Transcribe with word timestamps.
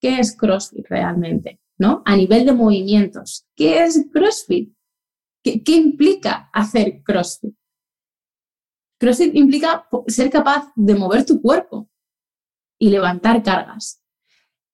¿Qué 0.00 0.18
es 0.20 0.36
CrossFit 0.36 0.86
realmente? 0.88 1.60
¿No? 1.78 2.02
A 2.04 2.16
nivel 2.16 2.44
de 2.44 2.52
movimientos, 2.52 3.46
¿qué 3.54 3.84
es 3.84 4.06
CrossFit? 4.12 4.74
¿Qué, 5.42 5.62
qué 5.62 5.76
implica 5.76 6.50
hacer 6.52 7.02
CrossFit? 7.04 7.54
CrossFit 8.98 9.34
implica 9.34 9.88
ser 10.08 10.28
capaz 10.30 10.72
de 10.74 10.94
mover 10.96 11.24
tu 11.24 11.40
cuerpo 11.40 11.88
y 12.80 12.90
levantar 12.90 13.42
cargas. 13.42 14.02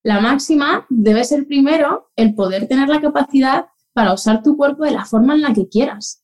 La 0.02 0.20
máxima 0.20 0.86
debe 0.88 1.24
ser 1.24 1.46
primero 1.46 2.10
el 2.16 2.34
poder 2.34 2.68
tener 2.68 2.88
la 2.88 3.00
capacidad 3.00 3.66
para 3.92 4.12
usar 4.12 4.42
tu 4.42 4.56
cuerpo 4.56 4.84
de 4.84 4.90
la 4.90 5.04
forma 5.04 5.34
en 5.34 5.42
la 5.42 5.54
que 5.54 5.68
quieras. 5.68 6.23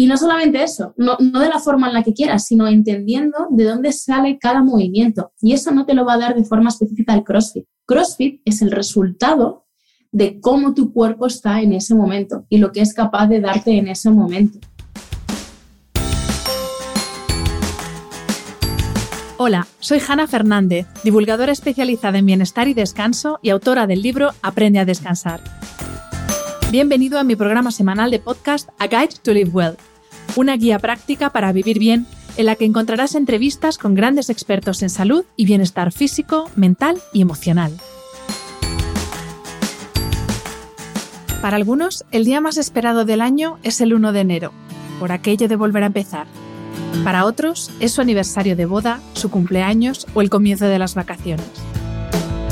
Y 0.00 0.06
no 0.06 0.16
solamente 0.16 0.62
eso, 0.62 0.94
no, 0.96 1.18
de 1.18 1.48
la 1.50 1.58
forma 1.58 1.88
en 1.88 1.92
la 1.92 2.02
que 2.02 2.14
quieras, 2.14 2.46
sino 2.46 2.66
entendiendo 2.66 3.36
de 3.50 3.64
dónde 3.64 3.92
sale 3.92 4.38
cada 4.38 4.62
movimiento. 4.62 5.34
Y 5.42 5.52
eso 5.52 5.72
no 5.72 5.84
te 5.84 5.92
lo 5.92 6.06
va 6.06 6.14
a 6.14 6.18
dar 6.18 6.34
de 6.34 6.42
forma 6.42 6.70
específica 6.70 7.12
el 7.12 7.22
CrossFit. 7.22 7.66
CrossFit 7.84 8.40
es 8.46 8.62
el 8.62 8.70
resultado 8.70 9.66
de 10.10 10.40
cómo 10.40 10.72
tu 10.72 10.94
cuerpo 10.94 11.26
está 11.26 11.60
en 11.60 11.74
ese 11.74 11.94
momento 11.94 12.46
y 12.48 12.56
lo 12.56 12.72
que 12.72 12.80
es 12.80 12.94
capaz 12.94 13.26
de 13.26 13.42
darte 13.42 13.76
en 13.76 13.88
ese 13.88 14.08
momento. 14.08 14.58
Hola, 19.36 19.66
soy 19.80 20.00
Hanna 20.08 20.26
Fernández, 20.26 20.86
divulgadora 21.04 21.52
especializada 21.52 22.16
en 22.16 22.24
bienestar 22.24 22.68
y 22.68 22.72
descanso 22.72 23.38
y 23.42 23.50
autora 23.50 23.86
del 23.86 24.00
libro 24.00 24.30
Aprende 24.40 24.78
a 24.78 24.86
descansar. 24.86 25.42
Bienvenido 26.70 27.18
a 27.18 27.24
mi 27.24 27.36
programa 27.36 27.70
semanal 27.70 28.10
de 28.10 28.20
podcast 28.20 28.70
A 28.78 28.86
Guide 28.86 29.16
to 29.22 29.34
Live 29.34 29.50
Well, 29.52 29.76
una 30.36 30.56
guía 30.56 30.78
práctica 30.78 31.30
para 31.30 31.52
vivir 31.52 31.78
bien 31.78 32.06
en 32.36 32.46
la 32.46 32.56
que 32.56 32.64
encontrarás 32.64 33.14
entrevistas 33.14 33.78
con 33.78 33.94
grandes 33.94 34.30
expertos 34.30 34.82
en 34.82 34.90
salud 34.90 35.24
y 35.36 35.44
bienestar 35.44 35.92
físico, 35.92 36.50
mental 36.56 36.98
y 37.12 37.22
emocional. 37.22 37.72
Para 41.42 41.56
algunos, 41.56 42.04
el 42.12 42.24
día 42.24 42.40
más 42.40 42.58
esperado 42.58 43.04
del 43.04 43.20
año 43.20 43.58
es 43.62 43.80
el 43.80 43.94
1 43.94 44.12
de 44.12 44.20
enero, 44.20 44.52
por 44.98 45.10
aquello 45.10 45.48
de 45.48 45.56
volver 45.56 45.82
a 45.82 45.86
empezar. 45.86 46.26
Para 47.04 47.24
otros 47.24 47.70
es 47.80 47.92
su 47.92 48.02
aniversario 48.02 48.56
de 48.56 48.66
boda, 48.66 49.00
su 49.14 49.30
cumpleaños 49.30 50.06
o 50.12 50.20
el 50.20 50.28
comienzo 50.28 50.66
de 50.66 50.78
las 50.78 50.94
vacaciones. 50.94 51.46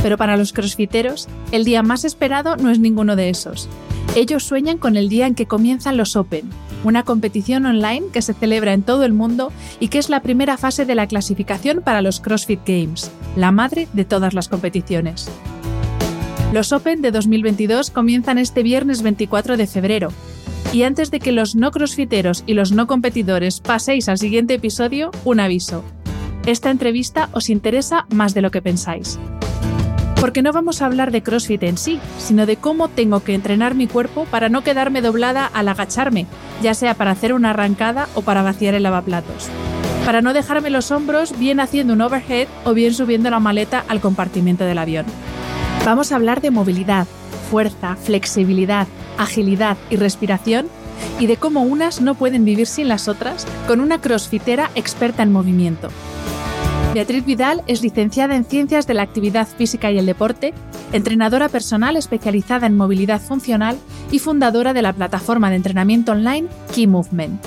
Pero 0.03 0.17
para 0.17 0.37
los 0.37 0.53
crossfiteros, 0.53 1.29
el 1.53 1.65
día 1.65 1.83
más 1.83 2.05
esperado 2.05 2.57
no 2.57 2.71
es 2.71 2.79
ninguno 2.79 3.15
de 3.15 3.29
esos. 3.29 3.69
Ellos 4.17 4.45
sueñan 4.45 4.79
con 4.79 4.97
el 4.97 5.09
día 5.09 5.27
en 5.27 5.35
que 5.35 5.47
comienzan 5.47 5.97
los 5.97 6.17
Open, 6.17 6.49
una 6.89 7.05
competición 7.05 7.67
online 7.67 8.07
que 8.13 8.23
se 8.23 8.35
celebra 8.35 8.73
en 8.73 8.83
todo 8.83 9.05
el 9.05 9.13
mundo 9.13 9.53
y 9.79 9.89
que 9.89 9.99
es 9.99 10.09
la 10.09 10.23
primera 10.23 10.57
fase 10.57 10.85
de 10.85 10.95
la 10.95 11.07
clasificación 11.07 11.83
para 11.83 12.03
los 12.03 12.21
CrossFit 12.21 12.61
Games, 12.67 13.11
la 13.37 13.53
madre 13.53 13.89
de 13.93 14.05
todas 14.05 14.35
las 14.35 14.49
competiciones. 14.49 15.31
Los 16.53 16.73
Open 16.73 17.03
de 17.03 17.11
2022 17.11 17.91
comienzan 17.91 18.39
este 18.39 18.63
viernes 18.63 19.03
24 19.03 19.57
de 19.57 19.67
febrero 19.67 20.09
y 20.73 20.83
antes 20.83 21.11
de 21.11 21.21
que 21.21 21.33
los 21.33 21.55
no 21.55 21.71
crossfiteros 21.71 22.43
y 22.47 22.55
los 22.55 22.73
no 22.73 22.87
competidores 22.87 23.61
paséis 23.61 24.09
al 24.09 24.19
siguiente 24.19 24.55
episodio, 24.55 25.11
un 25.25 25.41
aviso. 25.41 25.85
Esta 26.47 26.71
entrevista 26.71 27.29
os 27.33 27.51
interesa 27.51 28.07
más 28.11 28.35
de 28.35 28.43
lo 28.43 28.51
que 28.51 28.63
pensáis. 28.63 29.19
Porque 30.21 30.43
no 30.43 30.53
vamos 30.53 30.83
a 30.83 30.87
hablar 30.87 31.13
de 31.13 31.23
CrossFit 31.23 31.63
en 31.63 31.79
sí, 31.79 32.01
sino 32.19 32.45
de 32.45 32.57
cómo 32.57 32.89
tengo 32.89 33.21
que 33.21 33.35
entrenar 33.35 33.77
mi 33.77 33.87
cuerpo 33.87 34.25
para 34.25 34.49
no 34.49 34.63
quedarme 34.63 35.01
doblada 35.01 35.47
al 35.47 35.69
agacharme, 35.69 36.27
ya 36.61 36.75
sea 36.75 36.95
para 36.95 37.13
hacer 37.13 37.33
una 37.33 37.51
arrancada 37.51 38.09
o 38.15 38.23
para 38.23 38.43
vaciar 38.43 38.75
el 38.75 38.83
lavaplatos. 38.83 39.49
Para 40.05 40.21
no 40.21 40.33
dejarme 40.33 40.71
los 40.71 40.91
hombros 40.91 41.39
bien 41.39 41.61
haciendo 41.61 41.93
un 41.93 42.01
overhead 42.01 42.49
o 42.65 42.75
bien 42.75 42.95
subiendo 42.95 43.31
la 43.31 43.39
maleta 43.39 43.85
al 43.89 44.01
compartimento 44.01 44.65
del 44.65 44.79
avión. 44.79 45.07
Vamos 45.85 46.11
a 46.11 46.17
hablar 46.17 46.41
de 46.41 46.51
movilidad, 46.51 47.07
fuerza, 47.51 47.95
flexibilidad, 47.95 48.89
agilidad 49.19 49.77
y 49.89 49.97
respiración 49.97 50.67
y 51.21 51.27
de 51.27 51.37
cómo 51.37 51.63
unas 51.63 52.01
no 52.01 52.17
pueden 52.17 52.45
vivir 52.45 52.67
sin 52.67 52.89
las 52.89 53.07
otras 53.07 53.47
con 53.69 53.81
una 53.81 54.01
crossfitera 54.01 54.71
experta 54.75 55.23
en 55.23 55.31
movimiento. 55.31 55.91
Beatriz 56.95 57.25
Vidal 57.25 57.63
es 57.67 57.83
licenciada 57.83 58.35
en 58.35 58.45
Ciencias 58.45 58.87
de 58.87 58.95
la 58.95 59.03
Actividad 59.03 59.47
Física 59.47 59.91
y 59.91 59.99
el 59.99 60.07
Deporte, 60.07 60.55
entrenadora 60.93 61.49
personal 61.49 61.97
especializada 61.97 62.67
en 62.67 62.77
movilidad 62.77 63.21
funcional 63.21 63.79
y 64.11 64.19
fundadora 64.19 64.73
de 64.73 64.83
la 64.83 64.95
plataforma 64.95 65.51
de 65.51 65.57
entrenamiento 65.57 66.13
online 66.13 66.49
Key 66.75 66.87
Movement. 66.87 67.45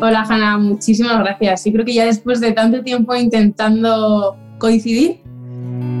Hola, 0.00 0.24
Hanna, 0.26 0.56
muchísimas 0.56 1.18
gracias. 1.18 1.66
Y 1.66 1.72
creo 1.74 1.84
que 1.84 1.92
ya 1.92 2.06
después 2.06 2.40
de 2.40 2.52
tanto 2.52 2.82
tiempo 2.82 3.14
intentando 3.14 4.34
coincidir, 4.56 5.20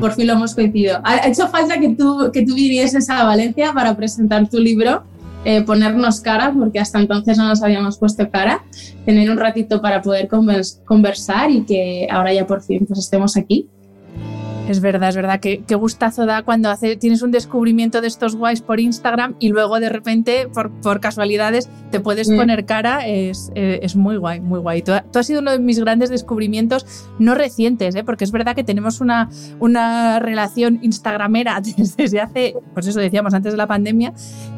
por 0.00 0.12
fin 0.12 0.26
lo 0.26 0.32
hemos 0.32 0.54
coincidido. 0.54 1.00
Ha 1.04 1.28
hecho 1.28 1.48
falta 1.48 1.78
que 1.78 1.90
tú, 1.90 2.30
que 2.32 2.46
tú 2.46 2.54
vinieses 2.54 3.10
a 3.10 3.24
Valencia 3.24 3.74
para 3.74 3.94
presentar 3.94 4.48
tu 4.48 4.58
libro, 4.58 5.02
eh, 5.44 5.60
ponernos 5.60 6.22
cara, 6.22 6.50
porque 6.58 6.80
hasta 6.80 6.98
entonces 6.98 7.36
no 7.36 7.46
nos 7.46 7.62
habíamos 7.62 7.98
puesto 7.98 8.26
cara, 8.30 8.64
tener 9.04 9.30
un 9.30 9.36
ratito 9.36 9.82
para 9.82 10.00
poder 10.00 10.30
conversar 10.86 11.50
y 11.50 11.66
que 11.66 12.08
ahora 12.10 12.32
ya 12.32 12.46
por 12.46 12.62
fin 12.62 12.86
pues 12.86 13.00
estemos 13.00 13.36
aquí. 13.36 13.68
Es 14.68 14.80
verdad, 14.80 15.08
es 15.08 15.16
verdad. 15.16 15.40
Qué, 15.40 15.62
qué 15.66 15.74
gustazo 15.74 16.26
da 16.26 16.42
cuando 16.42 16.68
hace, 16.70 16.96
tienes 16.96 17.22
un 17.22 17.30
descubrimiento 17.30 18.00
de 18.00 18.06
estos 18.08 18.36
guays 18.36 18.60
por 18.60 18.80
Instagram 18.80 19.34
y 19.40 19.48
luego 19.48 19.80
de 19.80 19.88
repente, 19.88 20.46
por, 20.52 20.70
por 20.82 21.00
casualidades, 21.00 21.68
te 21.90 22.00
puedes 22.00 22.28
Mm. 22.28 22.36
poner 22.36 22.66
cara. 22.66 23.06
Es, 23.06 23.50
eh, 23.54 23.80
es 23.82 23.96
muy 23.96 24.16
guay, 24.18 24.40
muy 24.40 24.60
guay. 24.60 24.82
Tú, 24.82 24.92
tú 25.10 25.18
has 25.18 25.26
sido 25.26 25.40
uno 25.40 25.52
de 25.52 25.58
mis 25.58 25.80
grandes 25.80 26.10
descubrimientos, 26.10 26.84
no 27.18 27.34
recientes, 27.34 27.94
¿eh? 27.94 28.04
porque 28.04 28.24
es 28.24 28.30
verdad 28.30 28.54
que 28.54 28.62
tenemos 28.62 29.00
una, 29.00 29.30
una 29.58 30.18
relación 30.18 30.80
instagramera 30.82 31.60
desde, 31.96 32.20
hace, 32.20 32.54
pues 32.74 32.86
eso 32.86 33.00
decíamos, 33.00 33.32
antes 33.32 33.52
de 33.52 33.56
la 33.56 33.66
pandemia. 33.66 34.12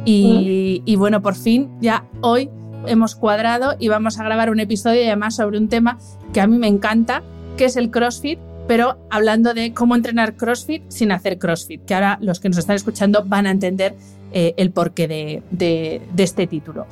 Y, 0.05 0.83
y 0.85 0.97
bueno, 0.97 1.23
por 1.23 1.37
fin, 1.37 1.71
ya 1.81 2.05
hoy 2.21 2.51
hemos 2.87 3.15
cuadrado 3.15 3.77
y 3.79 3.89
vamos 3.89 4.19
a 4.19 4.25
grabar 4.25 4.51
un 4.51 4.59
episodio 4.59 5.03
y 5.03 5.07
además 5.07 5.37
sobre 5.37 5.59
un 5.59 5.69
tema 5.69 5.99
que 6.33 6.41
a 6.41 6.47
mí 6.47 6.59
me 6.59 6.67
encanta, 6.67 7.23
que 7.57 7.67
es 7.67 7.77
el 7.77 7.91
CrossFit, 7.91 8.39
pero 8.71 9.05
hablando 9.11 9.53
de 9.53 9.75
cómo 9.75 9.97
entrenar 9.97 10.37
CrossFit 10.37 10.85
sin 10.91 11.11
hacer 11.11 11.41
CrossFit, 11.41 11.85
que 11.85 11.93
ahora 11.93 12.19
los 12.23 12.39
que 12.39 12.49
nos 12.49 12.59
están 12.59 12.77
escuchando 12.77 13.25
van 13.25 13.49
a 13.49 13.51
entender 13.51 13.97
eh, 14.33 14.55
el 14.59 14.71
porqué 14.71 15.09
de, 15.09 16.01
este 16.17 16.47
título. 16.47 16.87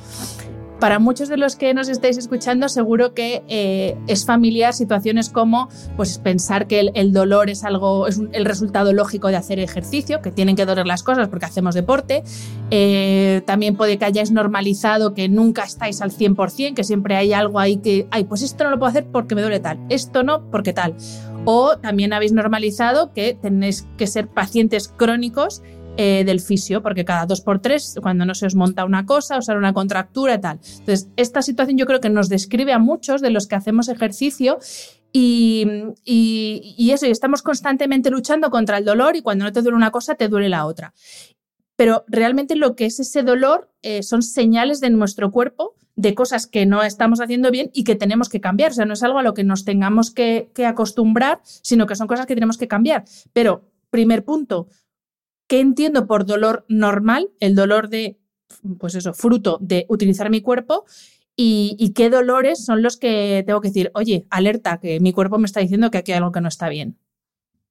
Para 0.79 0.99
muchos 0.99 1.27
de 1.27 1.35
los 1.35 1.57
que 1.57 1.73
nos 1.73 1.89
estáis 1.89 2.17
escuchando, 2.17 2.69
seguro 2.69 3.13
que 3.13 3.43
eh, 3.49 3.97
es 4.07 4.25
familiar 4.25 4.73
situaciones 4.73 5.29
como 5.29 5.67
pues, 5.97 6.17
pensar 6.19 6.67
que 6.67 6.91
el, 6.93 7.11
dolor 7.11 7.49
es 7.49 7.65
algo, 7.65 8.07
es 8.07 8.21
el 8.31 8.45
resultado 8.45 8.93
lógico 8.93 9.27
de 9.27 9.35
hacer 9.35 9.59
ejercicio, 9.59 10.21
que 10.21 10.31
tienen 10.31 10.55
que 10.55 10.65
doler 10.65 10.87
las 10.87 11.03
cosas 11.03 11.27
porque 11.27 11.45
hacemos 11.45 11.75
deporte. 11.75 12.23
Eh, 12.71 13.41
también 13.45 13.75
puede 13.75 13.97
que 13.97 14.05
hayáis 14.05 14.31
normalizado 14.31 15.13
que 15.13 15.27
nunca 15.27 15.63
estáis 15.63 16.01
al 16.01 16.11
100%, 16.11 16.73
que 16.73 16.85
siempre 16.85 17.17
hay 17.17 17.33
algo 17.33 17.59
ahí 17.59 17.77
que, 17.77 18.07
ay, 18.11 18.23
pues 18.23 18.41
esto 18.41 18.63
no 18.63 18.69
lo 18.69 18.79
puedo 18.79 18.89
hacer 18.89 19.05
porque 19.11 19.35
me 19.35 19.41
duele 19.41 19.59
tal, 19.59 19.79
esto 19.89 20.23
no 20.23 20.49
porque 20.49 20.71
tal. 20.71 20.95
O 21.43 21.77
también 21.77 22.13
habéis 22.13 22.31
normalizado 22.31 23.11
que 23.11 23.33
tenéis 23.33 23.85
que 23.97 24.07
ser 24.07 24.27
pacientes 24.27 24.87
crónicos 24.87 25.61
eh, 25.97 26.23
del 26.25 26.39
fisio, 26.39 26.81
porque 26.81 27.03
cada 27.03 27.25
dos 27.25 27.41
por 27.41 27.59
tres, 27.59 27.95
cuando 28.01 28.25
no 28.25 28.33
se 28.33 28.45
os 28.45 28.55
monta 28.55 28.85
una 28.85 29.05
cosa, 29.05 29.37
os 29.37 29.45
sale 29.45 29.59
una 29.59 29.73
contractura 29.73 30.35
y 30.35 30.41
tal. 30.41 30.59
Entonces, 30.79 31.09
esta 31.17 31.41
situación 31.41 31.77
yo 31.77 31.85
creo 31.85 31.99
que 31.99 32.09
nos 32.09 32.29
describe 32.29 32.71
a 32.73 32.79
muchos 32.79 33.21
de 33.21 33.31
los 33.31 33.47
que 33.47 33.55
hacemos 33.55 33.89
ejercicio 33.89 34.59
y, 35.11 35.65
y, 36.05 36.91
eso, 36.91 37.07
y 37.07 37.11
estamos 37.11 37.41
constantemente 37.41 38.11
luchando 38.11 38.49
contra 38.49 38.77
el 38.77 38.85
dolor 38.85 39.15
y 39.15 39.21
cuando 39.21 39.45
no 39.45 39.51
te 39.51 39.61
duele 39.61 39.75
una 39.75 39.91
cosa, 39.91 40.15
te 40.15 40.27
duele 40.27 40.49
la 40.49 40.65
otra. 40.65 40.93
Pero 41.75 42.03
realmente 42.07 42.55
lo 42.55 42.75
que 42.75 42.85
es 42.85 42.99
ese 42.99 43.23
dolor 43.23 43.71
eh, 43.81 44.03
son 44.03 44.21
señales 44.21 44.81
de 44.81 44.89
nuestro 44.89 45.31
cuerpo 45.31 45.75
de 45.95 46.13
cosas 46.13 46.47
que 46.47 46.65
no 46.65 46.83
estamos 46.83 47.19
haciendo 47.19 47.51
bien 47.51 47.71
y 47.73 47.83
que 47.83 47.95
tenemos 47.95 48.29
que 48.29 48.39
cambiar. 48.39 48.71
O 48.71 48.73
sea, 48.73 48.85
no 48.85 48.93
es 48.93 49.03
algo 49.03 49.19
a 49.19 49.23
lo 49.23 49.33
que 49.33 49.43
nos 49.43 49.65
tengamos 49.65 50.11
que 50.11 50.49
acostumbrar, 50.65 51.41
sino 51.43 51.87
que 51.87 51.95
son 51.95 52.07
cosas 52.07 52.25
que 52.25 52.35
tenemos 52.35 52.57
que 52.57 52.67
cambiar. 52.67 53.03
Pero, 53.33 53.63
primer 53.89 54.23
punto, 54.23 54.67
¿qué 55.49 55.59
entiendo 55.59 56.07
por 56.07 56.25
dolor 56.25 56.63
normal? 56.69 57.31
El 57.41 57.55
dolor 57.55 57.89
de, 57.89 58.19
pues 58.79 58.95
eso, 58.95 59.13
fruto 59.13 59.57
de 59.59 59.85
utilizar 59.89 60.29
mi 60.29 60.41
cuerpo. 60.41 60.85
Y, 61.41 61.93
qué 61.95 62.09
dolores 62.09 62.65
son 62.65 62.81
los 62.83 62.97
que 62.97 63.43
tengo 63.47 63.61
que 63.61 63.69
decir, 63.69 63.91
oye, 63.93 64.27
alerta, 64.29 64.77
que 64.77 64.99
mi 64.99 65.13
cuerpo 65.13 65.37
me 65.37 65.45
está 65.45 65.61
diciendo 65.61 65.89
que 65.89 65.97
aquí 65.97 66.11
hay 66.11 66.17
algo 66.17 66.33
que 66.33 66.41
no 66.41 66.49
está 66.49 66.67
bien. 66.67 66.97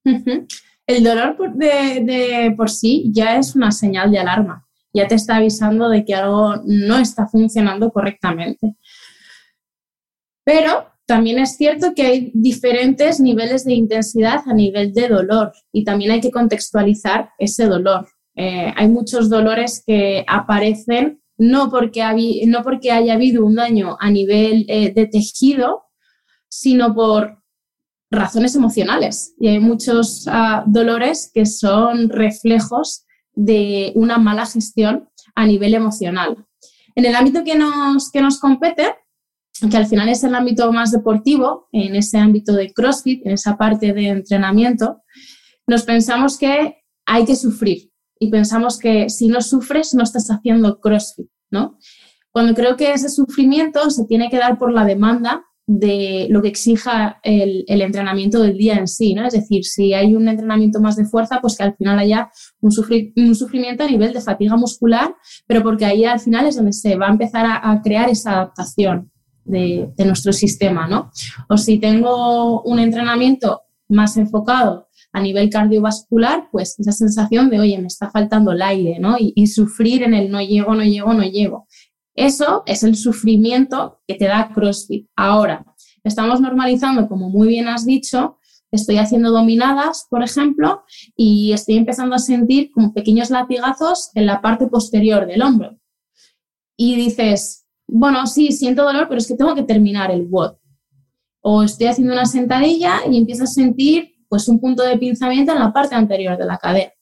El 0.04 1.04
dolor 1.04 1.36
de, 1.54 2.54
por 2.56 2.70
sí 2.70 3.10
ya 3.12 3.36
es 3.36 3.54
una 3.54 3.70
señal 3.70 4.10
de 4.10 4.20
alarma, 4.20 4.66
ya 4.94 5.06
te 5.06 5.16
está 5.16 5.36
avisando 5.36 5.90
de 5.90 6.02
que 6.06 6.14
algo 6.14 6.56
no 6.64 6.96
está 6.96 7.26
funcionando 7.26 7.92
correctamente. 7.92 8.74
Pero 10.44 10.90
también 11.08 11.38
es 11.38 11.56
cierto 11.56 11.94
que 11.94 12.02
hay 12.02 12.30
diferentes 12.34 13.18
niveles 13.18 13.64
de 13.64 13.72
intensidad 13.72 14.42
a 14.44 14.52
nivel 14.52 14.92
de 14.92 15.08
dolor 15.08 15.52
y 15.72 15.82
también 15.82 16.10
hay 16.10 16.20
que 16.20 16.30
contextualizar 16.30 17.30
ese 17.38 17.64
dolor. 17.64 18.06
Eh, 18.36 18.70
hay 18.76 18.88
muchos 18.88 19.30
dolores 19.30 19.82
que 19.86 20.22
aparecen 20.28 21.22
no 21.38 21.70
porque, 21.70 22.44
no 22.46 22.62
porque 22.62 22.92
haya 22.92 23.14
habido 23.14 23.46
un 23.46 23.54
daño 23.54 23.96
a 23.98 24.10
nivel 24.10 24.66
eh, 24.68 24.92
de 24.92 25.06
tejido, 25.06 25.84
sino 26.50 26.94
por 26.94 27.42
razones 28.10 28.54
emocionales. 28.54 29.34
Y 29.40 29.48
hay 29.48 29.60
muchos 29.60 30.26
uh, 30.26 30.62
dolores 30.66 31.30
que 31.32 31.46
son 31.46 32.10
reflejos 32.10 33.06
de 33.32 33.92
una 33.94 34.18
mala 34.18 34.44
gestión 34.44 35.08
a 35.34 35.46
nivel 35.46 35.72
emocional. 35.72 36.44
En 36.94 37.06
el 37.06 37.14
ámbito 37.14 37.44
que 37.44 37.56
nos, 37.56 38.10
que 38.10 38.20
nos 38.20 38.38
compete, 38.40 38.94
que 39.66 39.76
al 39.76 39.86
final 39.86 40.08
es 40.08 40.22
el 40.22 40.34
ámbito 40.34 40.72
más 40.72 40.92
deportivo, 40.92 41.68
en 41.72 41.96
ese 41.96 42.18
ámbito 42.18 42.52
de 42.52 42.72
CrossFit, 42.72 43.26
en 43.26 43.32
esa 43.32 43.56
parte 43.56 43.92
de 43.92 44.08
entrenamiento, 44.08 45.02
nos 45.66 45.82
pensamos 45.82 46.38
que 46.38 46.76
hay 47.06 47.24
que 47.24 47.34
sufrir 47.34 47.90
y 48.20 48.30
pensamos 48.30 48.78
que 48.78 49.08
si 49.10 49.28
no 49.28 49.40
sufres 49.40 49.94
no 49.94 50.02
estás 50.02 50.28
haciendo 50.30 50.80
CrossFit, 50.80 51.28
¿no? 51.50 51.78
Cuando 52.30 52.54
creo 52.54 52.76
que 52.76 52.92
ese 52.92 53.08
sufrimiento 53.08 53.90
se 53.90 54.04
tiene 54.04 54.30
que 54.30 54.38
dar 54.38 54.58
por 54.58 54.72
la 54.72 54.84
demanda 54.84 55.44
de 55.66 56.28
lo 56.30 56.40
que 56.40 56.48
exija 56.48 57.20
el, 57.22 57.64
entrenamiento 57.68 58.40
del 58.42 58.56
día 58.56 58.76
en 58.76 58.86
sí, 58.86 59.14
¿no? 59.14 59.26
Es 59.26 59.34
decir, 59.34 59.64
si 59.64 59.92
hay 59.92 60.14
un 60.14 60.28
entrenamiento 60.28 60.80
más 60.80 60.96
de 60.96 61.04
fuerza, 61.04 61.40
pues 61.42 61.56
que 61.56 61.64
al 61.64 61.76
final 61.76 61.98
haya 61.98 62.30
un, 62.60 62.70
sufri 62.70 63.12
un 63.16 63.34
sufrimiento 63.34 63.84
a 63.84 63.88
nivel 63.88 64.12
de 64.12 64.20
fatiga 64.20 64.56
muscular, 64.56 65.14
pero 65.46 65.62
porque 65.62 65.84
ahí 65.84 66.04
al 66.04 66.20
final 66.20 66.46
es 66.46 66.56
donde 66.56 66.72
se 66.72 66.96
va 66.96 67.08
a 67.08 67.12
empezar 67.12 67.44
a 67.46 67.82
crear 67.82 68.08
esa 68.08 68.32
adaptación 68.32 69.10
de, 69.48 69.92
nuestro 70.04 70.32
sistema, 70.32 70.86
¿no? 70.86 71.10
O 71.48 71.56
si 71.56 71.78
tengo 71.78 72.62
un 72.62 72.78
entrenamiento 72.78 73.62
más 73.88 74.16
enfocado 74.16 74.88
a 75.12 75.20
nivel 75.20 75.48
cardiovascular, 75.50 76.48
pues 76.52 76.78
esa 76.78 76.92
sensación 76.92 77.50
de, 77.50 77.60
oye, 77.60 77.78
me 77.78 77.86
está 77.86 78.10
faltando 78.10 78.52
el 78.52 78.62
aire, 78.62 78.98
¿no? 78.98 79.16
Y 79.18 79.46
sufrir 79.46 80.02
en 80.02 80.14
el 80.14 80.30
no 80.30 80.40
llego, 80.40 80.74
no 80.74 80.84
llego, 80.84 81.14
no 81.14 81.22
llego. 81.22 81.66
Eso 82.18 82.64
es 82.66 82.82
el 82.82 82.96
sufrimiento 82.96 84.00
que 84.06 84.16
te 84.16 84.26
da 84.26 84.50
CrossFit. 84.52 85.08
Ahora, 85.14 85.64
estamos 86.02 86.40
normalizando, 86.40 87.08
como 87.08 87.30
muy 87.30 87.46
bien 87.46 87.68
has 87.68 87.86
dicho, 87.86 88.38
estoy 88.72 88.98
haciendo 88.98 89.30
dominadas, 89.30 90.08
por 90.10 90.24
ejemplo, 90.24 90.82
y 91.16 91.52
estoy 91.52 91.76
empezando 91.76 92.16
a 92.16 92.18
sentir 92.18 92.72
como 92.72 92.92
pequeños 92.92 93.30
latigazos 93.30 94.10
en 94.14 94.26
la 94.26 94.40
parte 94.40 94.66
posterior 94.66 95.28
del 95.28 95.42
hombro. 95.42 95.78
Y 96.76 96.96
dices, 96.96 97.67
bueno, 97.88 98.26
sí, 98.26 98.52
siento 98.52 98.84
dolor, 98.84 99.06
pero 99.08 99.18
es 99.18 99.26
que 99.26 99.34
tengo 99.34 99.54
que 99.54 99.64
terminar 99.64 100.10
el 100.10 100.26
WOD. 100.26 100.52
O 101.40 101.62
estoy 101.62 101.86
haciendo 101.88 102.12
una 102.12 102.26
sentadilla 102.26 103.00
y 103.10 103.16
empiezo 103.16 103.44
a 103.44 103.48
sentir 103.48 104.14
pues 104.28 104.46
un 104.48 104.60
punto 104.60 104.82
de 104.82 104.98
pinzamiento 104.98 105.52
en 105.52 105.58
la 105.58 105.72
parte 105.72 105.94
anterior 105.94 106.36
de 106.36 106.44
la 106.44 106.58
cadera 106.58 106.92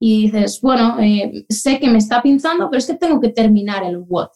y 0.00 0.22
dices, 0.22 0.60
bueno, 0.62 0.98
eh, 1.00 1.46
sé 1.48 1.78
que 1.80 1.90
me 1.90 1.98
está 1.98 2.22
pinzando, 2.22 2.70
pero 2.70 2.78
es 2.78 2.86
que 2.86 2.94
tengo 2.94 3.20
que 3.20 3.30
terminar 3.30 3.82
el 3.84 3.98
WOD. 3.98 4.28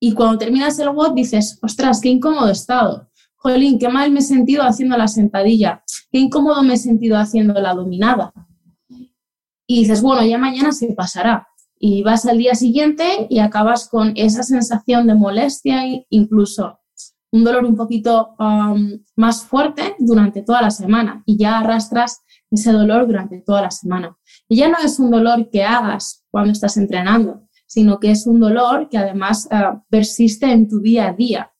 Y 0.00 0.12
cuando 0.12 0.38
terminas 0.38 0.78
el 0.78 0.88
WOD 0.88 1.14
dices, 1.14 1.58
ostras, 1.62 2.00
qué 2.00 2.08
incómodo 2.08 2.48
he 2.48 2.52
estado. 2.52 3.10
Jolín, 3.36 3.78
qué 3.78 3.88
mal 3.88 4.10
me 4.10 4.20
he 4.20 4.22
sentido 4.22 4.62
haciendo 4.62 4.96
la 4.96 5.08
sentadilla. 5.08 5.82
Qué 6.10 6.18
incómodo 6.18 6.62
me 6.62 6.74
he 6.74 6.78
sentido 6.78 7.16
haciendo 7.16 7.54
la 7.60 7.74
dominada. 7.74 8.32
Y 9.66 9.80
dices, 9.80 10.00
bueno, 10.00 10.24
ya 10.24 10.38
mañana 10.38 10.72
se 10.72 10.92
pasará. 10.94 11.46
Y 11.78 12.02
vas 12.02 12.26
al 12.26 12.38
día 12.38 12.54
siguiente 12.54 13.26
y 13.28 13.38
acabas 13.38 13.88
con 13.88 14.12
esa 14.16 14.42
sensación 14.42 15.06
de 15.06 15.14
molestia 15.14 15.86
e 15.86 16.06
incluso 16.10 16.78
un 17.32 17.44
dolor 17.44 17.64
un 17.64 17.76
poquito 17.76 18.34
más 19.16 19.44
fuerte 19.44 19.94
durante 19.98 20.42
toda 20.42 20.62
la 20.62 20.70
semana. 20.70 21.22
Y 21.26 21.36
ya 21.36 21.58
arrastras 21.58 22.22
ese 22.50 22.72
dolor 22.72 23.06
durante 23.06 23.40
toda 23.40 23.62
la 23.62 23.70
semana. 23.70 24.16
Y 24.48 24.56
ya 24.56 24.68
no 24.68 24.76
es 24.82 24.98
un 24.98 25.10
dolor 25.10 25.50
que 25.50 25.64
hagas 25.64 26.24
cuando 26.30 26.52
estás 26.52 26.76
entrenando, 26.76 27.42
sino 27.66 27.98
que 27.98 28.10
es 28.10 28.26
un 28.26 28.40
dolor 28.40 28.88
que 28.88 28.98
además 28.98 29.48
uh, 29.50 29.80
persiste 29.90 30.50
en 30.50 30.68
tu 30.68 30.80
día 30.80 31.08
a 31.08 31.12
día. 31.12 31.52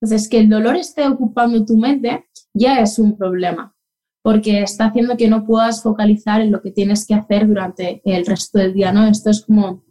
Entonces, 0.00 0.28
que 0.28 0.38
el 0.38 0.48
dolor 0.48 0.76
esté 0.76 1.06
ocupando 1.08 1.64
tu 1.64 1.76
mente 1.76 2.26
ya 2.54 2.78
es 2.80 2.98
un 2.98 3.16
problema, 3.16 3.74
porque 4.22 4.62
está 4.62 4.86
haciendo 4.86 5.16
que 5.16 5.28
no 5.28 5.46
puedas 5.46 5.82
focalizar 5.82 6.40
en 6.40 6.52
lo 6.52 6.60
que 6.60 6.70
tienes 6.70 7.06
que 7.06 7.14
hacer 7.14 7.46
durante 7.46 8.02
el 8.04 8.26
resto 8.26 8.58
del 8.58 8.74
día, 8.74 8.92
¿no? 8.92 9.06
Esto 9.06 9.30
es 9.30 9.44
como 9.44 9.84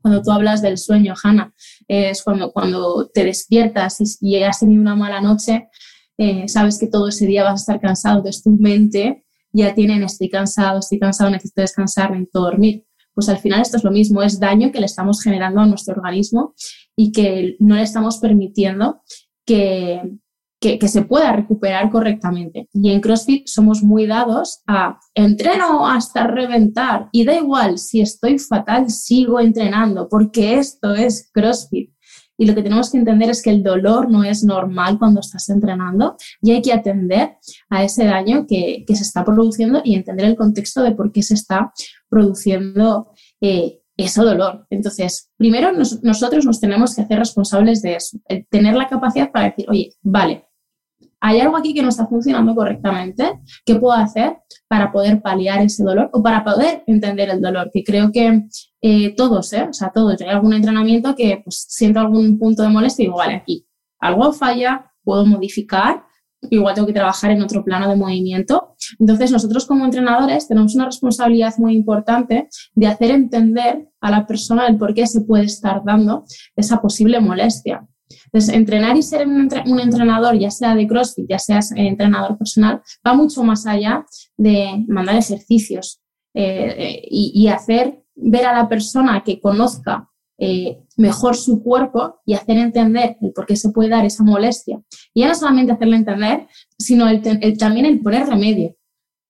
cuando 0.00 0.22
tú 0.22 0.30
hablas 0.30 0.62
del 0.62 0.78
sueño, 0.78 1.14
Hanna, 1.22 1.52
es 1.86 2.22
cuando, 2.22 2.52
cuando 2.52 3.08
te 3.12 3.24
despiertas 3.24 4.00
y, 4.00 4.36
y 4.36 4.42
has 4.42 4.60
tenido 4.60 4.80
una 4.80 4.94
mala 4.94 5.20
noche, 5.20 5.68
eh, 6.16 6.48
sabes 6.48 6.78
que 6.78 6.88
todo 6.88 7.08
ese 7.08 7.26
día 7.26 7.44
vas 7.44 7.52
a 7.52 7.62
estar 7.62 7.80
cansado, 7.80 8.18
entonces 8.18 8.42
tu 8.42 8.50
mente 8.50 9.24
ya 9.52 9.74
tienen 9.74 10.02
estoy 10.02 10.28
cansado, 10.28 10.80
estoy 10.80 10.98
cansado, 10.98 11.30
necesito 11.30 11.60
descansar, 11.60 12.10
necesito 12.10 12.40
dormir. 12.40 12.84
Pues 13.14 13.28
al 13.28 13.38
final 13.38 13.62
esto 13.62 13.76
es 13.76 13.84
lo 13.84 13.90
mismo, 13.90 14.22
es 14.22 14.38
daño 14.38 14.70
que 14.70 14.80
le 14.80 14.86
estamos 14.86 15.22
generando 15.22 15.60
a 15.60 15.66
nuestro 15.66 15.94
organismo 15.94 16.54
y 16.96 17.12
que 17.12 17.56
no 17.58 17.76
le 17.76 17.82
estamos 17.82 18.18
permitiendo 18.18 19.00
que, 19.44 20.02
que, 20.60 20.78
que, 20.78 20.88
se 20.88 21.02
pueda 21.02 21.32
recuperar 21.32 21.90
correctamente. 21.90 22.68
Y 22.72 22.90
en 22.90 23.00
CrossFit 23.00 23.46
somos 23.46 23.82
muy 23.82 24.06
dados 24.06 24.62
a 24.66 24.98
entreno 25.14 25.86
hasta 25.86 26.26
reventar 26.26 27.08
y 27.12 27.24
da 27.24 27.34
igual 27.34 27.78
si 27.78 28.00
estoy 28.00 28.38
fatal, 28.38 28.90
sigo 28.90 29.40
entrenando 29.40 30.08
porque 30.08 30.58
esto 30.58 30.94
es 30.94 31.30
CrossFit. 31.32 31.90
y 32.40 32.46
lo 32.46 32.54
que 32.54 32.62
tenemos 32.62 32.90
que 32.90 32.98
entender 32.98 33.30
es 33.30 33.42
que 33.42 33.50
el 33.50 33.62
dolor 33.62 34.10
no 34.10 34.22
es 34.22 34.44
normal 34.44 34.98
cuando 34.98 35.20
estás 35.20 35.48
entrenando 35.48 36.16
y 36.40 36.52
hay 36.52 36.62
que 36.62 36.72
atender 36.72 37.36
a 37.68 37.82
ese 37.82 38.04
daño 38.04 38.46
que, 38.48 38.84
se 38.86 39.02
está 39.02 39.24
produciendo 39.24 39.80
y 39.84 39.94
entender 39.94 40.26
el 40.26 40.36
contexto 40.36 40.82
de 40.82 40.92
por 40.92 41.10
qué 41.10 41.22
se 41.22 41.34
está 41.34 41.72
produciendo 42.08 43.10
eh, 43.40 43.80
ese 43.98 44.22
dolor. 44.22 44.66
Entonces, 44.70 45.30
primero 45.36 45.72
nosotros 45.72 46.46
nos 46.46 46.60
tenemos 46.60 46.94
que 46.94 47.02
hacer 47.02 47.18
responsables 47.18 47.82
de 47.82 47.96
eso, 47.96 48.18
tener 48.48 48.74
la 48.74 48.88
capacidad 48.88 49.30
para 49.32 49.46
decir, 49.50 49.66
oye, 49.68 49.90
vale, 50.02 50.47
hay 51.20 51.40
algo 51.40 51.56
aquí 51.56 51.74
que 51.74 51.82
no 51.82 51.88
está 51.88 52.06
funcionando 52.06 52.54
correctamente, 52.54 53.40
¿qué 53.64 53.76
puedo 53.76 53.94
hacer 53.94 54.38
para 54.68 54.92
poder 54.92 55.20
paliar 55.20 55.62
ese 55.62 55.82
dolor 55.82 56.10
o 56.12 56.22
para 56.22 56.44
poder 56.44 56.84
entender 56.86 57.30
el 57.30 57.40
dolor? 57.40 57.70
Que 57.72 57.82
creo 57.82 58.12
que 58.12 58.44
eh, 58.80 59.14
todos, 59.16 59.52
¿eh? 59.52 59.66
o 59.68 59.72
sea, 59.72 59.90
todos, 59.92 60.20
hay 60.20 60.28
algún 60.28 60.52
entrenamiento 60.52 61.14
que 61.14 61.40
pues, 61.44 61.66
siento 61.68 62.00
algún 62.00 62.38
punto 62.38 62.62
de 62.62 62.68
molestia 62.68 63.02
y 63.02 63.06
digo, 63.06 63.18
vale, 63.18 63.34
aquí 63.34 63.66
algo 64.00 64.32
falla, 64.32 64.92
puedo 65.02 65.26
modificar, 65.26 66.04
igual 66.50 66.74
tengo 66.74 66.86
que 66.86 66.92
trabajar 66.92 67.30
en 67.30 67.42
otro 67.42 67.64
plano 67.64 67.88
de 67.88 67.96
movimiento. 67.96 68.76
Entonces, 68.98 69.32
nosotros 69.32 69.66
como 69.66 69.84
entrenadores 69.84 70.46
tenemos 70.46 70.74
una 70.74 70.84
responsabilidad 70.86 71.54
muy 71.58 71.74
importante 71.74 72.48
de 72.74 72.86
hacer 72.86 73.10
entender 73.10 73.88
a 74.00 74.10
la 74.10 74.26
persona 74.26 74.66
el 74.66 74.76
por 74.76 74.94
qué 74.94 75.06
se 75.06 75.22
puede 75.22 75.44
estar 75.44 75.82
dando 75.84 76.24
esa 76.54 76.80
posible 76.80 77.20
molestia. 77.20 77.86
Entonces, 78.26 78.54
entrenar 78.54 78.96
y 78.96 79.02
ser 79.02 79.26
un, 79.26 79.80
entrenador, 79.80 80.38
ya 80.38 80.50
sea 80.50 80.74
de 80.74 80.86
CrossFit, 80.86 81.26
ya 81.28 81.38
seas 81.38 81.72
entrenador 81.72 82.36
personal, 82.38 82.82
va 83.06 83.14
mucho 83.14 83.42
más 83.42 83.66
allá 83.66 84.04
de 84.36 84.84
mandar 84.88 85.16
ejercicios 85.16 86.00
eh, 86.34 86.74
eh, 86.76 87.02
y, 87.10 87.48
hacer 87.48 88.02
ver 88.14 88.46
a 88.46 88.52
la 88.52 88.68
persona 88.68 89.22
que 89.24 89.40
conozca 89.40 90.08
eh, 90.38 90.84
mejor 90.96 91.36
su 91.36 91.62
cuerpo 91.62 92.20
y 92.24 92.34
hacer 92.34 92.58
entender 92.58 93.16
el 93.20 93.32
por 93.32 93.46
qué 93.46 93.56
se 93.56 93.70
puede 93.70 93.88
dar 93.88 94.04
esa 94.04 94.22
molestia. 94.24 94.80
Y 95.14 95.22
ya 95.22 95.28
no 95.28 95.34
solamente 95.34 95.72
hacerle 95.72 95.96
entender, 95.96 96.46
sino 96.78 97.06
también 97.58 97.86
el 97.86 98.00
poner 98.00 98.26
remedio, 98.26 98.76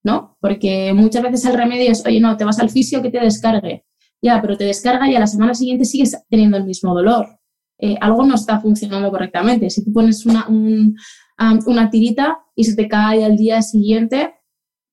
¿no? 0.02 0.36
Porque 0.40 0.92
muchas 0.92 1.22
veces 1.22 1.44
el 1.46 1.54
remedio 1.54 1.92
es, 1.92 2.04
oye, 2.04 2.20
no, 2.20 2.36
te 2.36 2.44
vas 2.44 2.58
al 2.58 2.70
fisio 2.70 3.00
que 3.02 3.10
te 3.10 3.20
descargue. 3.20 3.84
Ya, 4.20 4.40
pero 4.42 4.56
te 4.56 4.64
descarga 4.64 5.08
y 5.08 5.14
a 5.14 5.20
la 5.20 5.26
semana 5.26 5.54
siguiente 5.54 5.84
sigues 5.84 6.16
teniendo 6.28 6.56
el 6.56 6.64
mismo 6.64 6.92
dolor. 6.92 7.37
Eh, 7.78 7.96
algo 8.00 8.24
no 8.24 8.34
está 8.34 8.60
funcionando 8.60 9.10
correctamente. 9.10 9.70
Si 9.70 9.84
tú 9.84 9.92
pones 9.92 10.26
una, 10.26 10.46
una 10.48 11.90
tirita 11.90 12.40
y 12.54 12.64
se 12.64 12.74
te 12.74 12.88
cae 12.88 13.24
al 13.24 13.36
día 13.36 13.62
siguiente, 13.62 14.34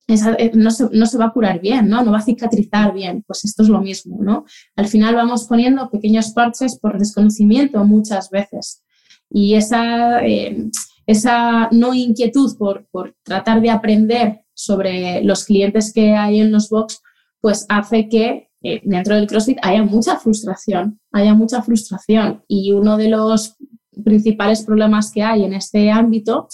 eh, 0.07 0.51
no, 0.53 0.69
se, 0.69 0.87
no, 0.91 1.07
se, 1.07 1.17
va 1.17 1.25
a 1.25 1.33
curar 1.33 1.59
bien, 1.59 1.89
¿no? 1.89 2.03
No 2.03 2.11
va 2.11 2.19
a 2.19 2.21
cicatrizar 2.21 2.93
bien. 2.93 3.23
Pues 3.25 3.43
esto 3.43 3.63
es 3.63 3.69
lo 3.69 3.81
mismo, 3.81 4.17
¿no? 4.21 4.45
Al 4.75 4.87
final 4.87 5.15
vamos 5.15 5.45
poniendo 5.45 5.89
pequeños 5.89 6.31
parches 6.31 6.77
por 6.77 6.99
desconocimiento 6.99 7.83
muchas 7.85 8.29
veces. 8.29 8.83
Y 9.31 9.55
esa, 9.55 10.23
eh, 10.23 10.69
esa 11.07 11.69
no 11.71 11.95
inquietud 11.95 12.55
por, 12.57 12.87
por, 12.91 13.15
tratar 13.23 13.61
de 13.61 13.71
aprender 13.71 14.41
sobre 14.53 15.23
los 15.23 15.43
clientes 15.43 15.91
que 15.91 16.13
hay 16.13 16.39
en 16.39 16.51
los 16.51 16.69
box, 16.69 17.01
pues 17.41 17.65
hace 17.67 18.07
que 18.07 18.51
eh, 18.67 18.81
dentro 18.83 19.15
del 19.15 19.27
CrossFit 19.27 19.59
haya 19.61 19.83
mucha 19.83 20.17
frustración, 20.17 20.99
haya 21.11 21.35
mucha 21.35 21.61
frustración. 21.61 22.43
Y 22.47 22.71
uno 22.71 22.97
de 22.97 23.09
los 23.09 23.57
principales 24.03 24.63
problemas 24.63 25.11
que 25.11 25.21
hay 25.21 25.43
en 25.43 25.53
este 25.53 25.91
ámbito 25.91 26.47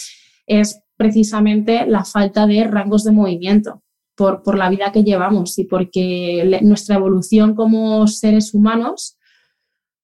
es 0.45 0.81
precisamente 0.97 1.85
la 1.85 2.03
falta 2.03 2.45
de 2.47 2.65
rangos 2.65 3.05
de 3.05 3.13
movimiento 3.13 3.81
por, 4.13 4.43
por 4.43 4.57
la 4.57 4.69
vida 4.69 4.91
que 4.91 5.05
llevamos 5.05 5.57
y 5.57 5.63
porque 5.63 6.59
nuestra 6.63 6.97
evolución 6.97 7.55
como 7.55 8.05
seres 8.07 8.53
humanos, 8.53 9.17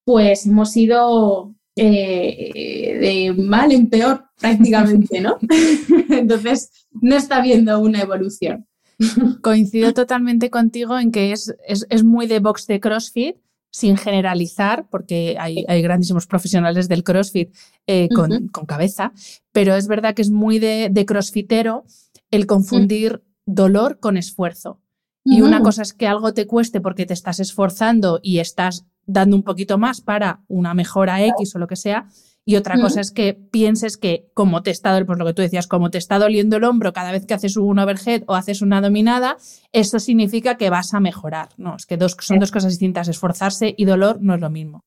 pues 0.05 0.45
hemos 0.45 0.77
ido 0.77 1.55
eh, 1.75 3.33
de 3.35 3.43
mal 3.43 3.73
en 3.73 3.89
peor 3.89 4.23
prácticamente, 4.39 5.19
¿no? 5.19 5.37
Entonces, 6.09 6.87
no 7.01 7.17
está 7.17 7.39
habiendo 7.39 7.77
una 7.79 7.99
evolución. 7.99 8.65
Coincido 9.41 9.93
totalmente 9.93 10.49
contigo 10.49 10.97
en 10.97 11.11
que 11.11 11.31
es, 11.31 11.55
es, 11.67 12.03
muy 12.03 12.27
de 12.27 12.39
box 12.39 12.67
de 12.67 12.79
CrossFit, 12.79 13.37
sin 13.69 13.97
generalizar, 13.97 14.87
porque 14.89 15.35
hay, 15.39 15.65
hay 15.67 15.81
grandísimos 15.81 16.25
profesionales 16.25 16.87
del 16.87 17.03
CrossFit 17.03 17.53
eh, 17.85 18.07
con, 18.13 18.47
con, 18.47 18.65
cabeza, 18.65 19.11
pero 19.51 19.75
es 19.75 19.87
verdad 19.87 20.15
que 20.15 20.21
es 20.21 20.31
muy 20.31 20.57
de, 20.57 20.89
de 20.91 21.05
crossfitero 21.05 21.85
el 22.31 22.47
confundir 22.47 23.23
dolor 23.45 23.99
con 23.99 24.17
esfuerzo. 24.17 24.81
Y 25.29 25.41
una 25.41 25.61
cosa 25.61 25.81
es 25.81 25.91
que 25.91 26.07
algo 26.07 26.33
te 26.33 26.47
cueste 26.47 26.79
porque 26.79 27.05
te 27.05 27.13
estás 27.13 27.41
esforzando 27.41 28.21
y 28.23 28.39
estás 28.39 28.85
dando 29.05 29.35
un 29.35 29.43
poquito 29.43 29.77
más 29.77 29.99
para 29.99 30.41
una 30.47 30.73
mejora 30.73 31.21
X 31.25 31.53
o 31.53 31.59
lo 31.59 31.67
que 31.67 31.75
sea, 31.75 32.07
y 32.49 32.55
otra 32.55 32.79
cosa 32.79 33.01
es 33.01 33.11
que 33.11 33.33
pienses 33.33 33.97
que 33.97 34.31
como 34.33 34.63
te 34.63 34.71
está, 34.71 34.97
pues 35.05 35.19
lo 35.19 35.25
que 35.25 35.33
tú 35.33 35.41
decías, 35.41 35.67
como 35.67 35.91
te 35.91 35.97
está 35.97 36.17
doliendo 36.17 36.55
el 36.55 36.63
hombro 36.63 36.93
cada 36.93 37.11
vez 37.11 37.25
que 37.25 37.33
haces 37.33 37.57
un 37.57 37.77
overhead 37.77 38.23
o 38.25 38.35
haces 38.35 38.61
una 38.61 38.79
dominada, 38.79 39.35
eso 39.73 39.99
significa 39.99 40.55
que 40.55 40.69
vas 40.69 40.93
a 40.93 41.01
mejorar. 41.01 41.49
No, 41.57 41.75
es 41.75 41.85
que 41.85 41.97
dos, 41.97 42.15
son 42.21 42.39
dos 42.39 42.53
cosas 42.53 42.71
distintas. 42.71 43.09
Esforzarse 43.09 43.75
y 43.77 43.83
dolor 43.83 44.19
no 44.21 44.35
es 44.35 44.39
lo 44.39 44.49
mismo. 44.49 44.85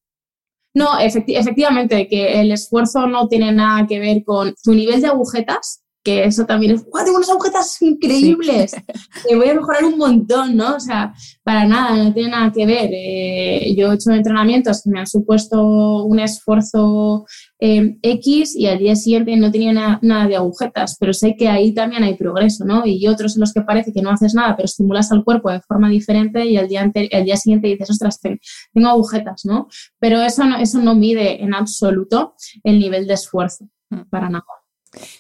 No, 0.72 0.98
efectivamente, 0.98 2.08
que 2.08 2.40
el 2.40 2.50
esfuerzo 2.50 3.06
no 3.06 3.28
tiene 3.28 3.52
nada 3.52 3.86
que 3.86 3.98
ver 3.98 4.24
con 4.24 4.54
tu 4.64 4.72
nivel 4.72 5.02
de 5.02 5.08
agujetas, 5.08 5.82
que 6.10 6.24
eso 6.24 6.44
también 6.44 6.72
es, 6.72 6.84
¡guau, 6.84 7.04
tengo 7.04 7.18
unas 7.18 7.30
agujetas 7.30 7.80
increíbles! 7.82 8.72
que 9.28 9.36
voy 9.36 9.48
a 9.48 9.54
mejorar 9.54 9.84
un 9.84 9.96
montón, 9.96 10.56
¿no? 10.56 10.76
O 10.76 10.80
sea, 10.80 11.14
para 11.44 11.64
nada, 11.66 11.96
no 11.96 12.12
tiene 12.12 12.30
nada 12.30 12.52
que 12.52 12.66
ver. 12.66 12.90
Eh, 12.92 13.74
yo 13.76 13.92
he 13.92 13.94
hecho 13.94 14.10
entrenamientos 14.10 14.82
que 14.82 14.90
me 14.90 15.00
han 15.00 15.06
supuesto 15.06 16.04
un 16.04 16.18
esfuerzo 16.18 17.26
eh, 17.60 17.96
X 18.02 18.56
y 18.56 18.66
al 18.66 18.78
día 18.78 18.96
siguiente 18.96 19.36
no 19.36 19.52
tenía 19.52 19.98
nada 20.02 20.26
de 20.26 20.36
agujetas, 20.36 20.96
pero 20.98 21.12
sé 21.12 21.36
que 21.36 21.48
ahí 21.48 21.72
también 21.72 22.02
hay 22.02 22.14
progreso, 22.14 22.64
¿no? 22.64 22.84
Y 22.84 23.06
otros 23.06 23.36
en 23.36 23.40
los 23.40 23.52
que 23.52 23.62
parece 23.62 23.92
que 23.92 24.02
no 24.02 24.10
haces 24.10 24.34
nada, 24.34 24.56
pero 24.56 24.66
estimulas 24.66 25.12
al 25.12 25.24
cuerpo 25.24 25.50
de 25.50 25.60
forma 25.60 25.88
diferente 25.88 26.44
y 26.44 26.56
al 26.56 26.68
día, 26.68 26.90
el 26.94 27.24
día 27.24 27.36
siguiente 27.36 27.68
dices, 27.68 27.90
ostras, 27.90 28.18
tengo 28.20 28.88
agujetas, 28.88 29.44
¿no? 29.44 29.68
Pero 29.98 30.20
eso 30.22 30.44
no, 30.44 30.56
eso 30.56 30.80
no 30.80 30.94
mide 30.94 31.42
en 31.42 31.54
absoluto 31.54 32.34
el 32.64 32.78
nivel 32.78 33.06
de 33.06 33.14
esfuerzo, 33.14 33.68
mm. 33.90 34.08
para 34.10 34.28
nada. 34.28 34.44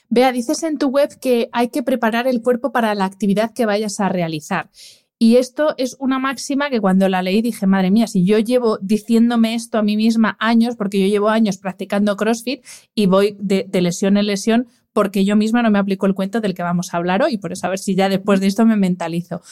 Vea, 0.08 0.32
dices 0.32 0.62
en 0.62 0.78
tu 0.78 0.88
web 0.88 1.18
que 1.20 1.48
hay 1.52 1.68
que 1.68 1.82
preparar 1.82 2.26
el 2.26 2.42
cuerpo 2.42 2.72
para 2.72 2.94
la 2.94 3.04
actividad 3.04 3.52
que 3.52 3.66
vayas 3.66 4.00
a 4.00 4.08
realizar. 4.08 4.70
Y 5.22 5.36
esto 5.36 5.74
es 5.76 5.96
una 5.98 6.18
máxima 6.18 6.70
que 6.70 6.80
cuando 6.80 7.06
la 7.10 7.20
leí 7.20 7.42
dije, 7.42 7.66
madre 7.66 7.90
mía, 7.90 8.06
si 8.06 8.24
yo 8.24 8.38
llevo 8.38 8.78
diciéndome 8.80 9.54
esto 9.54 9.76
a 9.76 9.82
mí 9.82 9.94
misma 9.94 10.34
años, 10.40 10.76
porque 10.76 10.98
yo 10.98 11.06
llevo 11.06 11.28
años 11.28 11.58
practicando 11.58 12.16
CrossFit 12.16 12.64
y 12.94 13.04
voy 13.04 13.36
de, 13.38 13.68
lesión 13.82 14.16
en 14.16 14.26
lesión, 14.26 14.68
porque 14.94 15.26
yo 15.26 15.36
misma 15.36 15.62
no 15.62 15.70
me 15.70 15.78
aplico 15.78 16.06
el 16.06 16.14
cuento 16.14 16.40
del 16.40 16.54
que 16.54 16.62
vamos 16.62 16.94
a 16.94 16.96
hablar 16.96 17.22
hoy, 17.22 17.36
por 17.36 17.52
eso 17.52 17.66
a 17.66 17.70
ver 17.70 17.78
si 17.78 17.94
ya 17.94 18.08
después 18.08 18.40
de 18.40 18.46
esto 18.46 18.64
me 18.64 18.76
mentalizo. 18.76 19.42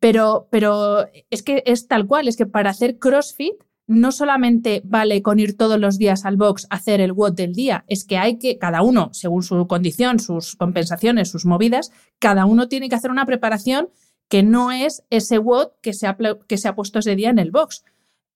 Pero, 0.00 0.48
pero 0.50 1.06
es 1.28 1.42
que 1.42 1.62
es 1.66 1.88
tal 1.88 2.06
cual, 2.06 2.26
es 2.26 2.38
que 2.38 2.46
para 2.46 2.70
hacer 2.70 2.98
CrossFit 2.98 3.52
no 3.86 4.12
solamente 4.12 4.82
vale 4.84 5.22
con 5.22 5.38
ir 5.38 5.56
todos 5.56 5.78
los 5.78 5.98
días 5.98 6.24
al 6.24 6.36
box 6.36 6.66
a 6.70 6.76
hacer 6.76 7.00
el 7.00 7.12
WOD 7.12 7.32
del 7.32 7.52
día, 7.52 7.84
es 7.88 8.04
que 8.04 8.16
hay 8.16 8.38
que, 8.38 8.58
cada 8.58 8.82
uno, 8.82 9.10
según 9.12 9.42
su 9.42 9.66
condición, 9.66 10.18
sus 10.18 10.56
compensaciones, 10.56 11.30
sus 11.30 11.44
movidas, 11.44 11.90
cada 12.18 12.46
uno 12.46 12.68
tiene 12.68 12.88
que 12.88 12.94
hacer 12.94 13.10
una 13.10 13.26
preparación 13.26 13.88
que 14.28 14.42
no 14.42 14.72
es 14.72 15.04
ese 15.10 15.38
WOD 15.38 15.72
que 15.82 15.92
se 15.92 16.06
ha, 16.06 16.16
que 16.46 16.58
se 16.58 16.68
ha 16.68 16.74
puesto 16.74 17.00
ese 17.00 17.16
día 17.16 17.30
en 17.30 17.38
el 17.38 17.50
box. 17.50 17.84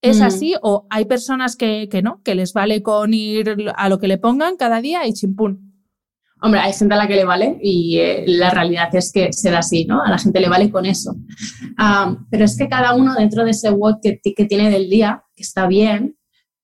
¿Es 0.02 0.20
mm. 0.20 0.22
así 0.22 0.54
o 0.62 0.86
hay 0.90 1.06
personas 1.06 1.56
que, 1.56 1.88
que, 1.90 2.02
no, 2.02 2.20
que 2.22 2.34
les 2.34 2.52
vale 2.52 2.82
con 2.82 3.14
ir 3.14 3.72
a 3.74 3.88
lo 3.88 3.98
que 3.98 4.08
le 4.08 4.18
pongan 4.18 4.56
cada 4.56 4.80
día 4.80 5.06
y 5.06 5.14
chimpún? 5.14 5.65
Hombre, 6.42 6.60
hay 6.60 6.72
gente 6.74 6.94
a 6.94 6.98
la 6.98 7.08
que 7.08 7.16
le 7.16 7.24
vale 7.24 7.58
y 7.62 7.98
eh, 7.98 8.24
la 8.26 8.50
realidad 8.50 8.94
es 8.94 9.10
que 9.10 9.32
será 9.32 9.60
así, 9.60 9.86
¿no? 9.86 10.02
A 10.02 10.10
la 10.10 10.18
gente 10.18 10.38
le 10.38 10.48
vale 10.48 10.70
con 10.70 10.84
eso. 10.84 11.16
pero 12.30 12.44
es 12.44 12.56
que 12.58 12.68
cada 12.68 12.94
uno 12.94 13.14
dentro 13.14 13.44
de 13.44 13.52
ese 13.52 13.70
WOD 13.70 14.00
que, 14.02 14.44
tiene 14.46 14.70
del 14.70 14.90
día, 14.90 15.24
que 15.34 15.42
está 15.42 15.66
bien, 15.66 16.16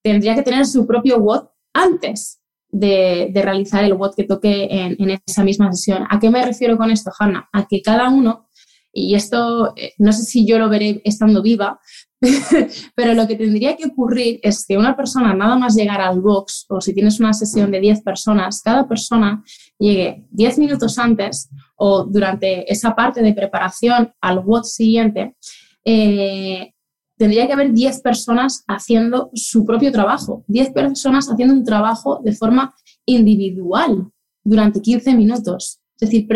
tendría 0.02 0.34
que 0.34 0.42
tener 0.42 0.66
su 0.66 0.86
propio 0.86 1.18
WOD 1.18 1.48
antes 1.72 2.42
de, 2.68 3.30
de 3.32 3.42
realizar 3.42 3.82
el 3.84 3.94
WOD 3.94 4.14
que 4.14 4.24
toque 4.24 4.68
en, 4.70 4.96
en, 4.98 5.20
esa 5.26 5.42
misma 5.42 5.72
sesión. 5.72 6.06
¿A 6.10 6.18
qué 6.18 6.28
me 6.28 6.44
refiero 6.44 6.76
con 6.76 6.90
esto, 6.90 7.10
Hanna? 7.18 7.48
A 7.52 7.66
que 7.66 7.80
cada 7.80 8.10
uno, 8.10 8.48
y 8.92 9.14
esto 9.14 9.72
eh, 9.76 9.92
no 9.98 10.12
sé 10.12 10.22
si 10.24 10.46
yo 10.46 10.58
lo 10.58 10.68
veré 10.68 11.00
estando 11.04 11.42
viva, 11.42 11.80
Pero 12.94 13.14
lo 13.14 13.26
que 13.26 13.34
tendría 13.34 13.76
que 13.76 13.86
ocurrir 13.86 14.38
es 14.42 14.64
que 14.66 14.78
una 14.78 14.96
persona, 14.96 15.34
nada 15.34 15.56
más 15.56 15.74
llegar 15.74 16.00
al 16.00 16.20
box, 16.20 16.66
o 16.68 16.80
si 16.80 16.94
tienes 16.94 17.18
una 17.18 17.32
sesión 17.32 17.70
de 17.70 17.80
10 17.80 18.02
personas, 18.02 18.62
cada 18.62 18.86
persona 18.86 19.42
llegue 19.78 20.24
10 20.30 20.58
minutos 20.58 20.98
antes 20.98 21.50
o 21.76 22.04
durante 22.04 22.70
esa 22.72 22.94
parte 22.94 23.22
de 23.22 23.34
preparación 23.34 24.12
al 24.20 24.38
WOD 24.38 24.62
siguiente, 24.62 25.36
eh, 25.84 26.72
tendría 27.18 27.46
que 27.46 27.54
haber 27.54 27.72
10 27.72 28.00
personas 28.02 28.64
haciendo 28.68 29.30
su 29.34 29.64
propio 29.64 29.90
trabajo, 29.90 30.44
10 30.46 30.70
personas 30.70 31.28
haciendo 31.28 31.54
un 31.54 31.64
trabajo 31.64 32.20
de 32.22 32.32
forma 32.32 32.72
individual 33.04 34.10
durante 34.44 34.80
15 34.80 35.14
minutos. 35.14 35.80
Es 36.00 36.10
decir, 36.10 36.28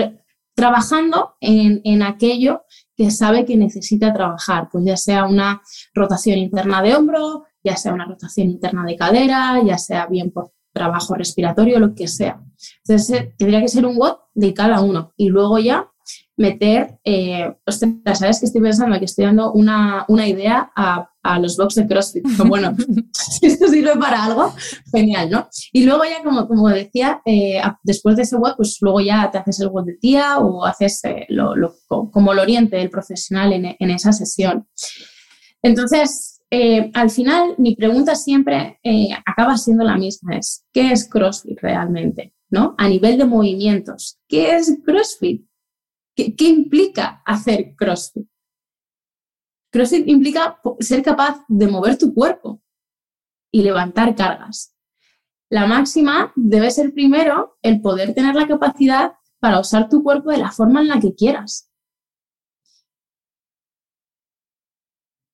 trabajando 0.54 1.34
en, 1.40 1.80
en 1.84 2.02
aquello 2.02 2.62
que 2.96 3.10
sabe 3.10 3.44
que 3.44 3.56
necesita 3.56 4.12
trabajar, 4.12 4.68
pues 4.70 4.84
ya 4.84 4.96
sea 4.96 5.26
una 5.26 5.60
rotación 5.94 6.38
interna 6.38 6.82
de 6.82 6.94
hombro, 6.94 7.44
ya 7.62 7.76
sea 7.76 7.92
una 7.92 8.06
rotación 8.06 8.48
interna 8.48 8.84
de 8.84 8.96
cadera, 8.96 9.62
ya 9.64 9.76
sea 9.76 10.06
bien 10.06 10.30
por 10.30 10.52
trabajo 10.72 11.14
respiratorio, 11.14 11.78
lo 11.78 11.94
que 11.94 12.08
sea. 12.08 12.40
Entonces, 12.84 13.10
eh, 13.20 13.34
tendría 13.36 13.60
que 13.60 13.68
ser 13.68 13.86
un 13.86 13.96
WOD 13.96 14.16
de 14.34 14.54
cada 14.54 14.80
uno 14.80 15.12
y 15.16 15.28
luego 15.28 15.58
ya 15.58 15.90
meter, 16.36 16.98
eh, 17.04 17.54
¿sabes 17.66 18.40
que 18.40 18.46
estoy 18.46 18.60
pensando? 18.60 18.98
Que 18.98 19.06
estoy 19.06 19.24
dando 19.24 19.52
una, 19.52 20.04
una 20.08 20.28
idea 20.28 20.70
a, 20.76 21.10
a, 21.22 21.38
los 21.38 21.56
box 21.56 21.76
de 21.76 21.86
CrossFit. 21.86 22.24
Pero 22.36 22.48
bueno, 22.48 22.76
si 23.12 23.46
esto 23.46 23.68
sirve 23.68 23.96
para 23.96 24.24
algo, 24.24 24.52
genial, 24.92 25.30
¿no? 25.30 25.48
Y 25.72 25.84
luego 25.84 26.04
ya, 26.04 26.22
como, 26.22 26.46
como 26.46 26.68
decía, 26.68 27.20
eh, 27.24 27.60
después 27.82 28.16
de 28.16 28.22
ese 28.22 28.36
WOD, 28.36 28.56
pues 28.56 28.76
luego 28.80 29.00
ya 29.00 29.30
te 29.30 29.38
haces 29.38 29.60
el 29.60 29.68
WOD 29.68 29.86
de 29.86 29.94
tía 29.94 30.38
o 30.38 30.64
haces 30.64 31.02
eh, 31.04 31.26
lo, 31.28 31.56
lo, 31.56 31.74
como 31.88 32.34
lo 32.34 32.42
oriente 32.42 32.80
el 32.80 32.90
profesional 32.90 33.52
en, 33.52 33.76
en 33.78 33.90
esa 33.90 34.12
sesión. 34.12 34.66
Entonces, 35.62 36.36
eh, 36.50 36.90
al 36.94 37.10
final, 37.10 37.54
mi 37.58 37.74
pregunta 37.74 38.14
siempre 38.14 38.78
eh, 38.82 39.08
acaba 39.24 39.56
siendo 39.56 39.84
la 39.84 39.96
misma, 39.96 40.36
es, 40.36 40.64
¿qué 40.72 40.92
es 40.92 41.08
CrossFit 41.08 41.58
realmente? 41.60 42.34
¿No? 42.48 42.76
A 42.78 42.88
nivel 42.88 43.18
de 43.18 43.24
movimientos, 43.24 44.20
¿qué 44.28 44.56
es 44.56 44.78
CrossFit? 44.84 45.44
¿Qué, 46.16 46.34
implica 46.48 47.22
hacer 47.26 47.74
CrossFit? 47.76 48.26
CrossFit 49.70 50.08
implica 50.08 50.58
ser 50.80 51.02
capaz 51.02 51.44
de 51.46 51.68
mover 51.68 51.98
tu 51.98 52.14
cuerpo 52.14 52.62
y 53.52 53.62
levantar 53.62 54.14
cargas. 54.16 54.74
La 55.50 55.66
máxima 55.66 56.32
debe 56.34 56.70
ser 56.70 56.94
primero 56.94 57.58
el 57.60 57.82
poder 57.82 58.14
tener 58.14 58.34
la 58.34 58.48
capacidad 58.48 59.12
para 59.38 59.60
usar 59.60 59.90
tu 59.90 60.02
cuerpo 60.02 60.30
de 60.30 60.38
la 60.38 60.50
forma 60.50 60.80
en 60.80 60.88
la 60.88 60.98
que 60.98 61.14
quieras. 61.14 61.70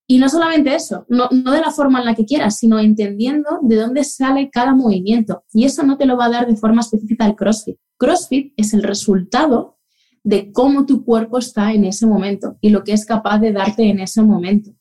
Y 0.05 0.19
no 0.19 0.27
solamente 0.27 0.75
eso, 0.75 1.05
no, 1.07 1.29
no, 1.31 1.51
de 1.51 1.61
la 1.61 1.71
forma 1.71 1.99
en 1.99 2.05
la 2.05 2.13
que 2.13 2.25
quieras, 2.25 2.57
sino 2.59 2.77
entendiendo 2.77 3.59
de 3.61 3.77
dónde 3.77 4.03
sale 4.03 4.49
cada 4.51 4.75
movimiento. 4.75 5.45
Y 5.53 5.63
eso 5.63 5.83
no 5.83 5.97
te 5.97 6.05
lo 6.05 6.17
va 6.17 6.25
a 6.25 6.29
dar 6.29 6.45
de 6.45 6.57
forma 6.57 6.81
específica 6.81 7.25
el 7.25 7.35
CrossFit. 7.35 7.79
CrossFit 7.97 8.53
es 8.57 8.73
el 8.73 8.83
resultado 8.83 9.79
de 10.23 10.51
cómo 10.51 10.85
tu 10.85 11.03
cuerpo 11.03 11.37
está 11.37 11.73
en 11.73 11.85
ese 11.85 12.07
momento 12.07 12.57
y 12.61 12.69
lo 12.69 12.83
que 12.83 12.93
es 12.93 13.05
capaz 13.05 13.39
de 13.39 13.51
darte 13.51 13.83
en 13.83 13.99
ese 13.99 14.21
momento. 14.21 14.71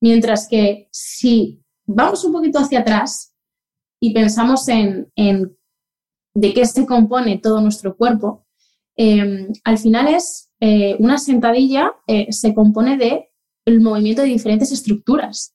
Mientras 0.00 0.48
que 0.48 0.88
si 0.92 1.62
vamos 1.84 2.24
un 2.24 2.32
poquito 2.32 2.58
hacia 2.58 2.80
atrás 2.80 3.34
y 4.00 4.14
pensamos 4.14 4.66
en, 4.68 5.10
en 5.16 5.56
de 6.34 6.54
qué 6.54 6.64
se 6.64 6.86
compone 6.86 7.38
todo 7.38 7.60
nuestro 7.60 7.96
cuerpo, 7.96 8.46
eh, 8.96 9.48
al 9.64 9.78
final 9.78 10.08
es 10.08 10.50
eh, 10.60 10.96
una 10.98 11.18
sentadilla, 11.18 11.92
eh, 12.06 12.32
se 12.32 12.54
compone 12.54 12.96
de 12.96 13.30
el 13.64 13.80
movimiento 13.80 14.22
de 14.22 14.28
diferentes 14.28 14.72
estructuras. 14.72 15.54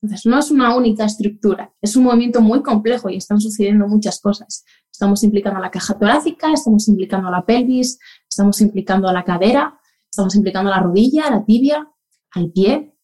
Entonces, 0.00 0.26
no 0.26 0.38
es 0.38 0.50
una 0.50 0.76
única 0.76 1.04
estructura, 1.04 1.74
es 1.82 1.96
un 1.96 2.04
movimiento 2.04 2.40
muy 2.40 2.62
complejo 2.62 3.10
y 3.10 3.16
están 3.16 3.40
sucediendo 3.40 3.88
muchas 3.88 4.20
cosas. 4.20 4.64
Estamos 4.98 5.22
implicando 5.22 5.60
a 5.60 5.62
la 5.62 5.70
caja 5.70 5.96
torácica, 5.96 6.52
estamos 6.52 6.88
implicando 6.88 7.28
a 7.28 7.30
la 7.30 7.46
pelvis, 7.46 8.00
estamos 8.28 8.60
implicando 8.60 9.06
a 9.06 9.12
la 9.12 9.22
cadera, 9.22 9.78
estamos 10.10 10.34
implicando 10.34 10.72
a 10.72 10.76
la 10.76 10.82
rodilla, 10.82 11.28
a 11.28 11.30
la 11.30 11.44
tibia, 11.44 11.88
al 12.32 12.50
pie. 12.50 12.96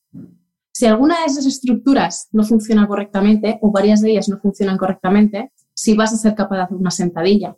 Si 0.73 0.87
alguna 0.87 1.21
de 1.21 1.27
esas 1.27 1.47
estructuras 1.47 2.29
no 2.33 2.43
funciona 2.43 2.89
correctamente 2.89 3.61
o 3.63 3.71
varias 3.71 4.01
de 4.01 4.11
ellas 4.11 4.29
no 4.29 4.41
funcionan 4.41 4.77
correctamente, 4.77 5.53
sí 5.73 5.95
vas 5.95 6.13
a 6.13 6.17
ser 6.17 6.35
capaz 6.35 6.57
de 6.57 6.63
hacer 6.63 6.77
una 6.79 6.91
sentadilla 6.91 7.57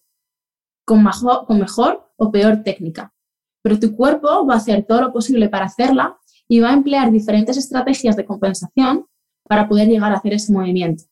con 0.84 1.02
mejor, 1.02 1.46
con 1.46 1.58
mejor 1.58 2.12
o 2.18 2.30
peor 2.30 2.62
técnica. 2.62 3.14
Pero 3.62 3.80
tu 3.80 3.96
cuerpo 3.96 4.46
va 4.46 4.52
a 4.52 4.58
hacer 4.58 4.84
todo 4.86 5.00
lo 5.00 5.12
posible 5.14 5.48
para 5.48 5.64
hacerla 5.64 6.18
y 6.46 6.60
va 6.60 6.72
a 6.72 6.74
emplear 6.74 7.10
diferentes 7.10 7.56
estrategias 7.56 8.16
de 8.16 8.26
compensación 8.26 9.06
para 9.48 9.66
poder 9.66 9.88
llegar 9.88 10.12
a 10.12 10.16
hacer 10.16 10.34
ese 10.34 10.52
movimiento. 10.52 11.04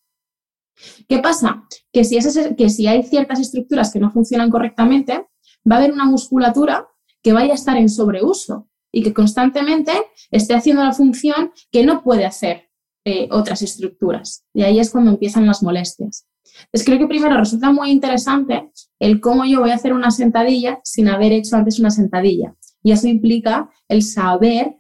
¿Qué 1.09 1.19
pasa? 1.19 1.65
Que 1.93 2.05
si, 2.05 2.87
hay 2.87 3.03
ciertas 3.05 3.41
estructuras 3.41 3.93
que 3.93 4.01
no 4.01 4.11
funcionan 4.11 4.51
correctamente, 4.51 5.27
va 5.71 5.77
a 5.77 5.79
haber 5.79 5.93
una 5.93 6.05
musculatura 6.05 6.89
que 7.23 7.33
vaya 7.33 7.53
a 7.53 7.57
estar 7.57 7.77
en 7.77 7.89
sobreuso 7.89 8.69
y 8.93 9.03
que 9.03 9.15
constantemente 9.15 9.93
esté 10.31 10.55
haciendo 10.55 10.85
la 10.85 10.93
función 10.93 11.53
que 11.73 11.85
no 11.85 12.03
puede 12.03 12.25
hacer 12.27 12.71
eh, 13.05 13.29
otras 13.31 13.63
estructuras. 13.63 14.45
Y 14.55 14.63
ahí 14.63 14.79
es 14.79 14.91
cuando 14.91 15.11
empiezan 15.11 15.47
las 15.47 15.63
molestias. 15.63 16.27
Entonces 16.67 16.87
creo 16.87 16.99
que 16.99 17.07
primero 17.07 17.37
resulta 17.37 17.73
muy 17.73 17.91
interesante 17.91 18.71
el 18.99 19.21
cómo 19.21 19.45
yo 19.45 19.61
voy 19.61 19.71
a 19.71 19.75
hacer 19.75 19.93
una 19.93 20.11
sentadilla 20.11 20.81
sin 20.85 21.09
haber 21.09 21.33
hecho 21.33 21.57
antes 21.57 21.81
una 21.81 21.91
sentadilla. 21.91 22.55
Y 22.83 22.93
eso 22.93 23.09
implica 23.09 23.71
el 23.89 24.03
saber 24.03 24.77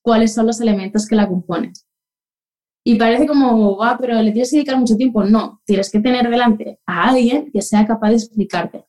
cuáles 0.00 0.34
son 0.34 0.46
los 0.46 0.60
elementos 0.60 1.06
que 1.06 1.16
la 1.16 1.28
componen. 1.28 1.72
Y 2.88 2.94
parece 2.94 3.26
como, 3.26 3.76
va, 3.76 3.98
pero 3.98 4.14
le 4.22 4.32
tienes 4.32 4.50
que 4.50 4.56
dedicar 4.56 4.78
mucho 4.78 4.96
tiempo. 4.96 5.22
No, 5.22 5.60
tienes 5.66 5.90
que 5.90 6.00
tener 6.00 6.30
delante 6.30 6.80
a 6.86 7.10
alguien 7.10 7.50
que 7.52 7.60
sea 7.60 7.86
capaz 7.86 8.08
de 8.08 8.14
explicarte. 8.14 8.86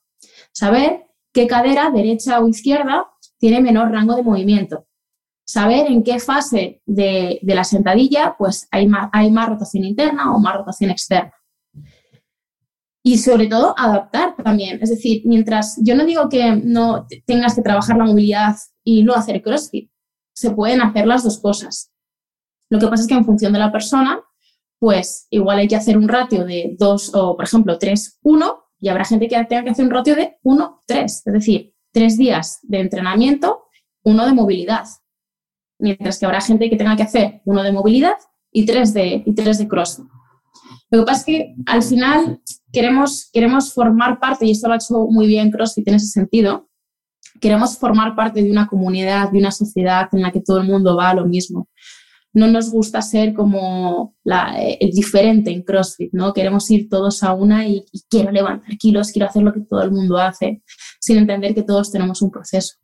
Saber 0.53 1.07
qué 1.33 1.47
cadera, 1.47 1.91
derecha 1.91 2.39
o 2.39 2.47
izquierda, 2.47 3.07
tiene 3.38 3.59
menor 3.59 3.91
rango 3.91 4.15
de 4.15 4.23
movimiento. 4.23 4.88
Saber 5.45 5.88
en 5.88 6.01
qué 6.01 6.17
fase 6.19 6.81
de, 6.85 7.41
la 7.43 7.65
sentadilla 7.65 8.35
pues 8.38 8.69
hay 8.71 8.88
más 8.88 9.49
rotación 9.49 9.83
interna 9.83 10.33
o 10.33 10.39
más 10.39 10.55
rotación 10.55 10.91
externa. 10.91 11.33
Y 13.03 13.17
sobre 13.17 13.47
todo 13.47 13.75
adaptar 13.77 14.33
también. 14.41 14.79
Es 14.81 14.91
decir, 14.91 15.23
mientras 15.25 15.77
yo 15.83 15.93
no 15.97 16.05
digo 16.05 16.29
que 16.29 16.55
no 16.55 17.05
tengas 17.25 17.53
que 17.53 17.62
trabajar 17.62 17.97
la 17.97 18.05
movilidad 18.05 18.55
y 18.81 19.03
no 19.03 19.13
hacer 19.13 19.41
CrossFit, 19.41 19.91
se 20.33 20.51
pueden 20.51 20.81
hacer 20.81 21.05
las 21.05 21.25
dos 21.25 21.38
cosas. 21.41 21.91
Lo 22.69 22.79
que 22.79 22.88
pasa 22.88 23.03
es 23.03 23.08
que 23.08 23.15
en 23.15 23.25
función 23.25 23.53
de 23.53 23.60
la 23.60 23.71
persona, 23.71 24.21
pues 24.79 25.27
igual 25.29 25.60
hay 25.60 25.67
que 25.67 25.75
hacer 25.75 25.97
un 25.97 26.08
ratio 26.08 26.45
de 26.45 26.75
2 26.77 27.15
o, 27.15 27.36
por 27.36 27.45
ejemplo, 27.45 27.77
3, 27.77 28.19
1 28.21 28.63
y 28.79 28.89
habrá 28.89 29.03
gente 29.03 29.27
que 29.27 29.43
tenga 29.45 29.63
que 29.63 29.71
hacer 29.71 29.86
un 29.86 29.91
ratio 29.91 30.15
de 30.15 30.38
1, 30.43 30.82
3, 30.86 31.23
es 31.25 31.34
decir, 31.34 31.73
tres 31.91 32.17
días 32.17 32.60
de 32.63 32.79
entrenamiento, 32.79 33.63
uno 34.03 34.25
de 34.25 34.34
movilidad. 34.34 34.86
Mientras 35.79 36.19
que 36.19 36.25
habrá 36.25 36.41
gente 36.41 36.69
que 36.69 36.75
tenga 36.75 36.95
que 36.95 37.03
hacer 37.03 37.41
uno 37.45 37.63
de 37.63 37.71
movilidad 37.71 38.15
y 38.51 38.65
tres 38.65 38.93
de, 38.93 39.23
y 39.25 39.34
tres 39.34 39.58
de 39.60 39.67
cross. 39.67 40.01
Lo 40.91 40.99
que 40.99 41.05
pasa 41.05 41.19
es 41.19 41.25
que 41.25 41.55
al 41.65 41.84
final 41.84 42.41
queremos, 42.71 43.29
queremos 43.32 43.73
formar 43.73 44.19
parte, 44.19 44.45
y 44.45 44.51
esto 44.51 44.67
lo 44.67 44.73
ha 44.73 44.77
hecho 44.77 45.08
muy 45.10 45.27
bien 45.27 45.51
CrossFit 45.51 45.88
en 45.88 45.95
ese 45.95 46.08
sentido, 46.08 46.67
queremos 47.39 47.77
formar 47.77 48.15
parte 48.15 48.41
de 48.43 48.51
una 48.51 48.67
comunidad, 48.67 49.32
de 49.32 49.39
una 49.39 49.51
sociedad 49.51 50.10
en 50.12 50.21
la 50.21 50.32
que 50.32 50.41
todo 50.41 50.60
el 50.60 50.67
mundo 50.67 50.95
va 50.95 51.12
a 51.12 51.13
lo 51.13 51.25
mismo. 51.25 51.68
No 52.34 52.48
nos 52.48 52.72
gusta 52.72 53.02
ser 53.02 53.34
como 53.34 54.15
el 54.26 54.92
diferente 54.92 55.52
en 55.52 55.63
CrossFit, 55.63 56.13
¿no? 56.13 56.34
Queremos 56.34 56.70
ir 56.70 56.88
todos 56.88 57.24
a 57.24 57.34
una 57.34 57.68
y, 57.68 57.84
y, 57.92 58.02
quiero 58.10 58.32
levantar 58.32 58.78
kilos, 58.78 59.12
quiero 59.12 59.28
hacer 59.28 59.44
lo 59.44 59.54
que 59.54 59.62
todo 59.62 59.82
el 59.82 59.92
mundo 59.92 60.18
hace, 60.18 60.62
sin 61.00 61.18
entender 61.18 61.56
que 61.56 61.63
todos 61.63 61.92
tenemos 61.92 62.22
un 62.22 62.32
proceso. 62.32 62.76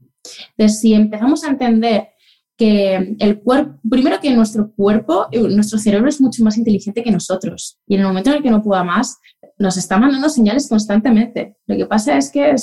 Entonces, 0.58 0.80
si 0.80 0.94
empezamos 0.94 1.44
a 1.44 1.50
entender 1.50 2.10
que 2.58 3.16
el 3.20 3.42
cuerpo, 3.42 3.80
primero 3.90 4.20
que 4.22 4.34
nuestro 4.34 4.72
cuerpo, 4.74 5.28
eh, 5.32 5.42
nuestro 5.42 5.78
cerebro 5.78 6.08
es 6.08 6.22
mucho 6.22 6.44
más 6.44 6.58
inteligente 6.58 7.04
que 7.04 7.12
nosotros 7.12 7.80
y 7.88 7.96
en 7.96 8.02
el 8.02 8.08
momento 8.08 8.30
en 8.30 8.38
el 8.38 8.44
que 8.44 8.52
no 8.52 8.64
pueda 8.64 8.84
más, 8.84 9.18
nos 9.58 9.78
está 9.78 9.98
mandando 9.98 10.30
señales 10.30 10.68
constantemente. 10.70 11.58
Lo 11.68 11.76
que 11.76 11.86
pasa 11.86 12.18
es 12.18 12.32
que 12.32 12.56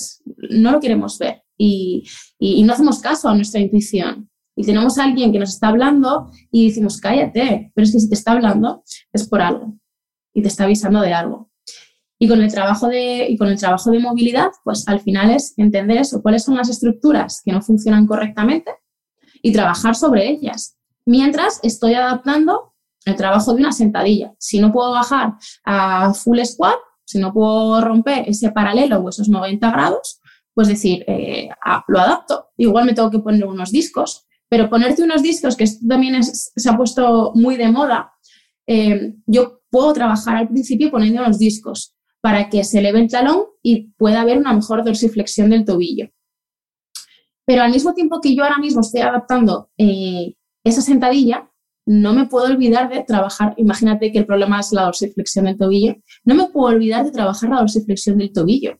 no 0.50 0.72
lo 0.72 0.80
queremos 0.80 1.18
ver 1.18 1.42
y, 1.58 2.04
no 2.64 2.72
hacemos 2.72 3.00
caso 3.00 3.28
a 3.28 3.34
nuestra 3.34 3.60
intuición. 3.60 4.28
Y 4.54 4.64
tenemos 4.64 4.98
a 4.98 5.04
alguien 5.04 5.32
que 5.32 5.38
nos 5.38 5.50
está 5.50 5.68
hablando 5.68 6.30
y 6.50 6.68
decimos, 6.68 7.00
cállate, 7.00 7.72
pero 7.74 7.84
es 7.84 7.92
que 7.92 8.00
si 8.00 8.08
te 8.08 8.14
está 8.14 8.32
hablando 8.32 8.82
es 9.12 9.26
por 9.26 9.40
algo 9.40 9.74
y 10.34 10.42
te 10.42 10.48
está 10.48 10.64
avisando 10.64 11.00
de 11.00 11.14
algo. 11.14 11.50
Y 12.18 12.28
con 12.28 12.40
el 12.40 12.52
trabajo 12.52 12.88
de, 12.88 13.26
y 13.28 13.36
con 13.36 13.48
el 13.48 13.58
trabajo 13.58 13.90
de 13.90 13.98
movilidad, 13.98 14.50
pues 14.62 14.86
al 14.86 15.00
final 15.00 15.30
es 15.30 15.54
entender 15.56 15.98
eso, 15.98 16.22
cuáles 16.22 16.44
son 16.44 16.56
las 16.56 16.68
estructuras 16.68 17.42
que 17.44 17.52
no 17.52 17.62
funcionan 17.62 18.06
correctamente 18.06 18.72
y 19.42 19.52
trabajar 19.52 19.96
sobre 19.96 20.28
ellas. 20.28 20.76
Mientras 21.04 21.58
estoy 21.62 21.94
adaptando 21.94 22.72
el 23.04 23.16
trabajo 23.16 23.54
de 23.54 23.60
una 23.60 23.72
sentadilla. 23.72 24.34
Si 24.38 24.60
no 24.60 24.72
puedo 24.72 24.92
bajar 24.92 25.34
a 25.64 26.14
full 26.14 26.38
squat, 26.44 26.76
si 27.04 27.18
no 27.18 27.32
puedo 27.32 27.80
romper 27.80 28.28
ese 28.28 28.50
paralelo 28.52 28.98
o 28.98 29.08
esos 29.08 29.28
90 29.28 29.70
grados, 29.70 30.20
pues 30.54 30.68
decir, 30.68 31.04
eh, 31.06 31.48
lo 31.88 32.00
adapto. 32.00 32.48
Igual 32.56 32.84
me 32.84 32.94
tengo 32.94 33.10
que 33.10 33.18
poner 33.18 33.44
unos 33.44 33.72
discos, 33.72 34.26
pero 34.52 34.68
ponerte 34.68 35.02
unos 35.02 35.22
discos, 35.22 35.56
que 35.56 35.64
también 35.88 36.22
se 36.22 36.68
ha 36.68 36.76
puesto 36.76 37.32
muy 37.34 37.56
de 37.56 37.70
moda, 37.70 38.12
eh, 38.66 39.14
yo 39.24 39.62
puedo 39.70 39.94
trabajar 39.94 40.36
al 40.36 40.48
principio 40.48 40.90
poniendo 40.90 41.22
unos 41.22 41.38
discos 41.38 41.96
para 42.20 42.50
que 42.50 42.62
se 42.62 42.80
eleve 42.80 43.00
el 43.00 43.10
talón 43.10 43.44
y 43.62 43.94
pueda 43.96 44.20
haber 44.20 44.36
una 44.36 44.52
mejor 44.52 44.84
dorsiflexión 44.84 45.48
del 45.48 45.64
tobillo. 45.64 46.10
Pero 47.46 47.62
al 47.62 47.72
mismo 47.72 47.94
tiempo 47.94 48.20
que 48.20 48.36
yo 48.36 48.44
ahora 48.44 48.58
mismo 48.58 48.82
estoy 48.82 49.00
adaptando 49.00 49.70
eh, 49.78 50.34
esa 50.64 50.82
sentadilla, 50.82 51.50
no 51.86 52.12
me 52.12 52.26
puedo 52.26 52.44
olvidar 52.44 52.90
de 52.90 53.04
trabajar, 53.04 53.54
imagínate 53.56 54.12
que 54.12 54.18
el 54.18 54.26
problema 54.26 54.60
es 54.60 54.70
la 54.72 54.82
dorsiflexión 54.82 55.46
del 55.46 55.56
tobillo, 55.56 55.96
no 56.24 56.34
me 56.34 56.50
puedo 56.50 56.74
olvidar 56.74 57.06
de 57.06 57.10
trabajar 57.10 57.48
la 57.48 57.60
dorsiflexión 57.60 58.18
del 58.18 58.34
tobillo. 58.34 58.78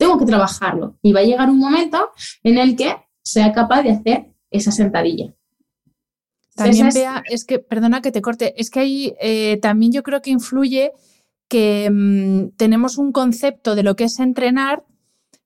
Tengo 0.00 0.18
que 0.18 0.26
trabajarlo 0.26 0.98
y 1.00 1.12
va 1.12 1.20
a 1.20 1.24
llegar 1.24 1.48
un 1.48 1.60
momento 1.60 2.10
en 2.42 2.58
el 2.58 2.74
que 2.74 2.96
sea 3.22 3.52
capaz 3.52 3.82
de 3.82 3.90
hacer 3.92 4.31
esa 4.52 4.72
sentadilla. 4.72 5.34
También, 6.54 6.90
vea, 6.92 7.22
es 7.30 7.44
que, 7.44 7.58
perdona 7.58 8.02
que 8.02 8.12
te 8.12 8.20
corte, 8.20 8.54
es 8.60 8.70
que 8.70 8.80
ahí 8.80 9.14
eh, 9.20 9.58
también 9.62 9.92
yo 9.92 10.02
creo 10.02 10.20
que 10.20 10.30
influye 10.30 10.92
que 11.48 11.90
mm, 11.90 12.56
tenemos 12.56 12.98
un 12.98 13.12
concepto 13.12 13.74
de 13.74 13.82
lo 13.82 13.96
que 13.96 14.04
es 14.04 14.18
entrenar 14.20 14.84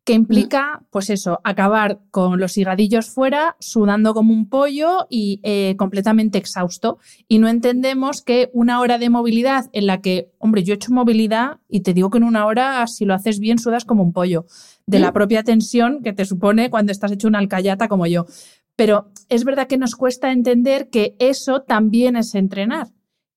que 0.07 0.13
implica, 0.13 0.85
pues 0.91 1.11
eso, 1.11 1.41
acabar 1.43 1.99
con 2.13 2.39
los 2.39 2.57
higadillos 2.57 3.11
fuera, 3.11 3.57
sudando 3.59 4.15
como 4.15 4.33
un 4.33 4.49
pollo 4.49 5.09
y 5.11 5.41
eh, 5.43 5.75
completamente 5.77 6.39
exhausto. 6.39 6.99
Y 7.27 7.41
no 7.41 7.49
entendemos 7.49 8.23
que 8.23 8.49
una 8.53 8.79
hora 8.79 8.99
de 8.99 9.11
movilidad 9.11 9.65
en 9.73 9.87
la 9.87 10.01
que, 10.01 10.31
hombre, 10.39 10.63
yo 10.63 10.75
he 10.75 10.77
hecho 10.77 10.93
movilidad 10.93 11.59
y 11.69 11.81
te 11.81 11.93
digo 11.93 12.11
que 12.11 12.19
en 12.19 12.25
una 12.25 12.47
hora, 12.47 12.87
si 12.87 13.05
lo 13.05 13.15
haces 13.15 13.41
bien, 13.41 13.59
sudas 13.59 13.85
como 13.85 14.05
un 14.05 14.13
pollo, 14.13 14.47
de 14.87 15.01
la 15.01 15.13
propia 15.13 15.43
tensión 15.43 16.05
que 16.05 16.13
te 16.13 16.25
supone 16.25 16.71
cuando 16.71 16.93
estás 16.93 17.11
hecho 17.11 17.27
una 17.27 17.41
alcayata 17.41 17.89
como 17.89 18.07
yo. 18.07 18.27
Pero 18.77 19.11
es 19.29 19.45
verdad 19.45 19.67
que 19.67 19.79
nos 19.79 19.97
cuesta 19.97 20.31
entender 20.31 20.91
que 20.91 21.17
eso 21.19 21.63
también 21.63 22.17
es 22.17 22.35
entrenar. 22.35 22.89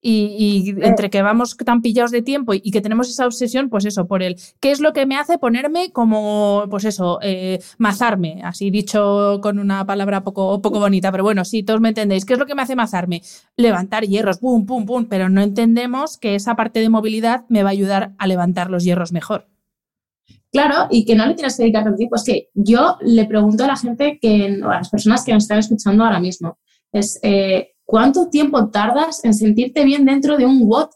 Y, 0.01 0.75
entre 0.81 1.09
que 1.09 1.21
vamos 1.21 1.57
tan 1.57 1.81
pillados 1.81 2.11
de 2.11 2.21
tiempo 2.21 2.53
y, 2.53 2.71
que 2.71 2.79
tenemos 2.79 3.09
esa 3.09 3.25
obsesión, 3.25 3.69
pues 3.69 3.83
eso, 3.83 4.07
por 4.07 4.23
el 4.23 4.37
qué 4.61 4.71
es 4.71 4.79
lo 4.79 4.93
que 4.93 5.05
me 5.05 5.17
hace 5.17 5.37
ponerme 5.37 5.91
como, 5.91 6.63
pues 6.69 6.85
eso, 6.85 7.19
eh, 7.21 7.59
mazarme, 7.77 8.39
así 8.43 8.69
dicho 8.71 9.39
con 9.41 9.59
una 9.59 9.85
palabra 9.85 10.23
poco, 10.23 10.61
poco 10.61 10.79
bonita, 10.79 11.11
pero 11.11 11.25
bueno, 11.25 11.43
sí, 11.43 11.63
todos 11.63 11.81
me 11.81 11.89
entendéis, 11.89 12.23
¿qué 12.23 12.33
es 12.33 12.39
lo 12.39 12.45
que 12.45 12.55
me 12.55 12.61
hace 12.61 12.77
mazarme? 12.77 13.23
Levantar 13.57 14.05
hierros, 14.05 14.37
pum, 14.37 14.65
pum, 14.65 14.85
pum, 14.85 15.05
pero 15.09 15.27
no 15.27 15.41
entendemos 15.41 16.17
que 16.17 16.35
esa 16.35 16.55
parte 16.55 16.79
de 16.79 16.89
movilidad 16.89 17.43
me 17.49 17.63
va 17.63 17.69
a 17.69 17.73
ayudar 17.73 18.13
a 18.17 18.27
levantar 18.27 18.69
los 18.69 18.85
hierros 18.85 19.11
mejor. 19.11 19.47
Claro, 20.51 20.87
y 20.89 21.05
que 21.05 21.15
no 21.15 21.25
le 21.25 21.35
tienes 21.35 21.55
que 21.55 21.63
dedicar 21.63 21.83
tanto 21.83 21.97
tiempo. 21.97 22.15
Es 22.15 22.23
que 22.23 22.49
yo 22.53 22.97
le 23.01 23.25
pregunto 23.25 23.63
a 23.63 23.67
la 23.67 23.75
gente, 23.75 24.17
que, 24.19 24.59
a 24.63 24.67
las 24.67 24.89
personas 24.89 25.23
que 25.23 25.31
me 25.31 25.37
están 25.37 25.59
escuchando 25.59 26.03
ahora 26.03 26.19
mismo, 26.19 26.57
es, 26.91 27.19
eh, 27.21 27.73
¿Cuánto 27.89 28.29
tiempo 28.29 28.69
tardas 28.69 29.25
en 29.25 29.33
sentirte 29.33 29.83
bien 29.83 30.05
dentro 30.05 30.37
de 30.37 30.45
un 30.45 30.61
what? 30.63 30.89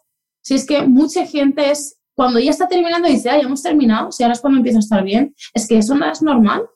Si 0.43 0.53
es 0.53 0.63
que 0.63 0.83
mucha 0.83 1.25
gente 1.25 1.71
es, 1.71 1.99
cuando 2.15 2.39
ya 2.39 2.51
está 2.51 2.67
terminando, 2.67 3.07
dice, 3.07 3.31
ah, 3.31 3.37
ya 3.37 3.47
hemos 3.47 3.63
terminado, 3.63 4.11
si 4.11 4.21
ahora 4.21 4.33
es 4.33 4.41
cuando 4.41 4.57
empiezo 4.57 4.77
a 4.77 4.81
estar 4.81 5.03
bien. 5.03 5.33
Es 5.55 5.67
que 5.67 5.79
eso 5.79 5.95
no 5.95 6.05
es 6.05 6.21
normal. 6.21 6.67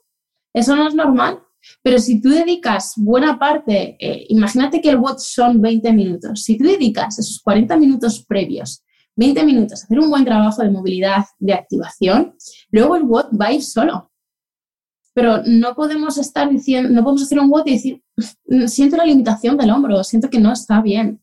Eso 0.56 0.76
no 0.76 0.88
es 0.88 0.96
normal. 0.96 1.44
Pero 1.84 2.00
si 2.00 2.20
tú 2.20 2.30
dedicas 2.30 2.94
buena 2.98 3.38
parte, 3.38 3.96
eh, 4.00 4.26
imagínate 4.30 4.82
que 4.82 4.90
el 4.90 4.98
what 4.98 5.18
son 5.20 5.62
20 5.62 5.94
minutos. 5.94 6.42
Si 6.42 6.58
tú 6.58 6.64
dedicas 6.64 7.20
esos 7.20 7.40
40 7.40 7.78
minutos 7.78 8.26
previos, 8.28 8.84
20 9.18 9.44
minutos 9.44 9.84
hacer 9.84 10.00
un 10.00 10.10
buen 10.10 10.24
trabajo 10.24 10.62
de 10.62 10.70
movilidad, 10.70 11.26
de 11.40 11.54
activación, 11.54 12.36
luego 12.72 12.96
el 12.96 13.04
what 13.04 13.28
va 13.40 13.48
a 13.48 13.54
ir 13.54 13.64
solo. 13.64 14.12
Pero 15.14 15.42
no 15.44 15.74
podemos 15.74 16.18
estar 16.18 16.50
diciendo, 16.50 16.90
no 16.90 17.04
podemos 17.04 17.24
hacer 17.24 17.40
un 17.40 17.52
what 17.52 17.66
y 17.66 17.74
decir, 17.74 18.04
siento 18.68 18.96
la 18.96 19.06
limitación 19.06 19.58
del 19.58 19.72
hombro, 19.72 20.04
siento 20.04 20.30
que 20.30 20.40
no 20.40 20.54
está 20.54 20.82
bien. 20.82 21.22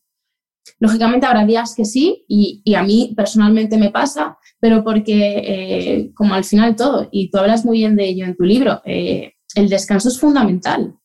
Lógicamente 0.79 1.25
habrá 1.25 1.45
días 1.45 1.73
que 1.75 1.85
sí, 1.85 2.25
y, 2.27 2.73
a 2.75 2.83
mí 2.83 3.13
personalmente 3.15 3.77
me 3.77 3.91
pasa, 3.91 4.37
pero 4.59 4.83
porque 4.83 5.13
eh, 5.45 6.11
como 6.13 6.33
al 6.33 6.43
final 6.43 6.75
todo, 6.75 7.07
y 7.11 7.29
tú 7.29 7.37
hablas 7.37 7.63
muy 7.63 7.77
bien 7.77 7.95
de 7.95 8.09
ello 8.09 8.25
en 8.25 8.35
tu 8.35 8.43
libro, 8.43 8.81
eh, 8.83 9.33
el 9.55 9.69
descanso 9.69 10.09
es 10.09 10.19
fundamental. 10.19 10.95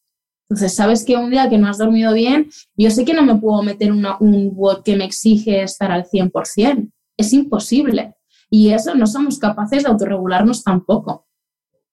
Entonces, 0.51 0.75
sabes 0.75 1.05
que 1.05 1.17
un 1.17 1.31
día 1.31 1.49
que 1.49 1.59
no 1.59 1.69
has 1.69 1.79
dormido 1.79 2.13
bien, 2.13 2.51
yo 2.77 2.91
sé 2.91 3.05
que 3.05 3.15
no 3.15 3.23
me 3.23 3.37
puedo 3.37 3.63
meter 3.63 3.93
un 3.93 4.51
WOD 4.53 4.83
que 4.83 4.97
me 4.97 5.05
exige 5.05 5.63
estar 5.63 5.93
al 5.93 6.05
100%. 6.05 6.91
Es 7.17 7.33
imposible. 7.33 8.17
Y 8.51 8.71
eso 8.71 8.97
no 8.97 9.07
somos 9.07 9.39
capaces 9.39 9.85
de 9.85 9.89
autorregularnos 9.89 10.65
tampoco. 10.65 11.29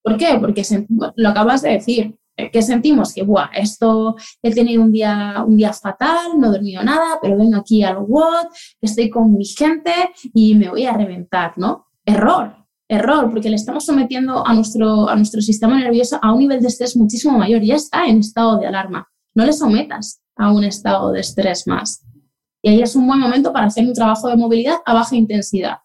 ¿Por 0.02 0.17
qué? 0.17 0.38
Porque 0.39 0.63
lo 1.15 1.30
acabas 1.30 1.62
de 1.62 1.70
decir, 1.70 2.17
eh, 2.36 2.50
que 2.50 2.63
sentimos 2.63 3.13
que, 3.13 3.22
Buah, 3.22 3.50
esto 3.54 4.15
he 4.41 4.52
tenido 4.52 4.82
un 4.82 4.91
día, 4.91 5.43
un 5.46 5.56
día 5.56 5.72
fatal, 5.74 6.39
no 6.39 6.48
he 6.48 6.52
dormido 6.52 6.82
nada, 6.82 7.20
pero 7.22 7.38
vengo 7.38 7.58
aquí 7.58 7.84
al 7.84 7.98
WOD, 7.98 8.48
estoy 8.82 9.12
con 9.12 9.34
mi 9.34 9.46
gente 9.46 9.91
y 10.34 10.56
me 10.56 10.70
voy 10.70 10.86
a 10.86 10.93
reventar, 10.93 11.54
¿no? 11.58 11.88
Error, 12.04 12.56
error, 12.88 13.30
porque 13.30 13.50
le 13.50 13.56
estamos 13.56 13.86
sometiendo 13.86 14.45
a 14.45 14.54
nuestro, 14.54 15.10
a 15.10 15.15
nuestro 15.15 15.41
sistema 15.41 15.80
nervioso 15.80 16.19
a 16.21 16.34
un 16.34 16.39
nivel 16.39 16.62
de 16.62 16.67
estrés 16.67 16.95
muchísimo 16.95 17.38
mayor, 17.38 17.62
ya 17.62 17.76
está 17.76 18.06
en 18.06 18.19
estado 18.19 18.58
de 18.58 18.67
alarma. 18.67 19.08
No 19.36 19.45
le 19.45 19.54
sometas 19.54 20.21
a 20.36 20.52
un 20.52 20.63
estado 20.63 21.12
de 21.12 21.19
estrés 21.19 21.67
más. 21.67 22.04
Y 22.62 22.69
ahí 22.69 22.82
es 22.82 22.95
un 22.95 23.08
buen 23.08 23.19
momento 23.19 23.54
para 23.54 23.67
hacer 23.67 23.86
un 23.86 23.93
trabajo 23.93 24.28
de 24.28 24.36
movilidad 24.36 24.78
a 24.86 24.93
baja 24.93 25.15
intensidad. 25.15 25.78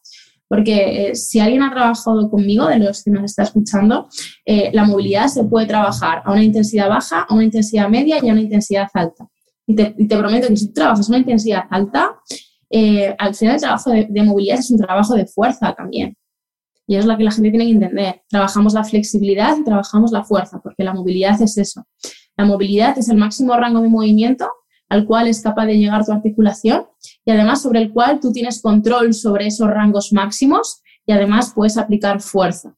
Porque 0.48 1.10
eh, 1.10 1.14
si 1.14 1.40
alguien 1.40 1.62
ha 1.62 1.70
trabajado 1.70 2.28
conmigo, 2.28 2.66
de 2.66 2.78
los 2.78 3.02
que 3.02 3.10
nos 3.10 3.24
está 3.24 3.44
escuchando, 3.44 4.08
eh, 4.44 4.70
la 4.74 4.84
movilidad 4.84 5.28
se 5.28 5.44
puede 5.44 5.66
trabajar 5.66 6.22
a 6.24 6.32
una 6.32 6.44
intensidad 6.44 6.88
baja, 6.88 7.22
a 7.22 7.34
una 7.34 7.44
intensidad 7.44 7.88
media 7.88 8.18
y 8.22 8.28
a 8.28 8.32
una 8.32 8.42
intensidad 8.42 8.88
alta. 8.92 9.26
Y 9.66 9.74
te, 9.74 10.16
prometo 10.18 10.48
que 10.48 10.56
si 10.56 10.72
trabajas 10.72 11.08
a 11.08 11.10
una 11.10 11.18
intensidad 11.20 11.62
alta, 11.70 12.16
eh, 12.68 13.14
al 13.18 13.34
final 13.34 13.54
el 13.54 13.60
trabajo 13.60 13.90
de, 13.90 14.22
movilidad 14.22 14.58
es 14.58 14.70
un 14.70 14.78
trabajo 14.78 15.14
de 15.14 15.26
fuerza 15.26 15.72
también. 15.72 16.16
Y 16.86 16.96
es 16.96 17.06
lo 17.06 17.16
que 17.16 17.24
la 17.24 17.30
gente 17.30 17.50
tiene 17.50 17.66
que 17.66 17.72
entender. 17.72 18.22
Trabajamos 18.28 18.74
la 18.74 18.84
flexibilidad 18.84 19.56
y 19.56 19.64
trabajamos 19.64 20.12
la 20.12 20.24
fuerza, 20.24 20.60
porque 20.62 20.84
la 20.84 20.92
movilidad 20.92 21.40
es 21.40 21.56
eso. 21.56 21.86
La 22.36 22.44
movilidad 22.44 22.98
es 22.98 23.08
el 23.08 23.16
máximo 23.16 23.56
rango 23.56 23.80
de 23.80 23.88
movimiento 23.88 24.50
al 24.88 25.06
cual 25.06 25.26
es 25.26 25.40
capaz 25.40 25.64
de 25.66 25.78
llegar 25.78 26.04
tu 26.04 26.12
articulación 26.12 26.86
y 27.24 27.30
además 27.30 27.62
sobre 27.62 27.80
el 27.80 27.92
cual 27.92 28.20
tú 28.20 28.30
tienes 28.30 28.60
control 28.60 29.14
sobre 29.14 29.46
esos 29.46 29.68
rangos 29.68 30.12
máximos 30.12 30.82
y 31.06 31.12
además 31.12 31.52
puedes 31.54 31.78
aplicar 31.78 32.20
fuerza. 32.20 32.76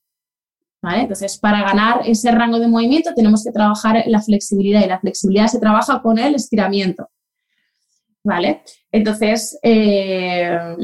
Entonces, 0.93 1.39
para 1.39 1.63
ganar 1.63 2.03
ese 2.05 2.31
rango 2.31 2.59
de 2.59 2.69
movimiento 2.69 3.15
tenemos 3.15 3.43
que 3.43 3.53
trabajar 3.53 4.05
la 4.07 4.21
flexibilidad 4.21 4.85
y 4.85 4.89
la 4.89 5.01
flexibilidad 5.01 5.47
se 5.47 5.59
trabaja 5.59 6.03
con 6.03 6.19
el 6.19 6.35
estiramiento. 6.35 7.09
¿Vale? 8.23 8.63
Entonces, 8.93 9.59
eh, 9.63 10.77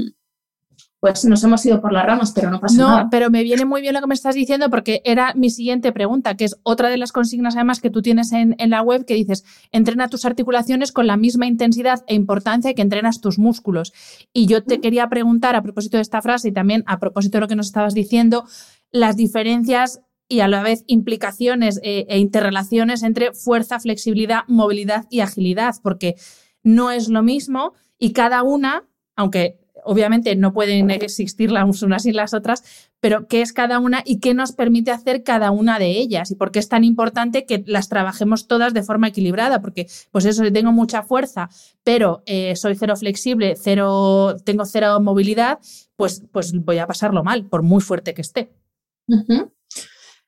pues 1.01 1.25
nos 1.25 1.43
hemos 1.43 1.65
ido 1.65 1.81
por 1.81 1.93
las 1.93 2.05
ramas, 2.05 2.33
pero 2.33 2.51
no 2.51 2.61
pasa 2.61 2.77
nada. 2.77 3.05
No, 3.05 3.11
pero 3.11 3.31
me 3.31 3.43
viene 3.43 3.65
muy 3.65 3.81
bien 3.81 3.95
lo 3.95 4.01
que 4.03 4.07
me 4.07 4.15
estás 4.15 4.35
diciendo 4.35 4.69
porque 4.69 5.01
era 5.07 5.33
mi 5.35 5.49
siguiente 5.49 5.93
pregunta, 5.93 6.37
que 6.37 6.45
es 6.45 6.61
otra 6.63 6.91
de 6.91 6.99
las 6.99 7.11
consignas 7.11 7.57
además 7.57 7.81
que 7.81 7.89
tú 7.89 8.03
tienes 8.03 8.33
en, 8.33 8.55
la 8.59 8.83
web 8.83 9.07
que 9.07 9.15
dices, 9.15 9.45
entrena 9.73 10.09
tus 10.09 10.27
articulaciones 10.27 10.93
con 10.93 11.07
la 11.07 11.17
misma 11.17 11.47
intensidad 11.47 12.05
e 12.07 12.15
importancia 12.15 12.75
que 12.75 12.83
entrenas 12.83 13.23
tus 13.23 13.39
músculos. 13.39 13.95
Y 14.35 14.45
yo 14.45 14.63
te 14.63 14.81
quería 14.81 15.09
preguntar 15.09 15.57
a 15.57 15.63
propósito 15.63 15.97
de 15.97 16.03
esta 16.03 16.21
frase 16.21 16.49
y 16.49 16.53
también 16.53 16.85
a 16.87 16.99
propósito 16.99 17.39
de 17.39 17.41
lo 17.41 17.49
que 17.49 17.57
nos 17.57 17.69
estabas 17.69 17.95
diciendo, 17.95 18.45
las 18.93 19.17
diferencias 19.17 20.03
y 20.29 20.41
a 20.41 20.49
la 20.49 20.63
vez 20.63 20.85
implicaciones 20.87 21.81
eh, 21.83 22.05
e 22.11 22.19
interrelaciones 22.19 23.03
entre 23.03 23.33
fuerza, 23.33 23.81
flexibilidad, 23.81 24.41
movilidad 24.49 25.07
y 25.09 25.21
agilidad, 25.21 25.77
porque 25.83 26.17
no 26.63 26.91
es 26.91 27.09
lo 27.09 27.23
mismo 27.23 27.73
y 27.99 28.13
cada 28.13 28.43
una, 28.43 28.85
aunque 29.17 29.61
obviamente 29.85 30.37
no 30.37 30.53
pueden 30.53 30.91
existir 30.91 31.51
las 31.51 31.83
unas 31.83 32.03
sin 32.03 32.17
las 32.17 32.35
otras, 32.35 32.63
pero 33.01 33.27
qué 33.27 33.43
es 33.43 33.53
cada 33.53 33.79
una 33.79 34.03
y 34.05 34.21
qué 34.21 34.35
nos 34.35 34.53
permite 34.53 34.91
hacer 34.91 35.23
cada 35.23 35.51
una 35.51 35.79
de 35.79 35.91
ellas 35.91 36.31
y 36.31 36.35
por 36.35 36.51
qué 36.51 36.59
es 36.59 36.69
tan 36.69 36.85
importante 36.85 37.47
que 37.47 37.65
las 37.67 37.89
trabajemos 37.89 38.47
todas 38.47 38.75
de 38.75 38.83
forma 38.83 39.09
equilibrada, 39.09 39.61
porque 39.61 39.87
pues 40.11 40.25
eso, 40.25 40.43
tengo 40.53 40.73
mucha 40.73 41.03
fuerza, 41.03 41.49
pero 41.83 42.23
eh, 42.27 42.55
soy 42.57 42.75
cero 42.75 42.97
flexible, 42.97 43.55
cero, 43.57 44.37
tengo 44.45 44.65
cero 44.65 45.01
movilidad, 45.01 45.59
pues, 45.97 46.23
pues 46.33 46.53
voy 46.53 46.79
a 46.79 46.87
pasarlo 46.87 47.25
mal, 47.25 47.47
por 47.47 47.63
muy 47.63 47.81
fuerte 47.81 48.15
que 48.15 48.23
esté. 48.23 48.53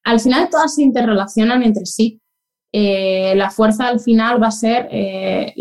Al 0.05 0.21
final 0.21 0.49
todas 0.51 0.75
se 0.75 0.83
interrelacionan 0.83 1.62
entre 1.62 1.87
sí. 1.87 2.21
Eh, 2.75 3.35
la 3.37 3.51
fuerza 3.51 3.88
al 3.88 4.01
final 4.01 4.43
va 4.43 4.47
a 4.47 4.51
ser 4.51 4.88
eh, 4.91 5.55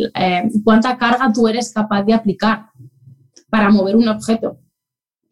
cuánta 0.64 0.98
carga 0.98 1.32
tú 1.34 1.46
eres 1.48 1.74
capaz 1.74 2.04
de 2.04 2.14
aplicar 2.14 2.72
para 3.52 3.70
mover 3.70 3.96
un 3.96 4.08
objeto. 4.08 4.58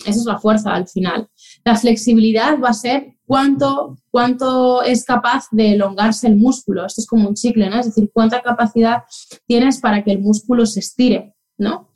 Esa 0.06 0.20
es 0.20 0.26
la 0.26 0.40
fuerza 0.40 0.74
al 0.74 0.88
final. 0.88 1.28
La 1.66 1.76
flexibilidad 1.76 2.60
va 2.60 2.70
a 2.70 2.74
ser 2.74 3.18
cuánto, 3.26 3.98
cuánto 4.12 4.82
es 4.84 5.04
capaz 5.04 5.46
de 5.52 5.74
elongarse 5.74 6.28
el 6.28 6.36
músculo. 6.36 6.86
Esto 6.86 7.02
es 7.02 7.08
como 7.08 7.28
un 7.28 7.36
chicle, 7.36 7.70
¿no? 7.70 7.80
Es 7.80 7.88
decir, 7.88 8.10
cuánta 8.14 8.42
capacidad 8.42 9.04
tienes 9.46 9.80
para 9.80 10.04
que 10.04 10.12
el 10.12 10.20
músculo 10.20 10.66
se 10.66 10.80
estire, 10.80 11.36
¿no? 11.58 11.90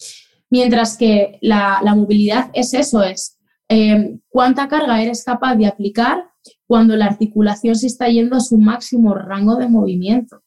Mientras 0.50 0.98
que 0.98 1.40
la, 1.42 1.82
movilidad 1.96 2.52
es 2.54 2.74
eso, 2.74 3.02
es 3.04 3.38
eh, 3.70 4.20
cuánta 4.30 4.68
carga 4.68 5.02
eres 5.02 5.24
capaz 5.24 5.56
de 5.56 5.68
aplicar 5.68 6.30
cuando 6.68 6.96
la 6.96 7.06
articulación 7.06 7.76
se 7.76 7.88
está 7.88 8.08
yendo 8.10 8.36
a 8.36 8.42
su 8.42 8.58
máximo 8.58 9.16
rango 9.16 9.56
de 9.56 9.70
movimiento. 9.70 10.43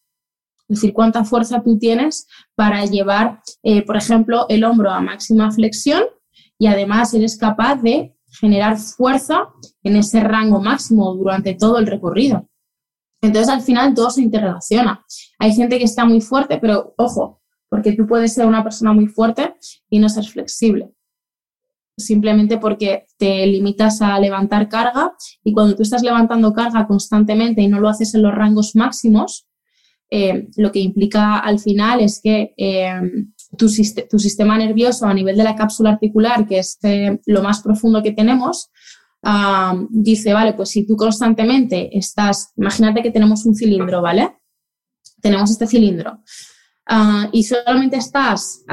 Es 0.69 0.81
decir, 0.81 0.93
cuánta 0.93 1.25
fuerza 1.25 1.63
tú 1.63 1.79
tienes 1.79 2.27
para 2.55 2.85
llevar, 2.85 3.41
eh, 3.63 3.83
por 3.83 3.97
ejemplo, 3.97 4.47
el 4.49 4.65
hombro 4.65 4.91
a 4.91 5.01
máxima 5.01 5.51
flexión 5.53 6.03
y 6.59 6.67
además 6.67 7.15
eres 7.15 7.37
capaz 7.39 7.77
de 7.77 8.17
generar 8.41 8.77
fuerza 8.79 9.49
en 9.83 9.97
ese 9.97 10.21
rango 10.21 10.61
máximo 10.61 11.15
durante 11.15 11.55
todo 11.55 11.79
el 11.79 11.87
recorrido. 11.87 12.49
Entonces, 13.23 13.49
al 13.49 13.63
final 13.63 13.95
todo 13.95 14.11
se 14.11 14.23
interrelaciona. 14.23 15.05
Hay 15.39 15.53
gente 15.53 15.79
que 15.79 15.85
está 15.85 16.05
muy 16.05 16.21
fuerte, 16.21 16.59
pero 16.59 16.95
ojo, 16.97 17.41
porque 17.69 17.93
tú 17.93 18.07
puedes 18.07 18.35
ser 18.35 18.47
una 18.47 18.63
persona 18.63 18.93
muy 18.93 19.07
fuerte 19.07 19.55
y 19.89 19.99
no 19.99 20.09
ser 20.09 20.25
flexible. 20.25 20.93
Simplemente 21.99 22.59
porque 22.59 23.07
te 23.17 23.47
limitas 23.47 24.03
a 24.03 24.19
levantar 24.21 24.69
carga 24.69 25.15
y 25.43 25.53
cuando 25.53 25.75
tú 25.75 25.83
estás 25.83 26.03
levantando 26.03 26.53
carga 26.53 26.87
constantemente 26.87 27.63
y 27.63 27.69
no 27.69 27.81
lo 27.81 27.89
haces 27.89 28.15
en 28.15 28.23
los 28.23 28.35
rangos 28.35 28.77
máximos, 28.77 29.46
eh, 30.11 30.49
lo 30.57 30.71
que 30.71 30.79
implica 30.79 31.39
al 31.39 31.59
final 31.59 32.01
es 32.01 32.21
que 32.23 32.55
tu, 33.57 33.67
tu, 34.11 34.19
sistema 34.19 34.57
nervioso 34.57 35.07
a 35.07 35.15
nivel 35.15 35.37
de 35.37 35.45
la 35.45 35.57
cápsula 35.57 35.91
articular, 35.91 36.47
que 36.47 36.59
es 36.59 36.79
lo 37.27 37.43
más 37.43 37.63
profundo 37.63 38.03
que 38.03 38.13
tenemos, 38.13 38.71
dice, 39.91 40.33
vale, 40.33 40.53
pues 40.53 40.71
si 40.71 40.87
tú 40.87 40.97
constantemente 40.97 41.97
estás, 41.97 42.53
imagínate 42.57 43.03
que 43.03 43.11
tenemos 43.11 43.45
un 43.47 43.55
cilindro, 43.55 44.01
¿vale? 44.01 44.37
Tenemos 45.21 45.51
este 45.51 45.67
cilindro. 45.67 46.23
Ah, 46.89 47.29
y 47.33 47.43
solamente 47.43 47.97
estás 47.97 48.65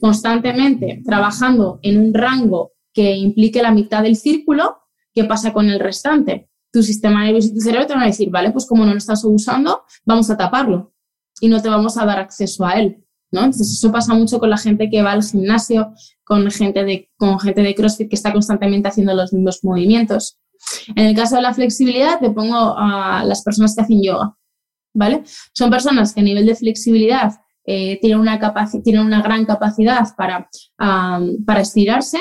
constantemente 0.00 1.02
trabajando 1.04 1.78
en 1.82 2.00
un 2.00 2.12
rango 2.12 2.72
que 2.92 3.14
implique 3.14 3.62
la 3.62 3.70
mitad 3.70 4.02
del 4.02 4.16
círculo, 4.16 4.78
¿qué 5.14 5.24
pasa 5.24 5.52
con 5.52 5.68
el 5.68 5.78
restante? 5.78 6.49
Tu 6.72 6.82
sistema 6.82 7.24
nervioso 7.24 7.48
y 7.48 7.54
tu 7.54 7.60
cerebro 7.60 7.86
te 7.86 7.94
van 7.94 8.04
a 8.04 8.06
decir, 8.06 8.30
vale, 8.30 8.50
pues 8.52 8.66
como 8.66 8.84
no 8.84 8.92
lo 8.92 8.98
estás 8.98 9.24
usando, 9.24 9.82
vamos 10.04 10.30
a 10.30 10.36
taparlo 10.36 10.92
y 11.40 11.48
no 11.48 11.60
te 11.60 11.68
vamos 11.68 11.96
a 11.96 12.04
dar 12.04 12.18
acceso 12.18 12.64
a 12.64 12.72
él. 12.72 13.04
¿no? 13.32 13.40
Entonces, 13.40 13.72
eso 13.72 13.92
pasa 13.92 14.14
mucho 14.14 14.38
con 14.38 14.50
la 14.50 14.58
gente 14.58 14.90
que 14.90 15.02
va 15.02 15.12
al 15.12 15.22
gimnasio, 15.22 15.92
con 16.24 16.50
gente, 16.50 16.84
de, 16.84 17.10
con 17.16 17.38
gente 17.38 17.62
de 17.62 17.74
CrossFit 17.74 18.08
que 18.08 18.16
está 18.16 18.32
constantemente 18.32 18.88
haciendo 18.88 19.14
los 19.14 19.32
mismos 19.32 19.60
movimientos. 19.62 20.38
En 20.94 21.06
el 21.06 21.16
caso 21.16 21.36
de 21.36 21.42
la 21.42 21.54
flexibilidad, 21.54 22.18
te 22.20 22.30
pongo 22.30 22.74
a 22.76 23.24
las 23.24 23.42
personas 23.42 23.74
que 23.74 23.82
hacen 23.82 24.02
yoga, 24.02 24.36
¿vale? 24.94 25.22
Son 25.54 25.70
personas 25.70 26.12
que 26.12 26.20
a 26.20 26.24
nivel 26.24 26.46
de 26.46 26.54
flexibilidad 26.54 27.40
eh, 27.64 27.98
tienen, 28.00 28.18
una 28.18 28.38
tienen 28.82 29.06
una 29.06 29.22
gran 29.22 29.44
capacidad 29.44 30.06
para, 30.16 30.48
para 30.76 31.60
estirarse, 31.60 32.18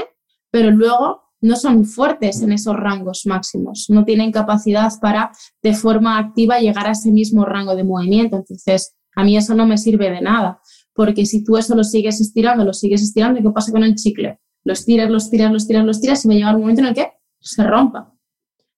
pero 0.52 0.72
luego 0.72 1.29
no 1.42 1.56
son 1.56 1.86
fuertes 1.86 2.42
en 2.42 2.52
esos 2.52 2.76
rangos 2.76 3.26
máximos, 3.26 3.86
no 3.90 4.04
tienen 4.06 4.32
capacidad 4.32 4.92
para 5.02 5.32
de 5.64 5.74
forma 5.74 6.18
activa 6.18 6.60
llegar 6.60 6.88
a 6.88 6.92
ese 6.92 7.12
mismo 7.12 7.46
rango 7.46 7.76
de 7.76 7.84
movimiento. 7.84 8.38
Entonces, 8.38 8.96
a 9.16 9.24
mí 9.24 9.38
eso 9.38 9.56
no 9.56 9.66
me 9.66 9.78
sirve 9.78 10.10
de 10.10 10.22
nada, 10.22 10.62
porque 10.94 11.26
si 11.26 11.44
tú 11.44 11.58
eso 11.58 11.76
lo 11.76 11.84
sigues 11.84 12.20
estirando, 12.22 12.64
lo 12.64 12.74
sigues 12.74 13.02
estirando, 13.02 13.42
¿qué 13.42 13.50
pasa 13.50 13.72
con 13.72 13.84
el 13.84 13.96
chicle? 13.96 14.40
Lo 14.64 14.74
estiras, 14.74 15.10
lo 15.10 15.18
estiras, 15.18 15.52
lo 15.52 15.58
estiras, 15.58 15.86
lo 15.86 15.92
estiras 15.92 16.26
y 16.26 16.28
va 16.28 16.34
a 16.34 16.38
llegar 16.38 16.56
un 16.56 16.62
momento 16.62 16.82
en 16.82 16.88
el 16.88 16.94
que 16.94 17.12
se 17.40 17.64
rompa. 17.64 18.14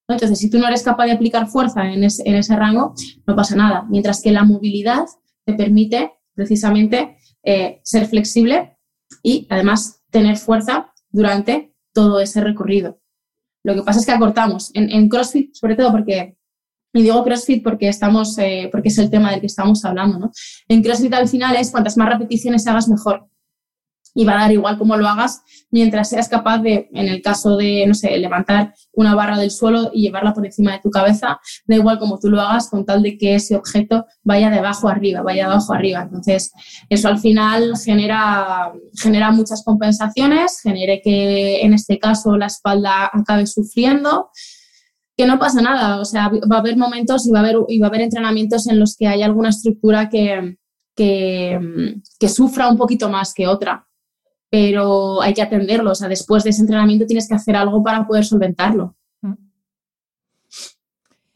Entonces, 0.08 0.40
si 0.40 0.50
tú 0.50 0.60
no 0.60 0.68
eres 0.68 0.84
capaz 0.84 1.06
de 1.06 1.14
aplicar 1.14 1.48
fuerza 1.48 1.86
en 1.86 2.04
ese, 2.04 2.24
en 2.26 2.36
ese 2.36 2.56
rango, 2.56 2.94
no 3.26 3.36
pasa 3.36 3.56
nada. 3.56 3.86
Mientras 3.90 4.22
que 4.22 4.32
la 4.32 4.44
movilidad 4.44 5.06
te 5.46 5.54
permite 5.54 6.12
precisamente 6.34 7.18
eh, 7.44 7.80
ser 7.84 8.08
flexible 8.08 8.78
y 9.24 9.48
además 9.50 10.04
tener 10.10 10.38
fuerza 10.38 10.92
durante 11.10 11.71
todo 11.94 12.20
ese 12.20 12.42
recorrido. 12.42 13.00
Lo 13.64 13.76
que 13.76 13.84
pasa 13.84 14.00
es 14.00 14.06
que 14.06 14.12
acortamos. 14.12 14.72
En, 14.74 15.08
CrossFit, 15.08 15.54
sobre 15.54 15.76
todo 15.76 15.92
porque, 15.92 16.36
y 16.94 17.04
digo 17.04 17.24
CrossFit 17.24 17.64
porque, 17.64 17.88
estamos, 17.88 18.38
eh, 18.38 18.70
porque 18.72 18.90
es 18.90 18.98
el 18.98 19.10
tema 19.10 19.32
del 19.32 19.40
que 19.40 19.48
estamos 19.48 19.86
hablando, 19.86 20.20
¿no? 20.20 20.32
En 20.68 20.82
CrossFit 20.82 21.14
al 21.14 21.28
final 21.28 21.56
es 21.56 21.72
cuantas 21.72 21.98
más 21.98 22.10
repeticiones 22.10 22.66
hagas 22.68 22.88
mejor 22.88 23.28
y 24.14 24.26
va 24.26 24.34
a 24.34 24.42
dar 24.42 24.52
igual 24.52 24.78
cómo 24.78 24.98
lo 24.98 25.08
hagas 25.08 25.42
mientras 25.70 26.10
seas 26.10 26.28
capaz 26.28 26.60
de, 26.60 26.90
en 26.94 27.08
el 27.08 27.22
caso 27.22 27.56
de, 27.56 27.86
no 27.88 27.94
sé, 27.94 28.18
levantar 28.18 28.74
una 28.94 29.16
barra 29.16 29.38
del 29.38 29.52
suelo 29.52 29.90
y 29.94 30.04
llevarla 30.04 30.34
por 30.34 30.46
encima 30.46 30.74
de 30.74 30.80
tu 30.80 30.90
cabeza, 30.90 31.40
da 31.66 31.76
igual 31.76 31.98
cómo 31.98 32.20
tú 32.20 32.30
lo 32.30 32.42
hagas 32.42 32.70
con 32.70 32.86
tal 32.86 33.02
de 33.02 33.18
que 33.18 33.36
ese 33.36 33.56
objeto 33.56 34.06
vaya 34.24 34.50
de 34.50 34.60
abajo 34.60 34.90
arriba, 34.90 35.22
vaya 35.22 35.46
de 35.46 35.52
abajo 35.52 35.74
arriba. 35.74 36.02
Entonces, 36.02 36.52
eso 36.90 37.08
al 37.08 37.20
final 37.20 37.74
genera, 37.78 38.74
genera 38.94 39.32
muchas 39.32 39.64
compensaciones, 39.64 40.60
genere 40.62 41.02
que 41.02 41.62
en 41.62 41.74
este 41.74 41.98
caso 41.98 42.36
la 42.38 42.48
espalda 42.48 43.10
acabe 43.12 43.48
sufriendo 43.48 44.30
que 45.16 45.26
no 45.26 45.38
pasa 45.38 45.62
nada, 45.62 46.00
o 46.00 46.06
sea, 46.06 46.30
va 46.30 46.56
a 46.56 46.60
haber 46.60 46.78
momentos 46.78 47.28
y 47.28 47.32
va 47.32 47.40
a 47.40 47.44
haber, 47.44 47.58
y 47.68 47.80
va 47.80 47.88
a 47.88 47.90
haber 47.90 48.02
entrenamientos 48.02 48.68
en 48.68 48.80
los 48.80 48.96
que 48.96 49.08
hay 49.08 49.22
alguna 49.22 49.50
estructura 49.50 50.10
que, 50.10 50.58
que, 50.96 51.60
que 52.18 52.30
sufra 52.30 52.70
un 52.70 52.78
poquito 52.78 53.10
más 53.10 53.34
que 53.34 53.48
otra 53.48 53.88
pero 54.52 55.22
hay 55.22 55.34
que 55.34 55.42
atenderlo. 55.42 55.92
O 55.92 55.96
sea, 55.96 56.10
después 56.10 56.44
de 56.44 56.52
ese 56.52 56.62
entrenamiento 56.62 57.08
tienes 57.08 57.28
que 57.28 57.34
hacer 57.34 57.56
algo 57.56 57.82
para 57.82 58.06
poder 58.06 58.26
solventarlo. 58.26 58.96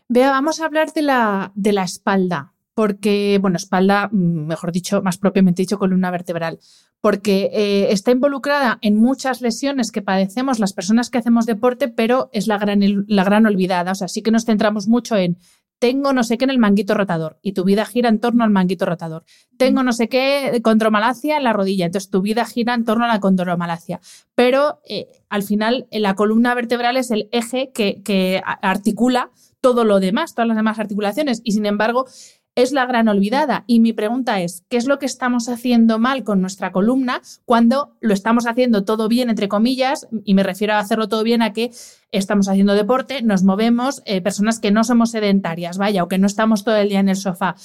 Vea, 0.07 0.29
vamos 0.29 0.59
a 0.59 0.65
hablar 0.65 0.93
de 0.93 1.01
la, 1.01 1.51
de 1.55 1.73
la 1.73 1.83
espalda, 1.83 2.53
porque, 2.75 3.39
bueno, 3.41 3.57
espalda, 3.57 4.09
mm, 4.11 4.45
mejor 4.45 4.71
dicho, 4.71 5.01
más 5.01 5.17
propiamente 5.17 5.63
dicho, 5.63 5.79
columna 5.79 6.11
vertebral, 6.11 6.59
porque 7.01 7.49
eh, 7.53 7.91
está 7.91 8.11
involucrada 8.11 8.77
en 8.81 8.97
muchas 8.97 9.41
lesiones 9.41 9.91
que 9.91 10.03
padecemos 10.03 10.59
las 10.59 10.73
personas 10.73 11.09
que 11.09 11.17
hacemos 11.17 11.47
deporte, 11.47 11.87
pero 11.87 12.29
es 12.33 12.47
la 12.47 12.59
gran, 12.59 12.81
la 13.07 13.23
gran 13.23 13.45
olvidada. 13.47 13.93
O 13.93 13.95
sea, 13.95 14.07
sí 14.07 14.21
que 14.21 14.31
nos 14.31 14.45
centramos 14.45 14.87
mucho 14.87 15.15
en 15.15 15.37
tengo 15.85 16.13
no 16.13 16.23
sé 16.23 16.39
qué 16.39 16.45
en 16.45 16.49
el 16.49 16.57
manguito 16.57 16.95
rotador 16.95 17.37
y 17.43 17.53
tu 17.53 17.63
vida 17.63 17.85
gira 17.85 18.09
en 18.09 18.19
torno 18.19 18.43
al 18.43 18.49
manguito 18.49 18.87
rotador. 18.87 19.23
Tengo 19.55 19.83
no 19.83 19.93
sé 19.93 20.09
qué 20.09 20.59
condromalacia 20.63 21.37
en 21.37 21.43
la 21.43 21.53
rodilla, 21.53 21.85
entonces 21.85 22.09
tu 22.09 22.23
vida 22.23 22.43
gira 22.43 22.73
en 22.73 22.85
torno 22.85 23.05
a 23.05 23.07
la 23.07 23.19
condromalacia. 23.19 23.99
Pero 24.33 24.81
eh, 24.89 25.05
al 25.29 25.43
final 25.43 25.85
la 25.91 26.15
columna 26.15 26.55
vertebral 26.55 26.97
es 26.97 27.11
el 27.11 27.29
eje 27.31 27.69
que, 27.71 28.01
que 28.01 28.41
articula 28.63 29.29
todo 29.61 29.83
lo 29.83 29.99
demás, 29.99 30.33
todas 30.33 30.47
las 30.47 30.57
demás 30.57 30.79
articulaciones 30.79 31.41
y 31.43 31.51
sin 31.51 31.67
embargo 31.67 32.07
es 32.55 32.71
la 32.71 32.85
gran 32.85 33.07
olvidada. 33.09 33.65
Y 33.67 33.81
mi 33.81 33.93
pregunta 33.93 34.41
es, 34.41 34.63
¿qué 34.69 34.77
es 34.77 34.87
lo 34.87 34.97
que 34.97 35.05
estamos 35.05 35.49
haciendo 35.49 35.99
mal 35.99 36.23
con 36.23 36.41
nuestra 36.41 36.71
columna 36.71 37.21
cuando 37.43 37.97
lo 37.99 38.13
estamos 38.13 38.47
haciendo 38.47 38.85
todo 38.85 39.09
bien, 39.09 39.29
entre 39.29 39.49
comillas? 39.49 40.07
Y 40.23 40.33
me 40.33 40.43
refiero 40.43 40.73
a 40.73 40.79
hacerlo 40.79 41.09
todo 41.09 41.23
bien 41.23 41.41
a 41.41 41.53
que 41.53 41.71
estamos 42.11 42.47
haciendo 42.47 42.73
deporte, 42.73 43.21
nos 43.21 43.43
movemos, 43.43 44.01
eh, 44.05 44.21
personas 44.21 44.59
que 44.59 44.71
no 44.71 44.85
somos 44.85 45.11
sedentarias, 45.11 45.77
vaya, 45.77 46.03
o 46.03 46.07
que 46.07 46.17
no 46.17 46.27
estamos 46.27 46.63
todo 46.63 46.77
el 46.77 46.89
día 46.89 47.01
en 47.01 47.09
el 47.09 47.17
sofá. 47.17 47.55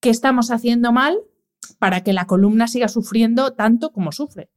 ¿Qué 0.00 0.10
estamos 0.10 0.50
haciendo 0.50 0.92
mal 0.92 1.16
para 1.78 2.02
que 2.02 2.12
la 2.12 2.26
columna 2.26 2.66
siga 2.66 2.88
sufriendo 2.88 3.52
tanto 3.52 3.92
como 3.92 4.10
sufre? 4.10 4.50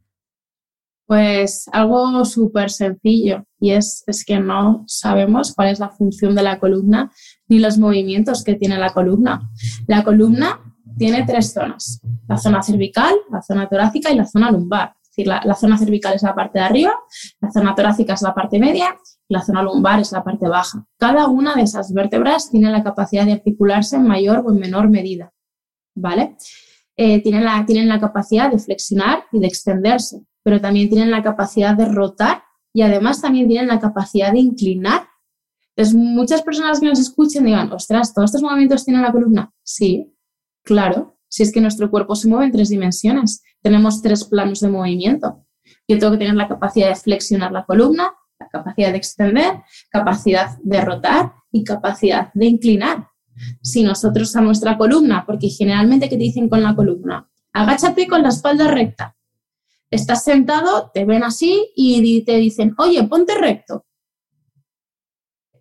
Pues 1.05 1.69
algo 1.71 2.25
súper 2.25 2.71
sencillo 2.71 3.45
y 3.59 3.73
es, 3.73 4.03
es 4.07 4.25
que 4.25 4.39
no 4.39 4.83
sabemos 4.87 5.53
cuál 5.53 5.67
es 5.67 5.79
la 5.79 5.89
función 5.89 6.33
de 6.33 6.41
la 6.41 6.59
columna 6.59 7.11
ni 7.47 7.59
los 7.59 7.77
movimientos 7.77 8.43
que 8.43 8.55
tiene 8.55 8.77
la 8.77 8.91
columna. 8.91 9.49
La 9.87 10.03
columna 10.03 10.59
tiene 10.97 11.25
tres 11.25 11.53
zonas, 11.53 12.01
la 12.27 12.37
zona 12.37 12.61
cervical, 12.61 13.13
la 13.31 13.41
zona 13.41 13.67
torácica 13.67 14.11
y 14.11 14.15
la 14.15 14.25
zona 14.25 14.51
lumbar. 14.51 14.95
Es 15.01 15.09
decir, 15.09 15.27
la, 15.27 15.55
zona 15.55 15.77
cervical 15.77 16.13
es 16.13 16.23
la 16.23 16.35
parte 16.35 16.59
de 16.59 16.65
arriba, 16.65 16.93
la 17.39 17.51
zona 17.51 17.73
torácica 17.73 18.13
es 18.13 18.21
la 18.21 18.33
parte 18.33 18.59
media 18.59 18.97
y 19.29 19.33
la 19.33 19.41
zona 19.41 19.63
lumbar 19.63 19.99
es 20.01 20.11
la 20.11 20.23
parte 20.23 20.47
baja. 20.47 20.85
Cada 20.97 21.27
una 21.27 21.55
de 21.55 21.61
esas 21.61 21.93
vértebras 21.93 22.49
tiene 22.49 22.69
la 22.69 22.83
capacidad 22.83 23.25
de 23.25 23.33
articularse 23.33 23.95
en 23.95 24.07
mayor 24.07 24.43
o 24.45 24.51
en 24.51 24.59
menor 24.59 24.89
medida. 24.89 25.31
¿Vale? 25.95 26.35
Eh, 26.97 27.21
tienen, 27.21 27.45
la, 27.45 27.65
tienen 27.65 27.87
la 27.87 27.99
capacidad 27.99 28.51
de 28.51 28.59
flexionar 28.59 29.23
y 29.31 29.39
de 29.39 29.47
extenderse 29.47 30.25
pero 30.45 30.61
también 30.61 30.89
tienen 30.89 31.09
la 31.09 31.23
capacidad 31.23 31.75
de 31.75 31.85
rotar 31.85 32.43
y 32.71 32.83
además 32.83 33.19
también 33.19 33.47
tienen 33.47 33.67
la 33.67 33.79
capacidad 33.79 34.31
de 34.31 34.39
inclinar. 34.39 35.07
Entonces, 35.75 35.95
muchas 35.95 36.41
personas 36.41 36.79
que 36.79 36.87
nos 36.87 36.99
escuchen 36.99 37.45
digan, 37.45 37.71
ostras, 37.71 38.13
¿todos 38.13 38.29
estos 38.29 38.41
movimientos 38.41 38.85
tienen 38.85 39.03
la 39.03 39.11
columna? 39.11 39.51
Sí, 39.63 40.13
claro, 40.63 41.17
si 41.27 41.43
es 41.43 41.51
que 41.51 41.61
nuestro 41.61 41.91
cuerpo 41.91 42.15
se 42.15 42.27
mueve 42.27 42.45
en 42.45 42.51
tres 42.51 42.69
dimensiones, 42.69 43.43
tenemos 43.61 44.01
tres 44.01 44.23
planos 44.23 44.61
de 44.61 44.69
movimiento. 44.69 45.45
Yo 45.87 45.97
tengo 45.99 46.13
que 46.13 46.19
tener 46.19 46.35
la 46.35 46.47
capacidad 46.47 46.89
de 46.89 46.95
flexionar 46.95 47.51
la 47.51 47.65
columna, 47.65 48.13
la 48.39 48.47
capacidad 48.47 48.91
de 48.91 48.97
extender, 48.97 49.61
capacidad 49.89 50.57
de 50.63 50.81
rotar 50.81 51.33
y 51.51 51.63
capacidad 51.63 52.31
de 52.33 52.45
inclinar. 52.45 53.07
Si 53.61 53.83
nosotros 53.83 54.35
a 54.35 54.41
nuestra 54.41 54.77
columna, 54.77 55.25
porque 55.25 55.49
generalmente, 55.49 56.07
¿qué 56.07 56.15
te 56.15 56.23
dicen 56.23 56.47
con 56.47 56.63
la 56.63 56.75
columna? 56.75 57.29
Agáchate 57.51 58.07
con 58.07 58.21
la 58.21 58.29
espalda 58.29 58.67
recta 58.67 59.15
estás 59.95 60.23
sentado, 60.23 60.91
te 60.93 61.05
ven 61.05 61.23
así 61.23 61.71
y 61.75 62.23
te 62.23 62.37
dicen, 62.37 62.75
oye, 62.77 63.03
ponte 63.03 63.35
recto. 63.35 63.85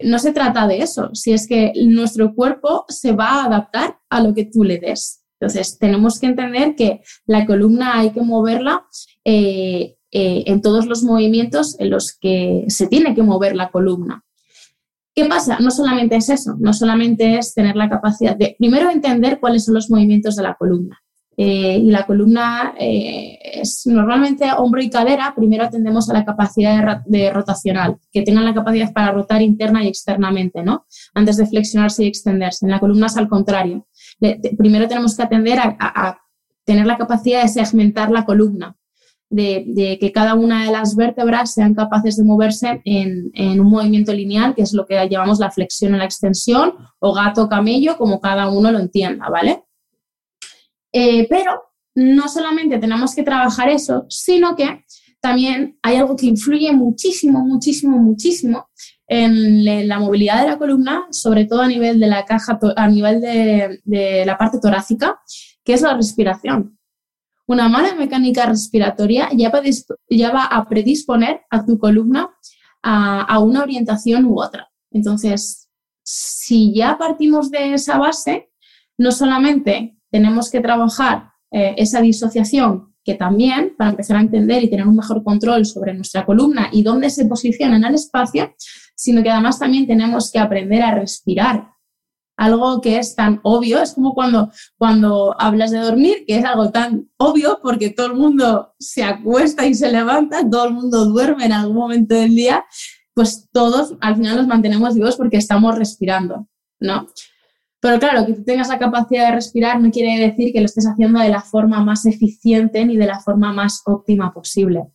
No 0.05 0.19
se 0.19 0.33
trata 0.33 0.67
de 0.67 0.79
eso, 0.79 1.11
si 1.15 1.33
es 1.33 1.47
que 1.47 1.73
nuestro 1.87 2.35
cuerpo 2.35 2.85
se 2.89 3.13
va 3.13 3.29
a 3.29 3.45
adaptar 3.47 3.99
a 4.11 4.23
lo 4.23 4.35
que 4.35 4.45
tú 4.45 4.65
le 4.65 4.79
des. 4.79 5.25
Entonces, 5.41 5.79
tenemos 5.79 6.19
que 6.19 6.27
entender 6.27 6.75
que 6.77 7.01
la 7.27 7.45
columna 7.47 7.99
hay 7.99 8.11
que 8.11 8.23
moverla 8.23 8.87
eh, 9.25 9.97
eh, 10.11 10.45
en 10.47 10.63
todos 10.63 10.87
los 10.87 11.03
movimientos 11.03 11.79
en 11.81 11.91
los 11.91 12.17
que 12.19 12.65
se 12.69 12.87
tiene 12.87 13.15
que 13.15 13.23
mover 13.23 13.57
la 13.57 13.71
columna. 13.71 14.25
¿Qué 15.15 15.27
pasa? 15.27 15.59
No 15.61 15.71
solamente 15.71 16.17
es 16.17 16.29
eso, 16.29 16.57
no 16.59 16.73
solamente 16.73 17.39
es 17.39 17.55
tener 17.55 17.77
la 17.77 17.89
capacidad 17.89 18.37
de, 18.37 18.57
primero, 18.59 18.91
entender 18.91 19.39
cuáles 19.39 19.65
son 19.65 19.75
los 19.75 19.91
movimientos 19.91 20.37
de 20.37 20.43
la 20.43 20.55
columna. 20.55 21.04
Eh, 21.37 21.79
y 21.79 21.91
la 21.91 22.07
columna 22.07 22.75
eh, 22.79 23.39
es 23.43 23.87
normalmente 23.87 24.51
hombro 24.57 24.81
y 24.81 24.91
cadera. 24.91 25.35
Primero 25.35 25.65
atendemos 25.65 26.09
a 26.09 26.13
la 26.13 26.25
capacidad 26.25 27.03
de, 27.05 27.31
rotacional, 27.31 27.97
que 28.13 28.23
tengan 28.23 28.45
la 28.45 28.55
capacidad 28.55 28.93
para 28.93 29.13
rotar 29.13 29.43
interna 29.43 29.85
y 29.85 29.89
externamente, 29.89 30.63
¿no? 30.63 30.87
Antes 31.15 31.37
de 31.37 31.47
flexionarse 31.47 32.05
y 32.05 32.09
extenderse. 32.09 32.67
En 32.67 32.71
la 32.71 32.81
columna 32.81 33.07
es 33.07 33.17
al 33.17 33.29
contrario. 33.29 33.87
primero 34.59 34.87
tenemos 34.89 35.17
que 35.17 35.23
atender 35.23 35.59
a, 35.61 36.19
tener 36.65 36.87
la 36.87 36.97
capacidad 36.97 37.43
de 37.43 37.49
segmentar 37.49 38.11
la 38.11 38.25
columna, 38.25 38.75
de, 39.29 39.99
que 40.01 40.13
cada 40.13 40.35
una 40.35 40.65
de 40.65 40.73
las 40.73 40.97
vértebras 40.97 41.53
sean 41.53 41.75
capaces 41.75 42.17
de 42.17 42.25
moverse 42.25 42.81
en, 42.87 43.31
en, 43.35 43.61
un 43.61 43.69
movimiento 43.69 44.15
lineal, 44.15 44.55
que 44.55 44.63
es 44.63 44.73
lo 44.73 44.87
que 44.87 45.07
llamamos 45.11 45.41
la 45.41 45.51
flexión 45.51 45.93
o 45.93 45.99
la 45.99 46.07
extensión, 46.07 46.73
o 47.01 47.13
gato 47.13 47.51
camello, 47.51 47.99
como 47.99 48.19
cada 48.21 48.49
uno 48.49 48.73
lo 48.73 48.79
entienda, 48.79 49.29
¿vale? 49.29 49.64
Eh, 50.97 51.27
pero 51.29 51.61
no 51.97 52.29
solamente 52.29 52.79
tenemos 52.79 53.17
que 53.17 53.25
trabajar 53.25 53.69
eso, 53.69 54.07
sino 54.09 54.55
que 54.55 54.85
también 55.21 55.77
hay 55.83 55.97
algo 55.97 56.15
que 56.15 56.27
influye 56.27 56.73
muchísimo, 56.73 57.41
muchísimo, 57.41 57.99
muchísimo 57.99 58.69
en 59.09 59.89
la 59.89 59.99
movilidad 59.99 60.41
de 60.41 60.51
la 60.51 60.59
columna, 60.59 61.07
sobre 61.11 61.47
todo 61.47 61.63
a 61.63 61.67
nivel 61.67 61.99
de 61.99 62.07
la 62.07 62.25
caja, 62.25 62.59
a 62.77 62.89
nivel 62.89 63.21
de, 63.21 64.23
la 64.25 64.39
parte 64.39 64.61
torácica, 64.61 65.19
que 65.65 65.75
es 65.75 65.83
la 65.83 65.95
respiración. 65.95 66.79
Una 67.47 67.69
mala 67.69 67.95
mecánica 67.97 68.47
respiratoria 68.47 69.29
ya 69.33 69.51
va, 69.51 70.45
a 70.45 70.69
predisponer 70.69 71.41
a 71.51 71.65
tu 71.67 71.77
columna 71.79 72.31
a, 72.83 73.39
una 73.41 73.63
orientación 73.63 74.27
u 74.27 74.41
otra. 74.41 74.71
Entonces, 74.93 75.69
si 76.05 76.73
ya 76.73 76.97
partimos 76.97 77.51
de 77.51 77.75
esa 77.75 77.99
base, 77.99 78.51
no 78.97 79.11
solamente 79.11 79.94
tenemos 80.15 80.49
que 80.49 80.61
trabajar 80.61 81.33
eh, 81.51 81.75
esa 81.77 82.01
disociación, 82.01 82.95
que 83.03 83.15
también 83.15 83.75
para 83.77 83.91
empezar 83.91 84.17
a 84.17 84.21
entender 84.21 84.63
y 84.63 84.71
tener 84.71 84.87
un 84.87 84.95
mejor 84.95 85.25
control 85.25 85.67
sobre 85.67 85.93
nuestra 85.93 86.25
columna 86.25 86.69
y 86.71 86.85
dónde 86.85 87.11
se 87.11 87.27
posiciona 87.27 87.79
en 87.79 87.85
el 87.85 87.97
espacio, 87.97 88.55
sino 88.95 89.25
que 89.25 89.31
además 89.31 89.59
también 89.59 89.89
tenemos 89.89 90.31
que 90.31 90.39
aprender 90.39 90.83
a 90.83 90.95
respirar. 90.95 91.69
Algo 92.37 92.81
que 92.81 92.99
es 92.99 93.17
tan 93.17 93.41
obvio, 93.43 93.83
es 93.83 93.95
como 93.95 94.15
cuando, 94.15 94.53
cuando 94.79 95.35
hablas 95.37 95.73
de 95.73 95.79
dormir, 95.79 96.25
que 96.29 96.39
es 96.39 96.45
algo 96.45 96.71
tan 96.71 97.09
obvio 97.17 97.59
porque 97.61 97.91
todo 97.91 98.07
el 98.07 98.15
mundo 98.15 98.73
se 98.79 99.03
acuesta 99.03 99.67
y 99.67 99.75
se 99.75 99.91
levanta, 99.91 100.49
todo 100.49 100.69
el 100.69 100.75
mundo 100.75 101.07
duerme 101.07 101.47
en 101.47 101.55
algún 101.55 101.77
momento 101.77 102.15
del 102.15 102.37
día, 102.37 102.65
pues 103.15 103.49
todos 103.51 103.95
al 104.01 104.15
final 104.15 104.37
nos 104.37 104.47
mantenemos 104.47 104.95
vivos 104.95 105.17
porque 105.17 105.39
estamos 105.39 105.77
respirando, 105.77 106.47
¿no? 106.79 107.09
Pero 107.85 107.99
claro, 107.99 108.25
que 108.25 108.33
tú 108.33 108.45
tengas 108.45 108.71
la 108.71 108.79
capacidad 108.79 109.29
de 109.29 109.35
respirar 109.35 109.79
no 109.79 109.91
quiere 109.91 110.19
decir 110.19 110.55
que 110.55 110.61
lo 110.61 110.65
estés 110.65 110.87
haciendo 110.87 111.21
de 111.21 111.29
la 111.29 111.43
forma 111.43 111.85
más 111.85 112.07
eficiente 112.07 112.83
ni 112.87 112.97
de 112.97 113.05
la 113.05 113.21
forma 113.21 113.53
más 113.53 113.83
óptima 113.85 114.33
posible. 114.33 114.87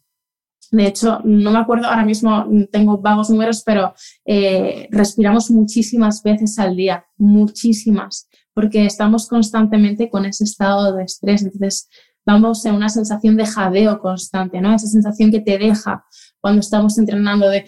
De 0.71 0.87
hecho, 0.87 1.21
no 1.23 1.51
me 1.51 1.59
acuerdo 1.59 1.85
ahora 1.85 2.03
mismo, 2.03 2.47
tengo 2.71 2.97
vagos 2.97 3.29
números, 3.29 3.61
pero 3.63 3.93
eh, 4.25 4.87
respiramos 4.89 5.51
muchísimas 5.51 6.23
veces 6.23 6.57
al 6.57 6.75
día, 6.75 7.05
muchísimas, 7.15 8.27
porque 8.55 8.87
estamos 8.87 9.27
constantemente 9.27 10.09
con 10.09 10.25
ese 10.25 10.45
estado 10.45 10.95
de 10.95 11.03
estrés. 11.03 11.43
Entonces, 11.43 11.89
vamos 12.25 12.65
a 12.65 12.73
una 12.73 12.89
sensación 12.89 13.37
de 13.37 13.45
jadeo 13.45 13.99
constante, 13.99 14.61
¿no? 14.61 14.73
Esa 14.73 14.87
sensación 14.87 15.29
que 15.29 15.41
te 15.41 15.59
deja 15.59 16.05
cuando 16.41 16.61
estamos 16.61 16.97
entrenando 16.97 17.49
de 17.49 17.67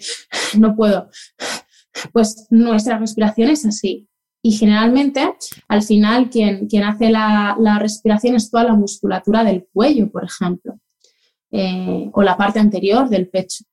no 0.58 0.74
puedo. 0.74 1.10
Pues 2.12 2.48
nuestra 2.50 2.98
respiración 2.98 3.50
es 3.50 3.64
así. 3.64 4.08
Y 4.42 4.52
generalmente, 4.52 5.34
al 5.68 5.82
final, 5.82 6.28
quien, 6.28 6.66
quien 6.66 6.82
hace 6.82 7.10
la, 7.10 7.56
la 7.60 7.78
respiración 7.78 8.34
es 8.34 8.50
toda 8.50 8.64
la 8.64 8.74
musculatura 8.74 9.44
del 9.44 9.68
cuello, 9.72 10.10
por 10.10 10.24
ejemplo. 10.24 10.78
Eh, 11.54 12.08
o 12.14 12.22
la 12.22 12.38
parte 12.38 12.60
anterior 12.60 13.10
del 13.10 13.28
pecho, 13.28 13.64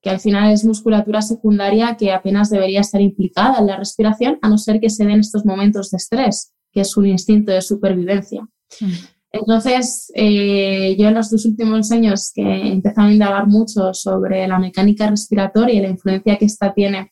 que 0.00 0.08
al 0.08 0.20
final 0.20 0.50
es 0.50 0.64
musculatura 0.64 1.20
secundaria 1.20 1.94
que 1.94 2.10
apenas 2.10 2.48
debería 2.48 2.80
estar 2.80 3.02
implicada 3.02 3.58
en 3.58 3.66
la 3.66 3.76
respiración, 3.76 4.38
a 4.40 4.48
no 4.48 4.56
ser 4.56 4.80
que 4.80 4.88
se 4.88 5.04
den 5.04 5.20
estos 5.20 5.44
momentos 5.44 5.90
de 5.90 5.98
estrés, 5.98 6.54
que 6.72 6.80
es 6.80 6.96
un 6.96 7.04
instinto 7.04 7.52
de 7.52 7.60
supervivencia. 7.60 8.40
Mm. 8.80 8.92
Entonces, 9.32 10.10
eh, 10.14 10.96
yo 10.98 11.08
en 11.08 11.14
los 11.14 11.30
dos 11.30 11.44
últimos 11.44 11.92
años 11.92 12.32
que 12.34 12.40
he 12.40 12.72
empezado 12.72 13.08
a 13.08 13.12
indagar 13.12 13.46
mucho 13.46 13.92
sobre 13.92 14.48
la 14.48 14.58
mecánica 14.58 15.06
respiratoria 15.06 15.74
y 15.74 15.82
la 15.82 15.90
influencia 15.90 16.38
que 16.38 16.46
esta 16.46 16.72
tiene 16.72 17.10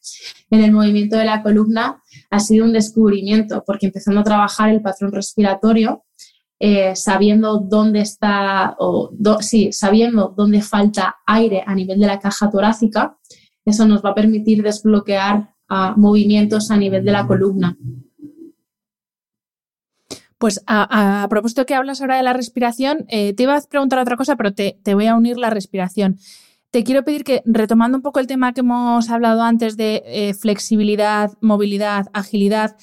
en 0.50 0.64
el 0.64 0.72
movimiento 0.72 1.18
de 1.18 1.27
la 1.27 1.42
columna, 1.42 2.00
ha 2.35 2.40
sido 2.40 2.64
un 2.64 2.73
descubrimiento, 2.73 3.62
porque 3.64 3.87
empezando 3.87 4.20
a 4.20 4.25
trabajar 4.25 4.70
el 4.70 4.83
patrón 4.83 5.12
respiratorio, 5.12 6.05
eh, 6.59 6.97
sabiendo 6.97 7.59
dónde 7.59 8.01
está, 8.01 8.75
o 8.79 9.12
sí, 9.40 9.73
sabiendo 9.73 10.35
dónde 10.37 10.61
falta 10.62 11.16
aire 11.27 11.62
a 11.66 11.75
nivel 11.75 12.01
de 12.01 12.07
la 12.07 12.18
caja 12.18 12.51
torácica, 12.51 13.18
eso 13.64 13.87
nos 13.87 14.05
va 14.05 14.11
a 14.11 14.14
permitir 14.14 14.62
desbloquear 14.62 15.55
ah, 15.68 15.94
movimientos 15.97 16.70
a 16.70 16.77
nivel 16.77 17.05
de 17.05 17.12
la 17.12 17.27
columna. 17.27 17.77
Pues 20.38 20.61
a, 20.66 21.27
propósito 21.31 21.64
que 21.64 21.75
hablas 21.75 22.01
ahora 22.01 22.16
de 22.16 22.23
la 22.23 22.33
respiración, 22.33 23.07
eh, 23.09 23.33
te 23.35 23.44
iba 23.44 23.57
a 23.57 23.61
preguntar 23.62 24.01
otra 24.01 24.16
cosa, 24.16 24.37
pero 24.37 24.53
te, 24.53 24.77
voy 24.92 25.07
a 25.07 25.14
unir 25.14 25.38
la 25.38 25.51
respiración. 25.51 26.18
Te 26.75 26.83
quiero 26.83 27.05
pedir 27.05 27.23
que, 27.23 27.41
retomando 27.45 27.97
un 27.97 28.03
poco 28.03 28.19
el 28.19 28.27
tema 28.27 28.53
que 28.53 28.63
hemos 28.63 29.09
hablado 29.09 29.43
antes 29.43 29.77
de 29.77 30.03
eh, 30.07 30.35
flexibilidad, 30.35 31.31
movilidad, 31.41 32.09
agilidad, 32.13 32.77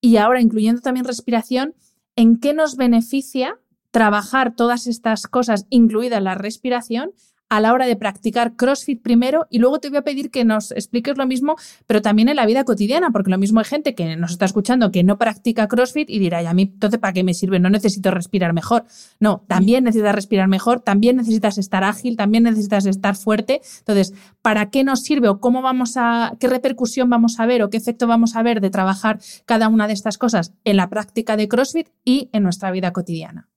y 0.00 0.16
ahora 0.16 0.40
incluyendo 0.40 0.80
también 0.80 1.04
respiración, 1.04 1.74
en 2.16 2.40
qué 2.40 2.54
nos 2.54 2.76
beneficia 2.76 3.60
trabajar 3.90 4.56
todas 4.56 4.86
estas 4.86 5.26
cosas, 5.26 5.66
incluida 5.68 6.18
la 6.20 6.34
respiración, 6.34 7.12
a 7.50 7.60
la 7.60 7.74
hora 7.74 7.86
de 7.86 7.96
practicar 7.96 8.54
CrossFit 8.54 9.02
primero 9.02 9.46
y 9.50 9.58
luego 9.58 9.80
te 9.80 9.90
voy 9.90 9.98
a 9.98 10.02
pedir 10.02 10.30
que 10.30 10.44
nos 10.44 10.70
expliques 10.70 11.18
lo 11.18 11.26
mismo, 11.26 11.56
pero 11.86 12.00
también 12.00 12.28
en 12.28 12.36
la 12.36 12.46
vida 12.46 12.64
cotidiana, 12.64 13.10
porque 13.10 13.30
lo 13.30 13.38
mismo 13.38 13.58
hay 13.58 13.66
gente 13.66 13.94
que 13.94 14.16
nos 14.16 14.30
está 14.30 14.44
escuchando 14.46 14.90
que 14.92 15.02
no 15.02 15.18
practica 15.18 15.66
CrossFit 15.66 16.08
y 16.08 16.20
dirá, 16.20 16.42
¿y 16.42 16.46
a 16.46 16.54
mí 16.54 16.62
entonces 16.62 17.00
para 17.00 17.12
qué 17.12 17.24
me 17.24 17.34
sirve? 17.34 17.58
No 17.58 17.68
necesito 17.68 18.12
respirar 18.12 18.52
mejor. 18.52 18.84
No, 19.18 19.44
también 19.48 19.84
necesitas 19.84 20.14
respirar 20.14 20.48
mejor, 20.48 20.80
también 20.80 21.16
necesitas 21.16 21.58
estar 21.58 21.82
ágil, 21.82 22.16
también 22.16 22.44
necesitas 22.44 22.86
estar 22.86 23.16
fuerte. 23.16 23.60
Entonces, 23.80 24.14
¿para 24.42 24.70
qué 24.70 24.84
nos 24.84 25.02
sirve 25.02 25.28
o 25.28 25.40
cómo 25.40 25.60
vamos 25.60 25.96
a, 25.96 26.36
qué 26.38 26.46
repercusión 26.46 27.10
vamos 27.10 27.40
a 27.40 27.46
ver 27.46 27.62
o 27.62 27.70
qué 27.70 27.76
efecto 27.76 28.06
vamos 28.06 28.36
a 28.36 28.42
ver 28.44 28.60
de 28.60 28.70
trabajar 28.70 29.18
cada 29.44 29.68
una 29.68 29.88
de 29.88 29.94
estas 29.94 30.18
cosas 30.18 30.54
en 30.64 30.76
la 30.76 30.88
práctica 30.88 31.36
de 31.36 31.48
CrossFit 31.48 31.88
y 32.04 32.30
en 32.32 32.44
nuestra 32.44 32.70
vida 32.70 32.92
cotidiana? 32.92 33.48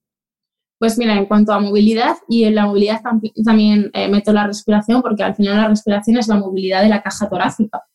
Pues 0.83 0.97
mira, 0.97 1.15
en 1.15 1.27
cuanto 1.27 1.53
a 1.53 1.61
movilidad, 1.61 2.17
y 2.27 2.43
en 2.43 2.55
la 2.55 2.65
movilidad 2.65 3.01
también 3.45 3.89
eh, 3.93 4.09
meto 4.09 4.33
la 4.33 4.45
respiración, 4.45 5.01
porque 5.01 5.23
al 5.23 5.33
final 5.33 5.55
la 5.55 5.69
respiración 5.69 6.17
es 6.17 6.27
la 6.27 6.35
movilidad 6.35 6.81
de 6.81 6.89
la 6.89 7.01
caja 7.01 7.29
torácica. 7.29 7.85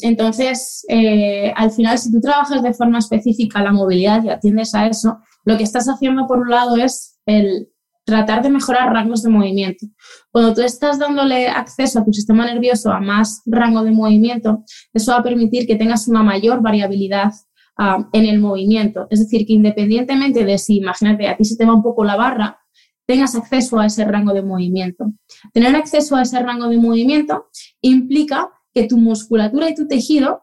entonces, 0.00 0.84
eh, 0.88 1.52
al 1.54 1.70
final, 1.70 1.98
si 1.98 2.10
tú 2.10 2.20
trabajas 2.20 2.64
de 2.64 2.74
forma 2.74 2.98
específica 2.98 3.62
la 3.62 3.70
movilidad 3.70 4.24
y 4.24 4.30
atiendes 4.30 4.74
a 4.74 4.88
eso, 4.88 5.18
lo 5.44 5.56
que 5.56 5.62
estás 5.62 5.86
haciendo 5.86 6.26
por 6.26 6.40
un 6.40 6.50
lado 6.50 6.78
es 6.78 7.16
el 7.26 7.68
tratar 8.04 8.42
de 8.42 8.50
mejorar 8.50 8.92
rangos 8.92 9.22
de 9.22 9.30
movimiento. 9.30 9.86
Cuando 10.32 10.52
tú 10.52 10.62
estás 10.62 10.98
dándole 10.98 11.46
acceso 11.46 12.00
a 12.00 12.04
tu 12.04 12.12
sistema 12.12 12.44
nervioso 12.44 12.90
a 12.90 12.98
más 12.98 13.42
rango 13.46 13.84
de 13.84 13.92
movimiento, 13.92 14.64
eso 14.92 15.12
va 15.12 15.18
a 15.18 15.22
permitir 15.22 15.68
que 15.68 15.76
tengas 15.76 16.08
una 16.08 16.24
mayor 16.24 16.60
variabilidad 16.60 17.30
en 17.78 18.24
el 18.26 18.40
movimiento. 18.40 19.06
Es 19.10 19.20
decir, 19.20 19.46
que 19.46 19.52
independientemente 19.52 20.44
de 20.44 20.58
si, 20.58 20.78
imagínate, 20.78 21.28
a 21.28 21.36
ti 21.36 21.44
se 21.44 21.56
te 21.56 21.66
va 21.66 21.74
un 21.74 21.82
poco 21.82 22.04
la 22.04 22.16
barra, 22.16 22.58
tengas 23.06 23.34
acceso 23.34 23.78
a 23.78 23.86
ese 23.86 24.04
rango 24.04 24.32
de 24.32 24.42
movimiento. 24.42 25.12
Tener 25.52 25.76
acceso 25.76 26.16
a 26.16 26.22
ese 26.22 26.40
rango 26.42 26.68
de 26.68 26.78
movimiento 26.78 27.46
implica 27.80 28.50
que 28.74 28.86
tu 28.86 28.98
musculatura 28.98 29.68
y 29.68 29.74
tu 29.74 29.86
tejido 29.86 30.42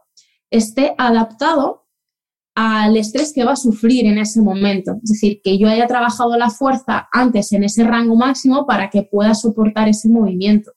esté 0.50 0.94
adaptado 0.98 1.88
al 2.56 2.96
estrés 2.98 3.34
que 3.34 3.44
va 3.44 3.54
a 3.54 3.58
sufrir 3.58 4.06
en 4.06 4.20
ese 4.20 4.42
momento. 4.42 4.98
Es 5.04 5.12
decir, 5.12 5.42
que 5.44 5.58
yo 5.58 5.68
haya 5.68 5.88
trabajado 5.88 6.38
la 6.38 6.52
fuerza 6.52 7.10
antes 7.12 7.52
en 7.52 7.64
ese 7.64 7.84
rango 7.84 8.16
máximo 8.16 8.66
para 8.66 8.90
que 8.90 9.04
pueda 9.04 9.34
soportar 9.34 9.90
ese 9.90 10.08
movimiento. 10.08 10.72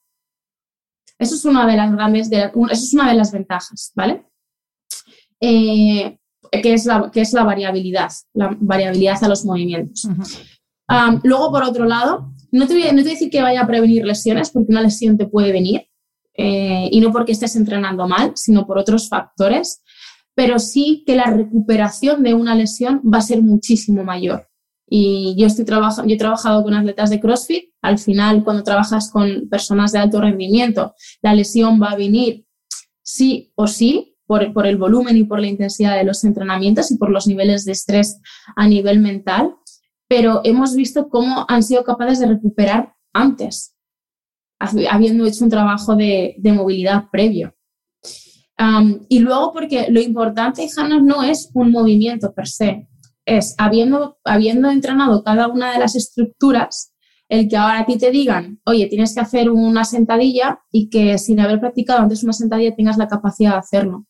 Eso 1.19 1.35
es 1.35 1.45
una 1.45 1.65
de 1.67 1.77
las 1.77 1.91
grandes, 1.91 2.31
eso 2.31 2.71
es 2.71 2.93
una 2.93 3.09
de 3.09 3.15
las 3.15 3.31
ventajas, 3.31 3.91
¿vale? 3.95 4.25
Eh, 5.39 6.19
que 6.51 6.73
es 6.73 6.85
la, 6.85 7.09
que 7.11 7.21
es 7.21 7.33
la 7.33 7.43
variabilidad, 7.43 8.09
la 8.33 8.55
variabilidad 8.59 9.23
a 9.23 9.27
los 9.27 9.45
movimientos. 9.45 10.07
luego, 11.23 11.51
por 11.51 11.63
otro 11.63 11.85
lado, 11.85 12.33
no 12.51 12.67
te, 12.67 12.73
voy, 12.73 12.83
no 12.93 13.03
te, 13.03 13.09
a 13.09 13.13
decir 13.13 13.29
que 13.29 13.41
vaya 13.41 13.61
a 13.61 13.67
prevenir 13.67 14.05
lesiones, 14.05 14.51
porque 14.51 14.71
una 14.71 14.81
lesión 14.81 15.17
te 15.17 15.27
puede 15.27 15.51
venir, 15.51 15.87
eh, 16.35 16.87
y 16.91 16.99
no 16.99 17.11
porque 17.11 17.31
estés 17.31 17.55
entrenando 17.55 18.07
mal, 18.07 18.31
sino 18.35 18.65
por 18.65 18.77
otros 18.77 19.09
factores, 19.09 19.81
pero 20.35 20.59
sí 20.59 21.03
que 21.05 21.15
la 21.15 21.25
recuperación 21.25 22.21
de 22.21 22.35
una 22.35 22.53
lesión 22.53 23.01
va 23.03 23.17
a 23.17 23.21
ser 23.21 23.41
muchísimo 23.41 24.03
mayor. 24.03 24.47
Y 24.89 25.35
yo, 25.37 25.47
estoy 25.47 25.65
yo 25.65 26.13
he 26.13 26.17
trabajado 26.17 26.63
con 26.63 26.73
atletas 26.73 27.09
de 27.09 27.19
CrossFit, 27.19 27.71
al 27.81 27.97
final 27.97 28.43
cuando 28.43 28.63
trabajas 28.63 29.11
con 29.11 29.49
personas 29.49 29.91
de 29.91 29.99
alto 29.99 30.21
rendimiento, 30.21 30.93
la 31.21 31.33
lesión 31.33 31.81
va 31.81 31.91
a 31.91 31.97
venir 31.97 32.45
sí 33.01 33.51
o 33.55 33.67
sí, 33.67 34.16
por, 34.27 34.67
el 34.67 34.77
volumen 34.77 35.17
y 35.17 35.23
por 35.23 35.39
la 35.39 35.47
intensidad 35.47 35.95
de 35.95 36.03
los 36.03 36.23
entrenamientos 36.23 36.91
y 36.91 36.97
por 36.97 37.09
los 37.09 37.27
niveles 37.27 37.63
de 37.65 37.71
estrés 37.71 38.19
a 38.55 38.67
nivel 38.67 38.99
mental, 38.99 39.55
pero 40.07 40.41
hemos 40.43 40.75
visto 40.75 41.09
cómo 41.09 41.45
han 41.47 41.63
sido 41.63 41.83
capaces 41.83 42.19
de 42.19 42.27
recuperar 42.27 42.93
antes, 43.13 43.75
habiendo 44.59 45.25
hecho 45.25 45.45
un 45.45 45.49
trabajo 45.49 45.95
de, 45.95 46.35
movilidad 46.43 47.05
previo. 47.09 47.55
y 49.07 49.19
luego 49.19 49.53
porque 49.53 49.87
lo 49.89 50.01
importante, 50.01 50.67
Hannah, 50.75 50.99
no 50.99 51.23
es 51.23 51.49
un 51.53 51.71
movimiento 51.71 52.33
per 52.33 52.47
se, 52.47 52.87
es 53.25 53.55
habiendo, 53.57 54.17
habiendo 54.25 54.69
entrenado 54.69 55.23
cada 55.23 55.47
una 55.47 55.71
de 55.71 55.79
las 55.79 55.95
estructuras, 55.95 56.93
el 57.29 57.49
que 57.49 57.57
ahora 57.57 57.79
a 57.79 57.85
ti 57.85 57.97
te 57.97 58.09
digan, 58.09 58.61
oye, 58.65 58.87
tienes 58.87 59.13
que 59.13 59.19
hacer 59.19 59.49
una 59.49 59.83
sentadilla 59.83 60.61
y 60.71 60.89
que 60.89 61.17
sin 61.17 61.41
haber 61.41 61.59
practicado 61.59 61.99
antes 62.01 62.23
una 62.23 62.31
sentadilla 62.31 62.75
tengas 62.75 62.97
la 62.97 63.09
capacidad 63.09 63.51
de 63.51 63.57
hacerlo 63.57 64.06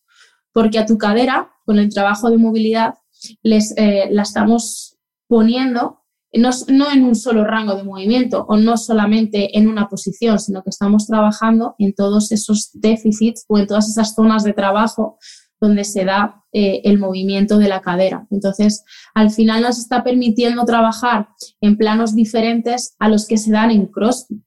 porque 0.58 0.80
a 0.80 0.88
tu 0.88 0.98
cadera, 0.98 1.52
con 1.66 1.78
el 1.78 1.94
trabajo 1.94 2.32
de 2.32 2.38
movilidad, 2.40 2.96
les, 3.44 3.78
eh, 3.78 4.08
la 4.10 4.24
estamos 4.24 4.98
poniendo 5.28 6.00
no, 6.34 6.50
no, 6.70 6.92
en 6.92 7.04
un 7.04 7.14
solo 7.14 7.44
rango 7.44 7.76
de 7.76 7.84
movimiento 7.84 8.44
o 8.50 8.58
no 8.58 8.76
solamente 8.76 9.56
en 9.56 9.68
una 9.68 9.88
posición, 9.88 10.40
sino 10.40 10.64
que 10.64 10.72
estamos 10.72 11.06
trabajando 11.06 11.76
en 11.78 11.94
todos 11.94 12.32
esos 12.32 12.72
déficits 12.74 13.46
o 13.48 13.60
en 13.60 13.68
todas 13.68 13.88
esas 13.88 14.16
zonas 14.16 14.44
de 14.44 14.54
trabajo 14.54 15.20
donde 15.62 15.84
se 15.84 16.06
da 16.06 16.44
eh, 16.52 16.82
el 16.86 16.98
movimiento 16.98 17.60
de 17.60 17.68
la 17.68 17.82
cadera. 17.82 18.26
Entonces, 18.32 18.84
al 19.14 19.30
final 19.30 19.62
nos 19.62 19.78
está 19.78 20.04
permitiendo 20.04 20.66
trabajar 20.66 21.30
en 21.62 21.78
planos 21.78 22.16
diferentes 22.16 22.96
a 22.98 23.10
los 23.10 23.28
que 23.28 23.38
se 23.38 23.52
dan 23.52 23.70
en 23.70 23.86
CrossFit. 23.86 24.42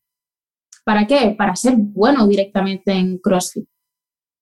¿Para 0.84 1.06
qué? 1.06 1.36
Para 1.38 1.54
ser 1.54 1.76
bueno 1.76 2.26
directamente 2.26 2.90
en 2.94 3.18
CrossFit. 3.18 3.68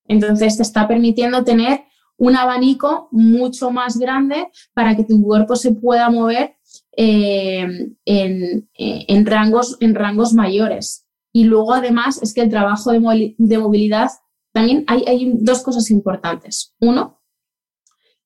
Entonces, 0.09 0.56
te 0.56 0.62
está 0.62 0.88
permitiendo 0.88 1.44
tener 1.44 1.84
un 2.18 2.36
abanico 2.36 3.09
mucho 3.12 3.70
más 3.70 3.96
grande 3.96 4.48
para 4.74 4.96
que 4.96 5.04
tu 5.04 5.22
cuerpo 5.22 5.54
se 5.54 5.72
pueda 5.72 6.11
mover 6.11 6.56
eh, 6.96 7.94
en, 8.04 9.26
rangos, 9.26 9.76
en 9.80 9.94
rangos 9.94 10.34
mayores. 10.34 11.06
Y 11.32 11.44
luego, 11.44 11.74
además, 11.74 12.20
es 12.22 12.34
que 12.34 12.40
el 12.40 12.50
trabajo 12.50 12.90
de, 12.90 12.98
movilidad, 12.98 14.11
también 14.52 14.84
hay, 14.88 15.32
dos 15.36 15.62
cosas 15.62 15.90
importantes. 15.90 16.74
Uno, 16.80 17.20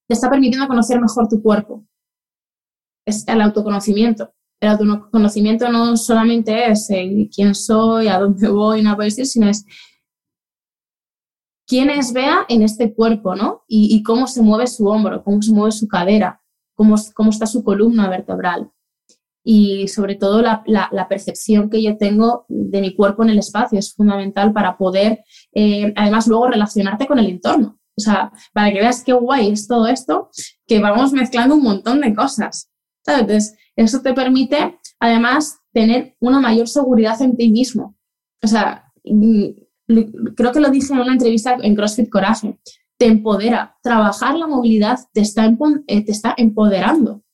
te 0.08 0.14
está 0.14 0.30
permitiendo 0.30 0.68
conocer 0.68 0.98
mejor 1.00 1.28
tu 1.28 1.42
cuerpo. 1.42 1.86
Es 3.06 3.28
el 3.28 3.42
autoconocimiento. 3.42 4.32
El 4.60 4.70
autoconocimiento 4.70 5.68
no 5.70 5.96
solamente 5.96 6.70
es 6.70 6.88
eh, 6.90 7.28
quién 7.34 7.54
soy, 7.54 8.06
a 8.06 8.18
dónde 8.20 8.48
voy, 8.48 8.82
por 8.84 9.04
decir, 9.04 9.26
sino 9.26 9.48
es 9.48 9.66
quién 11.66 11.90
es 11.90 12.12
Bea 12.12 12.44
en 12.48 12.62
este 12.62 12.94
cuerpo, 12.94 13.34
¿no? 13.34 13.62
Y, 13.68 13.94
y, 13.94 14.02
cómo 14.02 14.26
se 14.26 14.42
mueve 14.42 14.66
su 14.66 14.86
hombro, 14.86 15.22
cómo 15.22 15.40
se 15.42 15.52
mueve 15.52 15.72
su 15.72 15.88
cadera, 15.88 16.42
cómo, 16.74 17.30
está 17.30 17.46
su 17.46 17.62
columna 17.62 18.08
vertebral 18.08 18.70
y 19.44 19.88
sobre 19.88 20.14
todo 20.14 20.40
la, 20.40 21.06
percepción 21.08 21.68
que 21.68 21.82
yo 21.82 21.96
tengo 21.96 22.46
de 22.48 22.80
mi 22.80 22.94
cuerpo 22.94 23.24
en 23.24 23.30
el 23.30 23.38
espacio 23.38 23.78
es 23.78 23.92
fundamental 23.92 24.52
para 24.52 24.76
poder, 24.76 25.24
eh, 25.52 25.92
además, 25.96 26.28
luego 26.28 26.48
relacionarte 26.48 27.06
con 27.06 27.18
el 27.18 27.26
entorno. 27.26 27.78
O 27.96 28.00
sea, 28.00 28.32
para 28.52 28.72
que 28.72 28.80
veas 28.80 29.02
qué 29.04 29.12
guay 29.12 29.50
es 29.50 29.66
todo 29.66 29.86
esto, 29.88 30.30
que 30.66 30.78
vamos 30.80 31.12
mezclando 31.12 31.56
un 31.56 31.62
montón 31.62 32.00
de 32.00 32.14
cosas. 32.14 32.70
Entonces, 33.04 33.56
eso 33.74 34.00
te 34.00 34.14
permite, 34.14 34.78
además, 35.00 35.58
tener 35.72 36.14
una 36.20 36.40
mayor 36.40 36.68
seguridad 36.68 37.20
en 37.20 37.36
ti 37.36 37.50
mismo. 37.50 37.96
O 38.42 38.46
sea, 38.46 38.92
mm, 39.04 39.48
creo 40.36 40.52
que 40.52 40.60
lo 40.60 40.70
dije 40.70 40.92
en 40.92 41.00
una 41.00 41.12
entrevista 41.12 41.56
en 41.60 41.74
CrossFit 41.74 42.08
Coraje 42.08 42.58
te 43.02 43.08
empodera. 43.08 43.76
Trabajar 43.82 44.36
la 44.36 44.46
movilidad 44.46 44.96
te 45.12 45.22
está, 45.22 45.52
eh, 45.88 46.04
te 46.04 46.12
está 46.12 46.34
empoderando, 46.36 47.24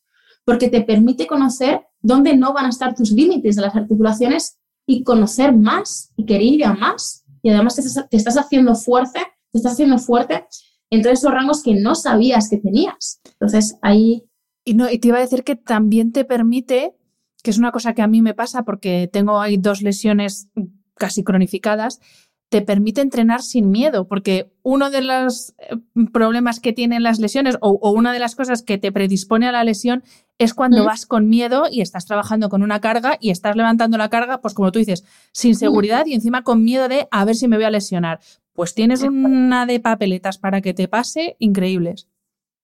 porque 0.47 0.71
te 0.71 0.81
permite 0.81 1.27
conocer 1.27 1.83
dónde 2.01 2.35
no 2.35 2.55
van 2.55 2.65
a 2.65 2.71
estar 2.71 2.95
tus 2.95 3.11
límites 3.13 3.57
de 3.57 3.61
las 3.63 3.77
articulaciones 3.77 4.59
y 4.87 5.03
conocer 5.05 5.55
más 5.55 6.11
y 6.17 6.25
querer 6.25 6.43
ir 6.43 6.65
a 6.65 6.73
más. 6.73 7.23
Y 7.43 7.51
además 7.51 7.75
te 7.75 8.17
estás, 8.17 8.39
haciendo 8.39 8.75
fuerte, 8.75 9.21
te 9.53 9.59
estás 9.59 9.75
haciendo 9.75 9.99
fuerte 9.99 10.47
en 10.89 11.03
todos 11.03 11.19
esos 11.19 11.31
rangos 11.31 11.63
que 11.63 11.75
no 11.75 11.95
sabías 11.95 12.49
que 12.49 12.57
tenías. 12.57 13.21
Entonces 13.33 13.77
ahí... 13.83 14.25
Y, 14.65 14.73
no, 14.73 14.91
y 14.91 14.99
te 14.99 15.09
iba 15.09 15.19
a 15.19 15.21
decir 15.21 15.45
que 15.45 15.55
también 15.55 16.13
te 16.13 16.25
permite, 16.25 16.95
que 17.43 17.51
es 17.51 17.59
una 17.59 17.73
cosa 17.73 17.93
que 17.93 18.01
a 18.01 18.09
mí 18.09 18.23
me 18.23 18.33
pasa 18.33 18.65
porque 18.65 19.09
tengo 19.13 19.39
ahí 19.39 19.59
dos 19.59 19.83
lesiones 19.83 20.49
casi 20.95 21.23
cronificadas, 21.23 22.01
te 22.49 22.63
permite 22.63 23.03
entrenar 23.03 23.43
sin 23.43 23.71
miedo, 23.71 24.09
porque 24.09 24.51
uno 24.63 24.91
de 24.91 25.03
los 25.03 25.55
eh, 25.59 25.77
problemas 26.13 26.61
que 26.61 26.73
tienen 26.73 27.03
las 27.03 27.19
lesiones 27.19 27.59
o, 27.61 27.91
una 27.91 28.13
de 28.13 28.19
las 28.19 28.35
cosas 28.35 28.63
que 28.63 28.79
te 28.79 28.91
predispone 28.91 29.47
a 29.47 29.53
la 29.53 29.65
lesión 29.65 30.03
es 30.39 30.55
cuando 30.55 30.85
vas 30.85 31.05
con 31.05 31.29
miedo 31.29 31.65
y 31.71 31.81
estás 31.81 32.07
trabajando 32.07 32.49
con 32.49 32.63
una 32.63 32.81
carga 32.81 33.19
y 33.21 33.31
estás 33.31 33.57
levantando 33.57 33.99
la 33.99 34.09
carga, 34.09 34.41
pues 34.41 34.55
como 34.55 34.71
tú 34.71 34.79
dices, 34.79 35.05
sin 35.33 35.57
seguridad 35.57 36.07
y 36.07 36.15
encima 36.15 36.45
con 36.45 36.63
miedo 36.63 36.89
de 36.89 37.09
a 37.11 37.25
ver 37.25 37.35
si 37.35 37.49
me 37.49 37.57
voy 37.57 37.65
a 37.65 37.71
lesionar. 37.71 38.21
Pues 38.53 38.73
tienes 38.73 39.03
una 39.03 39.67
de 39.67 39.81
papeletas 39.81 40.39
para 40.39 40.61
que 40.61 40.75
te 40.75 40.89
pase 40.89 41.37
increíbles. 41.41 42.09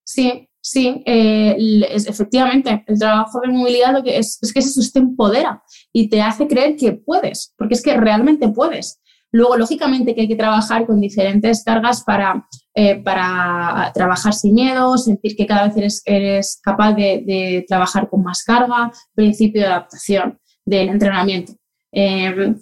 Sí, 0.04 0.48
sí, 0.60 1.02
eh, 1.04 1.56
es, 1.90 2.06
efectivamente, 2.06 2.84
el 2.86 2.98
trabajo 2.98 3.40
de 3.40 3.48
movilidad 3.48 3.92
lo 3.92 4.02
que 4.04 4.18
es, 4.18 4.38
es 4.40 4.52
que 4.52 4.60
eso 4.60 4.80
te 4.92 5.00
empodera 5.00 5.62
y 5.92 6.08
te 6.08 6.22
hace 6.22 6.46
creer 6.46 6.76
que 6.76 6.92
puedes, 6.92 7.54
porque 7.58 7.74
es 7.74 7.82
que 7.82 7.96
realmente 7.96 8.48
puedes. 8.48 9.00
Luego, 9.34 9.56
lógicamente, 9.56 10.14
que 10.14 10.20
hay 10.20 10.28
que 10.28 10.36
trabajar 10.36 10.86
con 10.86 11.00
diferentes 11.00 11.64
cargas 11.64 12.04
para, 12.04 12.46
eh, 12.72 13.02
para 13.02 13.90
trabajar 13.92 14.32
sin 14.32 14.54
miedo, 14.54 14.96
sentir 14.96 15.34
que 15.34 15.44
cada 15.44 15.66
vez 15.66 16.02
eres, 16.06 16.60
capaz 16.62 16.92
de, 16.92 17.64
trabajar 17.66 18.08
con 18.08 18.22
más 18.22 18.44
carga, 18.44 18.92
principio 19.12 19.62
de 19.62 19.66
adaptación 19.66 20.38
del 20.64 20.88
entrenamiento. 20.88 21.52
Em, 21.90 22.56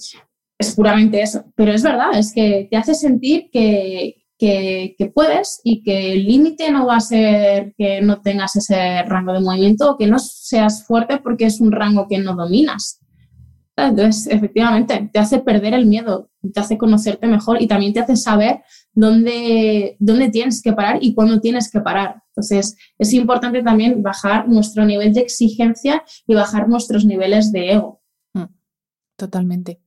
es 0.59 0.75
puramente 0.75 1.21
eso. 1.21 1.45
Pero 1.55 1.73
es 1.73 1.83
verdad, 1.83 2.17
es 2.19 2.33
que 2.33 2.69
te 2.71 2.77
hace 2.79 2.95
sentir 2.95 3.51
que, 3.53 4.25
que, 4.39 4.95
que 4.97 5.07
puedes 5.11 5.61
y 5.65 5.83
que 5.83 6.15
el 6.15 6.25
límite 6.25 6.71
no 6.71 6.87
va 6.87 6.97
a 6.97 7.01
ser 7.01 7.75
que 7.77 8.01
no 8.01 8.23
tengas 8.23 8.57
ese 8.57 9.03
rango 9.03 9.35
de 9.35 9.41
movimiento 9.41 9.91
o 9.91 9.99
que 9.99 10.07
no 10.07 10.19
seas 10.19 10.87
fuerte 10.87 11.19
porque 11.19 11.45
es 11.45 11.61
un 11.61 11.71
rango 11.71 12.07
que 12.09 12.17
no 12.17 12.35
dominas. 12.35 13.03
Entonces, 13.77 14.27
efectivamente, 14.33 15.11
te 15.13 15.19
hace 15.19 15.41
perder 15.41 15.75
el 15.75 15.87
miedo, 15.87 16.31
te 16.51 16.61
hace 16.61 16.79
conocerte 16.79 17.27
mejor 17.27 17.63
y 17.63 17.67
también 17.67 17.93
te 17.93 18.01
hace 18.01 18.17
saber 18.17 18.63
dónde, 18.93 19.97
dónde 19.99 20.31
tienes 20.31 20.61
que 20.63 20.73
parar 20.73 20.99
y 21.01 21.15
cuándo 21.15 21.41
tienes 21.41 21.71
que 21.71 21.81
parar. 21.81 22.23
Entonces, 22.29 22.77
es 22.99 23.13
importante 23.13 23.63
también 23.63 24.03
bajar 24.03 24.49
nuestro 24.49 24.85
nivel 24.85 25.13
de 25.13 25.21
exigencia 25.21 26.03
y 26.27 26.35
bajar 26.35 26.69
nuestros 26.69 27.05
niveles 27.05 27.53
de 27.53 27.73
ego. 27.73 28.03
Mm, 28.35 28.47
totalmente. 29.17 29.81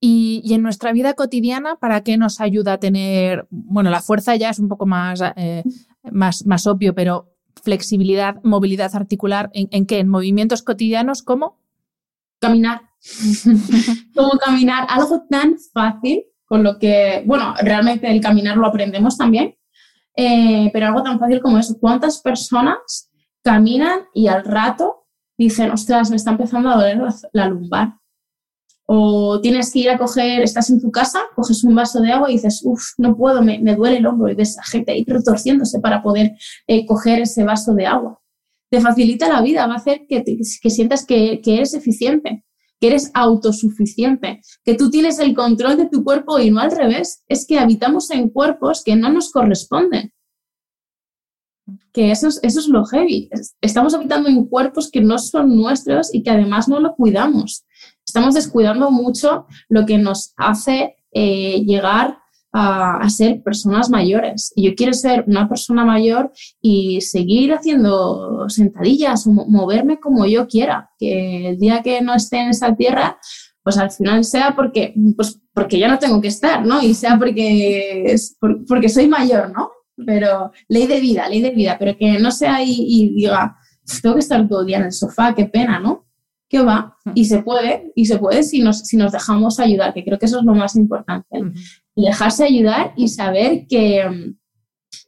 Y, 0.00 0.52
en 0.52 0.62
nuestra 0.62 0.92
vida 0.92 1.14
cotidiana, 1.14 1.76
¿para 1.76 2.02
qué 2.02 2.16
nos 2.16 2.40
ayuda 2.40 2.72
a 2.72 2.78
tener, 2.78 3.46
bueno, 3.50 3.90
la 3.90 4.02
fuerza 4.02 4.34
ya 4.34 4.50
es 4.50 4.58
un 4.58 4.68
poco 4.68 4.84
más, 4.84 5.22
eh, 5.36 5.62
más, 6.10 6.44
más 6.44 6.66
obvio, 6.66 6.92
pero 6.92 7.30
flexibilidad, 7.62 8.42
movilidad 8.42 8.96
articular, 8.96 9.50
¿en, 9.54 9.68
¿en 9.70 9.86
qué? 9.86 10.00
¿En 10.00 10.08
movimientos 10.08 10.62
cotidianos? 10.62 11.22
¿Cómo? 11.22 11.60
Caminar 12.40 12.91
Cómo 14.14 14.30
caminar, 14.38 14.86
algo 14.88 15.24
tan 15.28 15.56
fácil, 15.72 16.24
con 16.44 16.62
lo 16.62 16.78
que, 16.78 17.22
bueno, 17.26 17.54
realmente 17.62 18.10
el 18.10 18.20
caminar 18.20 18.56
lo 18.56 18.66
aprendemos 18.66 19.16
también, 19.16 19.56
eh, 20.16 20.70
pero 20.72 20.86
algo 20.86 21.02
tan 21.02 21.18
fácil 21.18 21.40
como 21.40 21.58
eso. 21.58 21.78
¿Cuántas 21.80 22.20
personas 22.20 23.10
caminan 23.42 24.02
y 24.14 24.28
al 24.28 24.44
rato 24.44 25.06
dicen, 25.36 25.70
ostras, 25.70 26.10
me 26.10 26.16
está 26.16 26.30
empezando 26.32 26.70
a 26.70 26.76
doler 26.76 27.00
la 27.32 27.48
lumbar? 27.48 27.94
O 28.84 29.40
tienes 29.40 29.72
que 29.72 29.78
ir 29.78 29.90
a 29.90 29.96
coger, 29.96 30.42
estás 30.42 30.68
en 30.68 30.80
tu 30.80 30.90
casa, 30.90 31.20
coges 31.34 31.64
un 31.64 31.74
vaso 31.74 32.00
de 32.00 32.12
agua 32.12 32.30
y 32.30 32.34
dices, 32.34 32.60
uff, 32.64 32.82
no 32.98 33.16
puedo, 33.16 33.40
me, 33.42 33.58
duele 33.74 33.96
el 33.96 34.06
hombro 34.06 34.30
y 34.30 34.34
ves 34.34 34.58
a 34.58 34.64
gente 34.64 34.92
ahí 34.92 35.04
retorciéndose 35.06 35.80
para 35.80 36.02
poder 36.02 36.32
eh, 36.66 36.84
coger 36.84 37.20
ese 37.20 37.44
vaso 37.44 37.74
de 37.74 37.86
agua. 37.86 38.20
Te 38.70 38.80
facilita 38.80 39.28
la 39.28 39.40
vida, 39.40 39.66
va 39.66 39.74
a 39.74 39.76
hacer 39.76 40.02
que, 40.08 40.22
que 40.24 40.70
sientas 40.70 41.06
que, 41.06 41.40
que 41.40 41.56
eres 41.56 41.74
eficiente 41.74 42.44
que 42.82 42.88
eres 42.88 43.12
autosuficiente, 43.14 44.40
que 44.64 44.74
tú 44.74 44.90
tienes 44.90 45.20
el 45.20 45.36
control 45.36 45.76
de 45.76 45.88
tu 45.88 46.02
cuerpo 46.02 46.40
y 46.40 46.50
no 46.50 46.58
al 46.58 46.72
revés, 46.72 47.22
es 47.28 47.46
que 47.46 47.60
habitamos 47.60 48.10
en 48.10 48.28
cuerpos 48.28 48.82
que 48.84 48.96
no 48.96 49.08
nos 49.08 49.30
corresponden. 49.30 50.12
Que 51.92 52.10
eso 52.10 52.26
es, 52.26 52.40
eso 52.42 52.58
es 52.58 52.66
lo 52.66 52.84
heavy. 52.84 53.30
Estamos 53.60 53.94
habitando 53.94 54.28
en 54.28 54.46
cuerpos 54.46 54.90
que 54.90 55.00
no 55.00 55.16
son 55.18 55.56
nuestros 55.56 56.12
y 56.12 56.24
que 56.24 56.30
además 56.30 56.66
no 56.66 56.80
lo 56.80 56.96
cuidamos. 56.96 57.64
Estamos 58.04 58.34
descuidando 58.34 58.90
mucho 58.90 59.46
lo 59.68 59.86
que 59.86 59.98
nos 59.98 60.34
hace 60.36 60.96
eh, 61.12 61.62
llegar 61.64 62.18
a, 62.52 63.08
ser 63.08 63.42
personas 63.42 63.90
mayores. 63.90 64.52
Yo 64.56 64.74
quiero 64.74 64.92
ser 64.92 65.24
una 65.26 65.48
persona 65.48 65.84
mayor 65.84 66.32
y 66.60 67.00
seguir 67.00 67.52
haciendo 67.54 68.48
sentadillas 68.48 69.26
o 69.26 69.30
moverme 69.30 69.98
como 69.98 70.26
yo 70.26 70.46
quiera. 70.46 70.90
Que 70.98 71.48
el 71.48 71.58
día 71.58 71.82
que 71.82 72.00
no 72.02 72.14
esté 72.14 72.40
en 72.40 72.50
esa 72.50 72.74
tierra, 72.74 73.18
pues 73.62 73.78
al 73.78 73.90
final 73.90 74.24
sea 74.24 74.54
porque, 74.54 74.94
pues 75.16 75.40
porque 75.54 75.78
ya 75.78 75.88
no 75.88 75.98
tengo 75.98 76.20
que 76.20 76.28
estar, 76.28 76.64
¿no? 76.64 76.82
Y 76.82 76.94
sea 76.94 77.18
porque, 77.18 78.04
es 78.04 78.36
porque 78.68 78.88
soy 78.88 79.08
mayor, 79.08 79.52
¿no? 79.52 79.70
Pero 80.06 80.50
ley 80.68 80.86
de 80.86 81.00
vida, 81.00 81.28
ley 81.28 81.40
de 81.42 81.50
vida, 81.50 81.76
pero 81.78 81.96
que 81.96 82.18
no 82.18 82.30
sea 82.30 82.62
y, 82.62 82.74
y 82.76 83.14
diga, 83.14 83.56
tengo 84.02 84.14
que 84.14 84.20
estar 84.20 84.46
todo 84.48 84.60
el 84.60 84.66
día 84.66 84.78
en 84.78 84.84
el 84.84 84.92
sofá, 84.92 85.34
qué 85.34 85.46
pena, 85.46 85.78
¿no? 85.78 86.06
que 86.48 86.60
va 86.60 86.98
y 87.14 87.24
se 87.24 87.42
puede, 87.42 87.92
y 87.94 88.04
se 88.04 88.18
puede 88.18 88.42
si 88.42 88.60
nos, 88.60 88.80
si 88.80 88.98
nos 88.98 89.10
dejamos 89.10 89.58
ayudar, 89.58 89.94
que 89.94 90.04
creo 90.04 90.18
que 90.18 90.26
eso 90.26 90.38
es 90.38 90.44
lo 90.44 90.54
más 90.54 90.76
importante 90.76 91.40
dejarse 91.96 92.44
ayudar 92.44 92.92
y 92.96 93.08
saber 93.08 93.66
que, 93.68 94.34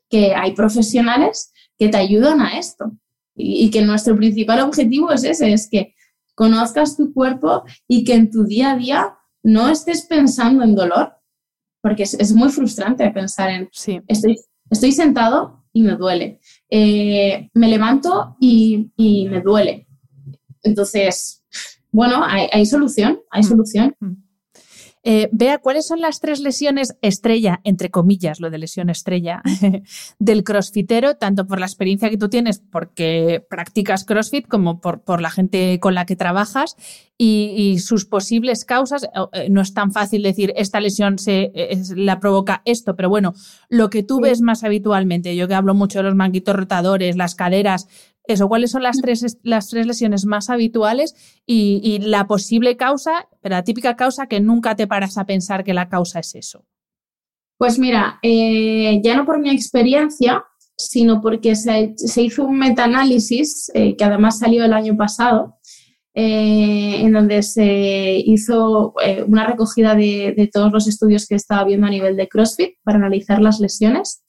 que 0.09 0.35
hay 0.35 0.53
profesionales 0.53 1.53
que 1.79 1.89
te 1.89 1.97
ayudan 1.97 2.41
a 2.41 2.59
esto. 2.59 2.93
Y, 3.37 3.69
que 3.71 3.83
nuestro 3.83 4.15
principal 4.15 4.61
objetivo 4.61 5.11
es 5.11 5.25
ese, 5.25 5.53
es 5.53 5.69
que 5.69 5.97
conozcas 6.37 6.97
tu 6.97 7.13
cuerpo 7.13 7.65
y 7.89 8.05
que 8.05 8.15
en 8.15 8.31
tu 8.31 8.45
día 8.45 8.73
a 8.73 8.77
día 8.77 9.19
no 9.43 9.69
estés 9.69 10.03
pensando 10.03 10.63
en 10.63 10.77
dolor, 10.77 11.15
porque 11.83 12.05
es, 12.05 12.33
muy 12.33 12.51
frustrante 12.51 13.11
pensar 13.11 13.51
en, 13.51 13.69
sí. 13.73 14.01
estoy, 14.07 14.37
estoy 14.71 14.93
sentado 14.93 15.65
y 15.73 15.83
me 15.83 15.97
duele, 15.97 16.41
eh, 16.71 17.51
me 17.55 17.69
levanto 17.69 18.37
y, 18.39 18.93
y, 18.97 19.29
me 19.29 19.41
duele. 19.41 19.89
Entonces, 20.63 21.45
bueno, 21.91 22.25
hay, 22.25 22.67
solución, 22.67 23.21
hay 23.31 23.43
mm. 23.43 23.45
solución. 23.45 23.97
Mm. 24.01 24.24
Eh, 25.07 25.29
vea, 25.33 25.59
¿cuáles 25.59 25.87
son 25.87 26.01
las 26.01 26.19
tres 26.19 26.41
lesiones 26.41 26.97
estrella, 27.03 27.61
entre 27.63 27.91
comillas, 27.91 28.41
lo 28.41 28.49
de 28.49 28.57
lesión 28.57 28.89
estrella, 28.89 29.43
del 30.19 30.45
crossfitero, 30.45 31.17
tanto 31.17 31.47
por 31.47 31.61
la 31.61 31.67
experiencia 31.67 32.09
que 32.09 32.17
tú 32.17 32.31
tienes 32.31 32.59
porque 32.59 33.45
practicas 33.51 34.07
crossfit 34.07 34.49
como 34.49 34.81
por, 34.81 35.03
por 35.03 35.21
la 35.21 35.31
gente 35.31 35.79
con 35.79 35.95
la 35.95 36.07
que 36.07 36.17
trabajas 36.17 36.77
y, 37.19 37.79
sus 37.81 38.07
posibles 38.07 38.65
causas? 38.65 39.07
Eh, 39.33 39.49
no 39.51 39.61
es 39.61 39.75
tan 39.75 39.93
fácil 39.93 40.23
decir 40.23 40.55
esta 40.57 40.81
lesión 40.81 41.19
se, 41.19 41.53
la 41.95 42.19
provoca 42.19 42.63
esto, 42.65 42.97
pero 42.97 43.11
bueno, 43.11 43.35
lo 43.69 43.91
que 43.91 44.03
tú 44.03 44.21
ves 44.21 44.41
más 44.41 44.65
habitualmente, 44.65 45.37
yo 45.37 45.49
que 45.49 45.55
hablo 45.55 45.75
mucho 45.75 45.99
de 45.99 46.05
los 46.05 46.15
manguitos 46.15 46.57
rotadores, 46.57 47.17
las 47.17 47.35
caderas, 47.35 47.89
eso, 48.27 48.49
¿cuáles 48.49 48.71
son 48.71 48.83
las 48.83 49.01
tres, 49.01 49.39
las 49.43 49.69
tres 49.69 49.87
lesiones 49.87 50.25
más 50.25 50.49
habituales 50.49 51.15
y, 51.47 51.99
la 52.01 52.27
posible 52.27 52.77
causa, 52.77 53.29
pero 53.43 53.55
la 53.55 53.65
típica 53.65 53.97
causa 53.97 54.27
que 54.27 54.41
nunca 54.41 54.75
te 54.77 54.87
paras 54.87 55.19
a 55.19 55.27
pensar 55.27 55.63
que 55.63 55.75
la 55.75 55.89
causa 55.89 56.21
es 56.21 56.35
eso? 56.35 56.65
Pues 57.59 57.79
mira, 57.79 58.19
eh, 58.23 59.01
ya 59.03 59.15
no 59.15 59.27
por 59.27 59.39
mi 59.39 59.51
experiencia, 59.51 60.43
sino 60.77 61.21
porque 61.21 61.55
se, 61.55 61.95
hizo 62.17 62.45
un 62.45 62.59
metaanálisis 62.59 63.71
eh, 63.75 63.95
que 63.95 64.05
además 64.05 64.39
salió 64.39 64.65
el 64.65 64.73
año 64.73 64.97
pasado, 64.97 65.59
eh, 66.15 67.01
en 67.01 67.13
donde 67.13 67.43
se 67.43 68.23
hizo 68.25 68.95
una 69.27 69.47
recogida 69.47 69.95
de, 69.95 70.33
de, 70.37 70.47
todos 70.47 70.73
los 70.73 70.87
estudios 70.87 71.27
que 71.27 71.35
estaba 71.35 71.65
viendo 71.65 71.87
a 71.87 71.91
nivel 71.91 72.17
de 72.17 72.29
CrossFit 72.29 72.77
para 72.83 72.99
analizar 72.99 73.43
las 73.43 73.61
lesiones. 73.61 74.23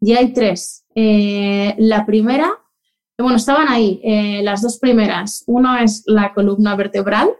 Y 0.00 0.12
hay 0.12 0.32
tres. 0.32 0.84
la 0.94 2.06
primera 2.06 2.59
bueno, 3.22 3.36
estaban 3.36 3.68
ahí 3.68 4.00
eh, 4.02 4.42
las 4.42 4.62
dos 4.62 4.78
primeras. 4.78 5.44
Uno 5.46 5.76
es 5.76 6.02
la 6.06 6.32
columna 6.32 6.76
vertebral 6.76 7.30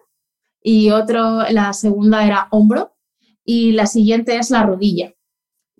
y 0.62 0.90
otro, 0.90 1.42
la 1.50 1.72
segunda 1.72 2.24
era 2.26 2.48
hombro 2.50 2.96
y 3.44 3.72
la 3.72 3.86
siguiente 3.86 4.36
es 4.36 4.50
la 4.50 4.62
rodilla, 4.62 5.12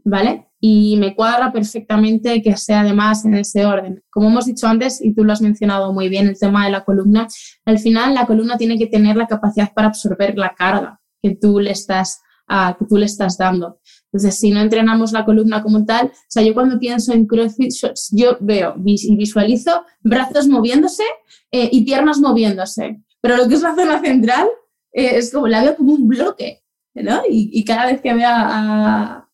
¿vale? 0.05 0.49
Y 0.61 0.97
me 0.97 1.15
cuadra 1.15 1.53
perfectamente 1.53 2.43
que 2.43 2.57
sea 2.57 2.81
además 2.81 3.25
en 3.25 3.35
ese 3.35 3.65
orden. 3.65 4.03
Como 4.11 4.29
hemos 4.29 4.47
dicho 4.47 4.67
antes, 4.67 5.03
y 5.03 5.15
tú 5.15 5.25
lo 5.25 5.33
has 5.33 5.41
mencionado 5.41 5.93
muy 5.93 6.09
bien, 6.09 6.29
el 6.29 6.39
tema 6.39 6.65
de 6.65 6.73
la 6.73 6.85
columna, 6.85 7.27
al 7.65 7.79
final 7.79 8.15
la 8.15 8.27
columna 8.27 8.59
tiene 8.59 8.79
que 8.79 8.87
tener 8.87 9.17
la 9.17 9.27
capacidad 9.27 9.73
para 9.73 9.89
absorber 9.89 10.37
la 10.37 10.55
carga 10.55 11.01
que 11.23 11.37
tú 11.37 11.61
le 11.61 11.71
estás, 11.71 12.21
uh, 12.49 12.77
que 12.79 12.87
tú 12.87 12.97
le 12.97 13.07
estás 13.07 13.39
dando. 13.39 13.81
Entonces, 14.13 14.41
si 14.41 14.51
no 14.51 14.61
entrenamos 14.61 15.13
la 15.13 15.25
columna 15.25 15.63
como 15.63 15.85
tal, 15.85 16.07
o 16.09 16.13
sea, 16.29 16.43
yo 16.43 16.53
cuando 16.53 16.79
pienso 16.79 17.13
en 17.13 17.27
CrossFit, 17.27 17.73
yo 18.13 18.37
veo 18.41 18.75
y 18.85 19.17
visualizo 19.17 19.85
brazos 20.03 20.49
moviéndose 20.49 21.05
eh, 21.53 21.69
y 21.71 21.85
piernas 21.85 22.19
moviéndose. 22.19 23.01
Pero 23.21 23.37
lo 23.37 23.49
que 23.49 23.55
es 23.55 23.63
la 23.63 23.75
zona 23.77 24.01
central 24.01 24.49
eh, 24.93 25.13
es 25.15 25.33
como, 25.33 25.47
la 25.47 25.63
veo 25.63 25.77
como 25.77 25.93
un 25.93 26.09
bloque, 26.09 26.63
¿no? 26.95 27.23
Y, 27.29 27.65
cada 27.65 27.87
vez 27.87 28.01
que 28.01 28.15
veo 28.15 28.29
a, 28.29 29.27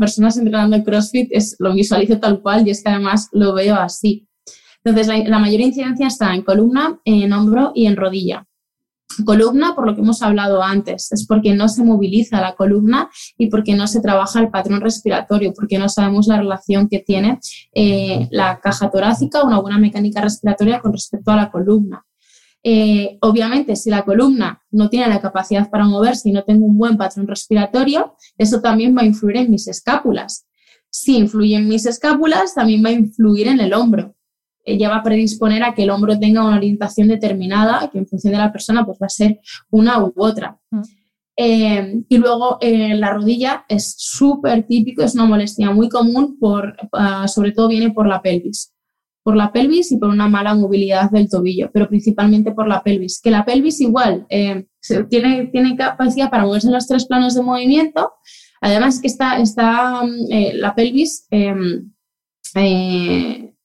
personas 0.00 0.36
entrenando 0.38 0.76
en 0.76 0.82
CrossFit, 0.82 1.28
es, 1.30 1.56
lo 1.58 1.72
visualizo 1.74 2.18
tal 2.18 2.40
cual 2.40 2.66
y 2.66 2.70
es 2.70 2.82
que 2.82 2.90
además 2.90 3.28
lo 3.32 3.52
veo 3.54 3.76
así. 3.76 4.26
Entonces, 4.82 5.08
la, 5.08 5.18
la 5.28 5.38
mayor 5.38 5.60
incidencia 5.60 6.06
está 6.06 6.34
en 6.34 6.42
columna, 6.42 7.00
en 7.04 7.32
hombro 7.32 7.72
y 7.74 7.86
en 7.86 7.96
rodilla. 7.96 8.46
Columna, 9.24 9.74
por 9.74 9.86
lo 9.86 9.94
que 9.94 10.00
hemos 10.00 10.20
hablado 10.22 10.62
antes, 10.62 11.10
es 11.12 11.26
porque 11.26 11.54
no 11.54 11.68
se 11.68 11.84
moviliza 11.84 12.40
la 12.40 12.54
columna 12.54 13.08
y 13.38 13.46
porque 13.46 13.74
no 13.74 13.86
se 13.86 14.00
trabaja 14.00 14.40
el 14.40 14.50
patrón 14.50 14.80
respiratorio, 14.80 15.52
porque 15.54 15.78
no 15.78 15.88
sabemos 15.88 16.26
la 16.26 16.38
relación 16.38 16.88
que 16.88 16.98
tiene 16.98 17.38
eh, 17.72 18.28
la 18.30 18.60
caja 18.60 18.90
torácica, 18.90 19.44
una 19.44 19.60
buena 19.60 19.78
mecánica 19.78 20.20
respiratoria 20.20 20.80
con 20.80 20.92
respecto 20.92 21.30
a 21.30 21.36
la 21.36 21.50
columna. 21.50 22.04
Eh, 22.62 23.18
obviamente, 23.20 23.76
si 23.76 23.90
la 23.90 24.04
columna 24.04 24.60
no 24.70 24.90
tiene 24.90 25.08
la 25.08 25.20
capacidad 25.20 25.70
para 25.70 25.84
moverse 25.84 26.28
y 26.28 26.32
no 26.32 26.42
tengo 26.42 26.66
un 26.66 26.76
buen 26.76 26.96
patrón 26.96 27.28
respiratorio, 27.28 28.16
eso 28.36 28.60
también 28.60 28.96
va 28.96 29.02
a 29.02 29.06
influir 29.06 29.36
en 29.36 29.50
mis 29.50 29.68
escápulas. 29.68 30.46
Si 30.90 31.16
influye 31.16 31.56
en 31.56 31.68
mis 31.68 31.86
escápulas, 31.86 32.54
también 32.54 32.84
va 32.84 32.88
a 32.88 32.92
influir 32.92 33.48
en 33.48 33.60
el 33.60 33.72
hombro 33.72 34.15
ella 34.66 34.90
va 34.90 34.96
a 34.96 35.02
predisponer 35.02 35.62
a 35.62 35.74
que 35.74 35.84
el 35.84 35.90
hombro 35.90 36.18
tenga 36.18 36.44
una 36.44 36.56
orientación 36.56 37.08
determinada, 37.08 37.88
que 37.90 37.98
en 37.98 38.06
función 38.06 38.32
de 38.32 38.38
la 38.38 38.52
persona 38.52 38.84
pues 38.84 38.98
va 39.00 39.06
a 39.06 39.10
ser 39.10 39.40
una 39.70 40.02
u 40.02 40.12
otra. 40.16 40.58
Mm. 40.70 40.82
Eh, 41.38 42.02
y 42.08 42.16
luego 42.16 42.56
eh, 42.60 42.94
la 42.94 43.12
rodilla 43.12 43.64
es 43.68 43.94
súper 43.98 44.66
típico, 44.66 45.02
es 45.02 45.14
una 45.14 45.26
molestia 45.26 45.70
muy 45.70 45.88
común, 45.88 46.38
por, 46.38 46.76
ah, 46.92 47.28
sobre 47.28 47.52
todo 47.52 47.68
viene 47.68 47.90
por 47.90 48.08
la 48.08 48.22
pelvis. 48.22 48.72
Por 49.22 49.36
la 49.36 49.52
pelvis 49.52 49.92
y 49.92 49.98
por 49.98 50.08
una 50.08 50.28
mala 50.28 50.54
movilidad 50.54 51.10
del 51.10 51.28
tobillo, 51.28 51.70
pero 51.72 51.88
principalmente 51.88 52.52
por 52.52 52.68
la 52.68 52.82
pelvis. 52.82 53.20
Que 53.20 53.30
la 53.30 53.44
pelvis 53.44 53.80
igual 53.80 54.26
eh, 54.28 54.66
tiene, 55.10 55.46
tiene 55.46 55.76
capacidad 55.76 56.30
para 56.30 56.44
moverse 56.44 56.68
en 56.68 56.74
los 56.74 56.86
tres 56.86 57.06
planos 57.06 57.34
de 57.34 57.42
movimiento. 57.42 58.12
Además 58.60 59.00
que 59.00 59.08
está, 59.08 59.38
está 59.38 60.02
la 60.54 60.74
pelvis 60.74 61.26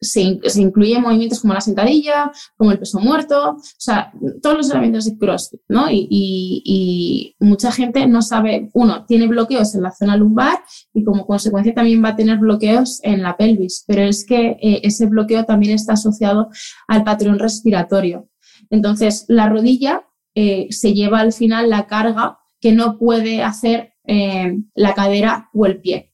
se, 0.02 0.40
se 0.44 0.62
incluyen 0.62 1.04
movimientos 1.04 1.40
como 1.40 1.54
la 1.54 1.62
sentadilla, 1.62 2.32
como 2.58 2.72
el 2.72 2.80
peso 2.80 3.00
muerto, 3.00 3.52
o 3.52 3.62
sea, 3.78 4.12
todos 4.42 4.58
los 4.58 4.72
elementos 4.72 5.06
de 5.06 5.18
CrossFit, 5.18 5.62
¿no? 5.70 5.90
Y, 5.92 6.08
y, 6.10 7.36
mucha 7.40 7.72
gente 7.72 8.08
no 8.08 8.22
sabe, 8.22 8.70
uno, 8.74 9.06
tiene 9.06 9.28
bloqueos 9.28 9.76
en 9.76 9.84
la 9.84 9.92
zona 9.92 10.18
lumbar 10.18 10.60
y 10.94 11.04
como 11.04 11.26
consecuencia 11.26 11.74
también 11.74 12.04
va 12.04 12.10
a 12.10 12.16
tener 12.16 12.38
bloqueos 12.38 13.00
en 13.04 13.22
la 13.22 13.38
pelvis, 13.38 13.84
pero 13.88 14.02
es 14.02 14.26
que 14.26 14.58
eh, 14.62 14.82
ese 14.84 15.06
bloqueo 15.06 15.46
también 15.46 15.74
está 15.74 15.94
asociado 15.94 16.50
al 16.88 17.04
patrón 17.04 17.40
respiratorio. 17.40 18.30
Entonces, 18.70 19.26
la 19.28 19.50
rodilla 19.50 20.08
eh, 20.34 20.68
se 20.72 20.94
lleva 20.94 21.20
al 21.20 21.34
final 21.34 21.70
la 21.70 21.88
carga 21.88 22.40
que 22.60 22.72
no 22.72 22.98
puede 22.98 23.44
hacer 23.44 23.94
eh, 24.06 24.58
la 24.74 24.94
cadera 24.94 25.50
o 25.54 25.66
el 25.66 25.82
pie. 25.82 26.11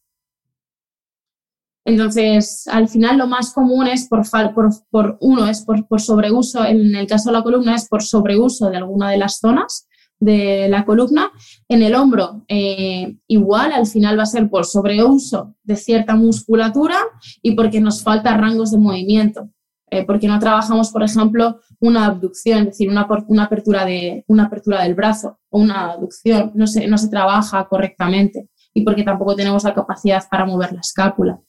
Entonces, 1.88 2.67
al 2.67 2.89
final 2.89 3.17
lo 3.17 3.27
más 3.27 3.53
común 3.53 3.88
es 3.88 4.09
por, 4.09 4.29
por, 4.53 4.69
por 4.89 5.17
uno, 5.21 5.47
es 5.47 5.63
por, 5.63 6.01
sobreuso, 6.01 6.65
en 6.65 6.93
el 6.93 7.07
caso 7.07 7.29
de 7.29 7.38
la 7.38 7.43
columna 7.43 7.75
es 7.75 7.88
por 7.88 8.03
sobreuso 8.03 8.69
de 8.69 8.75
alguna 8.75 9.09
de 9.09 9.17
las 9.17 9.39
zonas 9.39 9.88
de 10.19 10.67
la 10.67 10.83
columna. 10.83 11.31
En 11.69 11.83
el 11.83 11.95
hombro, 11.95 12.43
eh, 12.49 13.15
igual, 13.27 13.71
al 13.71 13.88
final 13.88 14.19
va 14.19 14.23
a 14.23 14.25
ser 14.25 14.49
por 14.49 14.65
sobreuso 14.65 15.55
de 15.63 15.77
cierta 15.77 16.13
musculatura 16.17 16.97
y 17.41 17.55
porque 17.55 17.79
nos 17.79 18.03
falta 18.03 18.35
rangos 18.35 18.71
de 18.71 18.79
movimiento. 18.79 19.49
Eh, 19.89 20.03
porque 20.05 20.27
no 20.27 20.39
trabajamos, 20.39 20.91
por 20.91 21.03
ejemplo, 21.03 21.61
una 21.79 22.07
abducción, 22.07 22.59
es 22.59 22.65
decir, 22.65 22.89
una, 22.89 23.07
una, 23.29 23.45
apertura 23.45 23.85
de, 23.85 24.25
una 24.27 24.47
apertura 24.47 24.83
del 24.83 24.93
brazo 24.93 25.39
o 25.49 25.59
una 25.61 25.93
abducción, 25.93 26.51
no 26.53 26.67
se, 26.67 26.85
no 26.85 26.97
se 26.97 27.07
trabaja 27.07 27.65
correctamente 27.69 28.49
y 28.73 28.81
porque 28.81 29.03
tampoco 29.03 29.38
tenemos 29.38 29.63
la 29.63 29.73
capacidad 29.73 30.21
para 30.29 30.45
mover 30.45 30.73
la 30.73 30.81
escápula. 30.81 31.39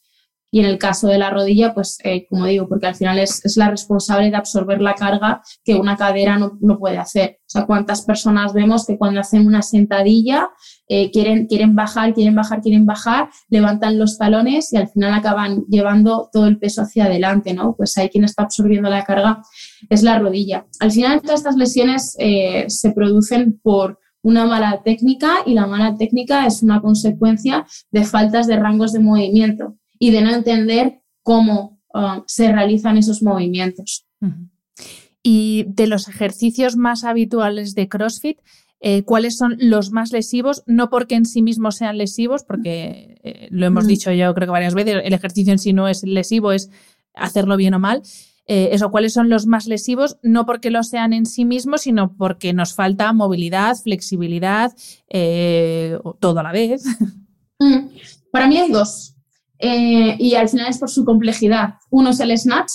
Y 0.50 0.60
en 0.60 0.66
el 0.66 0.78
caso 0.78 1.08
de 1.08 1.18
la 1.18 1.30
rodilla, 1.30 1.74
pues 1.74 1.98
eh, 2.04 2.26
como 2.26 2.46
digo, 2.46 2.68
porque 2.68 2.86
al 2.86 2.94
final 2.94 3.18
es, 3.18 3.44
es, 3.44 3.56
la 3.58 3.70
responsable 3.70 4.30
de 4.30 4.36
absorber 4.36 4.80
la 4.80 4.94
carga 4.94 5.42
que 5.62 5.74
una 5.74 5.96
cadera 5.96 6.38
no, 6.38 6.56
no, 6.60 6.78
puede 6.78 6.96
hacer. 6.96 7.38
O 7.40 7.50
sea, 7.50 7.66
cuántas 7.66 8.02
personas 8.02 8.54
vemos 8.54 8.86
que 8.86 8.96
cuando 8.96 9.20
hacen 9.20 9.46
una 9.46 9.60
sentadilla 9.60 10.48
eh, 10.88 11.10
quieren, 11.10 11.46
quieren 11.46 11.76
bajar, 11.76 12.14
quieren 12.14 12.34
bajar, 12.34 12.62
quieren 12.62 12.86
bajar, 12.86 13.28
levantan 13.50 13.98
los 13.98 14.16
talones 14.16 14.72
y 14.72 14.78
al 14.78 14.88
final 14.88 15.12
acaban 15.12 15.64
llevando 15.68 16.30
todo 16.32 16.46
el 16.46 16.58
peso 16.58 16.80
hacia 16.80 17.04
adelante, 17.04 17.52
¿no? 17.52 17.74
Pues 17.76 17.98
ahí 17.98 18.08
quien 18.08 18.24
está 18.24 18.44
absorbiendo 18.44 18.88
la 18.88 19.04
carga 19.04 19.42
es 19.90 20.02
la 20.02 20.18
rodilla. 20.18 20.66
Al 20.80 20.92
final 20.92 21.20
todas 21.20 21.40
estas 21.40 21.56
lesiones 21.56 22.16
eh, 22.18 22.64
se 22.68 22.92
producen 22.92 23.60
por 23.62 23.98
una 24.22 24.46
mala 24.46 24.82
técnica 24.82 25.30
y 25.44 25.52
la 25.52 25.66
mala 25.66 25.94
técnica 25.96 26.46
es 26.46 26.62
una 26.62 26.80
consecuencia 26.80 27.66
de 27.90 28.04
faltas 28.04 28.46
de 28.46 28.56
rangos 28.56 28.92
de 28.92 29.00
movimiento 29.00 29.76
y 29.98 30.10
de 30.10 30.22
no 30.22 30.32
entender 30.32 31.02
cómo 31.22 31.80
uh, 31.94 32.22
se 32.26 32.50
realizan 32.52 32.96
esos 32.98 33.22
movimientos. 33.22 34.06
Y 35.22 35.66
de 35.68 35.86
los 35.86 36.08
ejercicios 36.08 36.76
más 36.76 37.04
habituales 37.04 37.74
de 37.74 37.88
CrossFit, 37.88 38.38
eh, 38.80 39.02
¿cuáles 39.02 39.36
son 39.36 39.56
los 39.58 39.90
más 39.90 40.12
lesivos? 40.12 40.62
No 40.66 40.88
porque 40.88 41.16
en 41.16 41.26
sí 41.26 41.42
mismos 41.42 41.76
sean 41.76 41.98
lesivos, 41.98 42.44
porque 42.44 43.20
eh, 43.24 43.48
lo 43.50 43.66
hemos 43.66 43.86
dicho 43.86 44.12
yo 44.12 44.32
creo 44.34 44.46
que 44.46 44.52
varias 44.52 44.74
veces, 44.74 45.02
el 45.04 45.12
ejercicio 45.12 45.52
en 45.52 45.58
sí 45.58 45.72
no 45.72 45.88
es 45.88 46.04
lesivo, 46.04 46.52
es 46.52 46.70
hacerlo 47.14 47.56
bien 47.56 47.74
o 47.74 47.78
mal. 47.78 48.02
Eh, 48.46 48.70
eso, 48.72 48.90
¿cuáles 48.90 49.12
son 49.12 49.28
los 49.28 49.46
más 49.46 49.66
lesivos? 49.66 50.16
No 50.22 50.46
porque 50.46 50.70
lo 50.70 50.82
sean 50.82 51.12
en 51.12 51.26
sí 51.26 51.44
mismos, 51.44 51.82
sino 51.82 52.16
porque 52.16 52.52
nos 52.52 52.72
falta 52.72 53.12
movilidad, 53.12 53.76
flexibilidad, 53.76 54.72
todo 56.20 56.38
a 56.38 56.42
la 56.42 56.52
vez. 56.52 56.84
Mm. 57.60 57.88
Para 58.30 58.46
mí 58.46 58.56
hay 58.56 58.70
dos. 58.70 59.17
Eh, 59.58 60.16
y 60.18 60.34
al 60.34 60.48
final 60.48 60.68
es 60.68 60.78
por 60.78 60.90
su 60.90 61.04
complejidad. 61.04 61.74
Uno 61.90 62.10
es 62.10 62.20
el 62.20 62.36
snatch, 62.36 62.72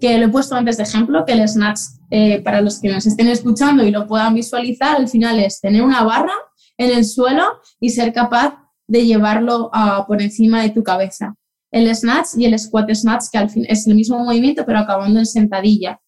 que 0.00 0.18
lo 0.18 0.26
he 0.26 0.28
puesto 0.28 0.56
antes 0.56 0.76
de 0.76 0.82
ejemplo, 0.82 1.24
que 1.24 1.32
el 1.32 1.48
snatch, 1.48 1.80
eh, 2.10 2.40
para 2.42 2.60
los 2.60 2.80
que 2.80 2.92
nos 2.92 3.06
estén 3.06 3.28
escuchando 3.28 3.84
y 3.84 3.90
lo 3.90 4.06
puedan 4.06 4.34
visualizar, 4.34 4.96
al 4.96 5.08
final 5.08 5.38
es 5.38 5.60
tener 5.60 5.82
una 5.82 6.02
barra 6.02 6.32
en 6.76 6.90
el 6.90 7.04
suelo 7.04 7.44
y 7.78 7.90
ser 7.90 8.12
capaz 8.12 8.58
de 8.86 9.06
llevarlo 9.06 9.70
por 10.06 10.20
encima 10.20 10.60
de 10.62 10.70
tu 10.70 10.82
cabeza. 10.82 11.34
El 11.70 11.94
snatch 11.94 12.36
y 12.36 12.44
el 12.44 12.58
squat 12.58 12.92
snatch, 12.92 13.24
que 13.32 13.38
al 13.38 13.48
fin 13.48 13.64
es 13.68 13.86
el 13.86 13.94
mismo 13.94 14.18
movimiento, 14.18 14.64
pero 14.66 14.80
acabando 14.80 15.18
en 15.20 15.26
sentadilla. 15.26 16.00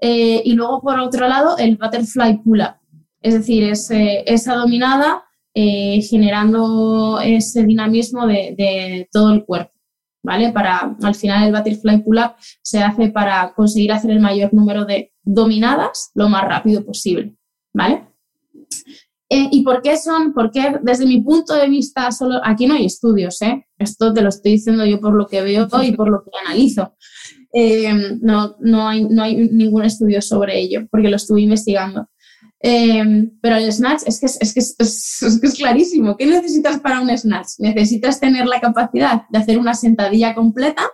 Eh, 0.00 0.42
y 0.44 0.54
luego, 0.54 0.80
por 0.80 0.98
otro 0.98 1.28
lado, 1.28 1.56
el 1.58 1.76
butterfly 1.76 2.42
pull-up, 2.42 2.76
es 3.20 3.34
decir, 3.34 3.64
es, 3.64 3.88
esa 3.90 4.54
dominada 4.54 5.25
eh, 5.58 6.02
generando 6.02 7.18
ese 7.18 7.64
dinamismo 7.64 8.26
de, 8.26 9.08
todo 9.10 9.32
el 9.32 9.42
cuerpo. 9.42 9.72
¿Vale? 10.22 10.52
Para, 10.52 10.94
al 11.02 11.14
final 11.14 11.46
el 11.46 11.52
butterfly 11.52 12.02
pull-up 12.02 12.32
se 12.60 12.82
hace 12.82 13.08
para 13.08 13.54
conseguir 13.54 13.92
hacer 13.92 14.10
el 14.10 14.20
mayor 14.20 14.52
número 14.52 14.84
de 14.84 15.14
dominadas 15.22 16.10
lo 16.14 16.28
más 16.28 16.44
rápido 16.44 16.84
posible, 16.84 17.36
¿vale? 17.72 18.04
Eh, 19.30 19.48
¿Y 19.50 19.62
por 19.62 19.80
qué 19.80 19.96
son? 19.96 20.34
Porque 20.34 20.76
desde 20.82 21.06
mi 21.06 21.22
punto 21.22 21.54
de 21.54 21.68
vista, 21.68 22.10
solo 22.10 22.40
aquí 22.44 22.66
no 22.66 22.74
hay 22.74 22.84
estudios, 22.84 23.40
¿eh? 23.40 23.66
Esto 23.78 24.12
te 24.12 24.20
lo 24.20 24.28
estoy 24.28 24.52
diciendo 24.52 24.84
yo 24.84 25.00
por 25.00 25.14
lo 25.14 25.26
que 25.26 25.40
veo 25.40 25.68
y 25.82 25.92
por 25.92 26.10
lo 26.10 26.22
que 26.22 26.30
analizo. 26.44 26.92
Eh, 27.54 28.18
no, 28.20 28.56
no, 28.60 28.88
hay, 28.88 29.04
no 29.04 29.22
hay 29.22 29.36
ningún 29.36 29.84
estudio 29.84 30.20
sobre 30.20 30.60
ello, 30.60 30.86
porque 30.90 31.08
lo 31.08 31.16
estuve 31.16 31.40
investigando. 31.40 32.08
Eh, 32.60 33.30
pero 33.40 33.56
el 33.56 33.70
snatch 33.72 34.02
es 34.06 34.18
que 34.18 34.26
es, 34.26 34.54
que 34.54 34.60
es, 34.60 35.54
clarísimo. 35.56 36.16
¿Qué 36.16 36.26
necesitas 36.26 36.80
para 36.80 37.00
un 37.00 37.16
snatch? 37.16 37.58
Necesitas 37.58 38.18
tener 38.18 38.46
la 38.46 38.60
capacidad 38.60 39.22
de 39.28 39.38
hacer 39.38 39.58
una 39.58 39.74
sentadilla 39.74 40.34
completa, 40.34 40.88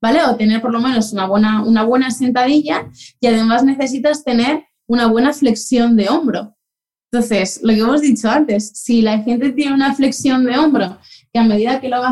¿vale? 0.00 0.22
O 0.24 0.36
tener 0.36 0.60
por 0.60 0.72
lo 0.72 0.80
menos 0.80 1.12
una 1.12 1.26
buena, 1.26 1.62
una 1.64 1.84
buena 1.84 2.10
sentadilla 2.10 2.88
y 3.20 3.26
además 3.26 3.64
necesitas 3.64 4.24
tener 4.24 4.64
una 4.86 5.06
buena 5.06 5.32
flexión 5.32 5.96
de 5.96 6.08
hombro. 6.08 6.56
Entonces, 7.12 7.60
lo 7.62 7.72
que 7.72 7.78
hemos 7.78 8.00
dicho 8.00 8.28
antes, 8.28 8.70
si 8.74 9.00
la 9.00 9.20
gente 9.20 9.52
tiene 9.52 9.72
una 9.72 9.94
flexión 9.94 10.44
de 10.44 10.58
hombro 10.58 10.98
que 11.32 11.38
a 11.38 11.44
medida 11.44 11.80
que 11.80 11.88
lo 11.88 12.00
va, 12.00 12.10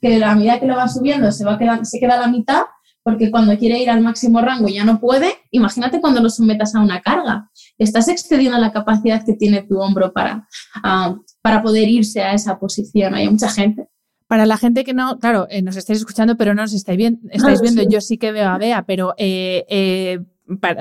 que 0.00 0.22
a 0.22 0.34
medida 0.34 0.60
que 0.60 0.66
lo 0.66 0.76
va 0.76 0.88
subiendo 0.88 1.32
se, 1.32 1.44
va 1.44 1.58
quedando, 1.58 1.84
se 1.84 1.98
queda 1.98 2.14
a 2.14 2.20
la 2.20 2.28
mitad, 2.28 2.62
porque 3.04 3.30
cuando 3.30 3.56
quiere 3.58 3.78
ir 3.80 3.90
al 3.90 4.00
máximo 4.00 4.40
rango 4.40 4.66
ya 4.66 4.82
no 4.82 4.98
puede, 4.98 5.34
imagínate 5.50 6.00
cuando 6.00 6.22
lo 6.22 6.30
sometas 6.30 6.74
a 6.74 6.80
una 6.80 7.02
carga. 7.02 7.50
Estás 7.76 8.08
excediendo 8.08 8.58
la 8.58 8.72
capacidad 8.72 9.24
que 9.24 9.34
tiene 9.34 9.62
tu 9.62 9.78
hombro 9.78 10.12
para, 10.12 10.48
ah, 10.82 11.14
para 11.42 11.62
poder 11.62 11.86
irse 11.88 12.22
a 12.22 12.32
esa 12.32 12.58
posición. 12.58 13.14
Hay 13.14 13.28
mucha 13.28 13.50
gente. 13.50 13.88
Para 14.26 14.46
la 14.46 14.56
gente 14.56 14.84
que 14.84 14.94
no, 14.94 15.18
claro, 15.18 15.46
eh, 15.50 15.60
nos 15.60 15.76
estáis 15.76 15.98
escuchando, 15.98 16.38
pero 16.38 16.54
no 16.54 16.62
nos 16.62 16.72
estáis, 16.72 16.96
bien, 16.96 17.20
estáis 17.30 17.60
viendo, 17.60 17.82
yo 17.82 18.00
sí 18.00 18.16
que 18.16 18.32
veo 18.32 18.48
a 18.48 18.56
Bea, 18.56 18.86
pero 18.86 19.14
eh, 19.18 19.66
eh, 19.68 20.20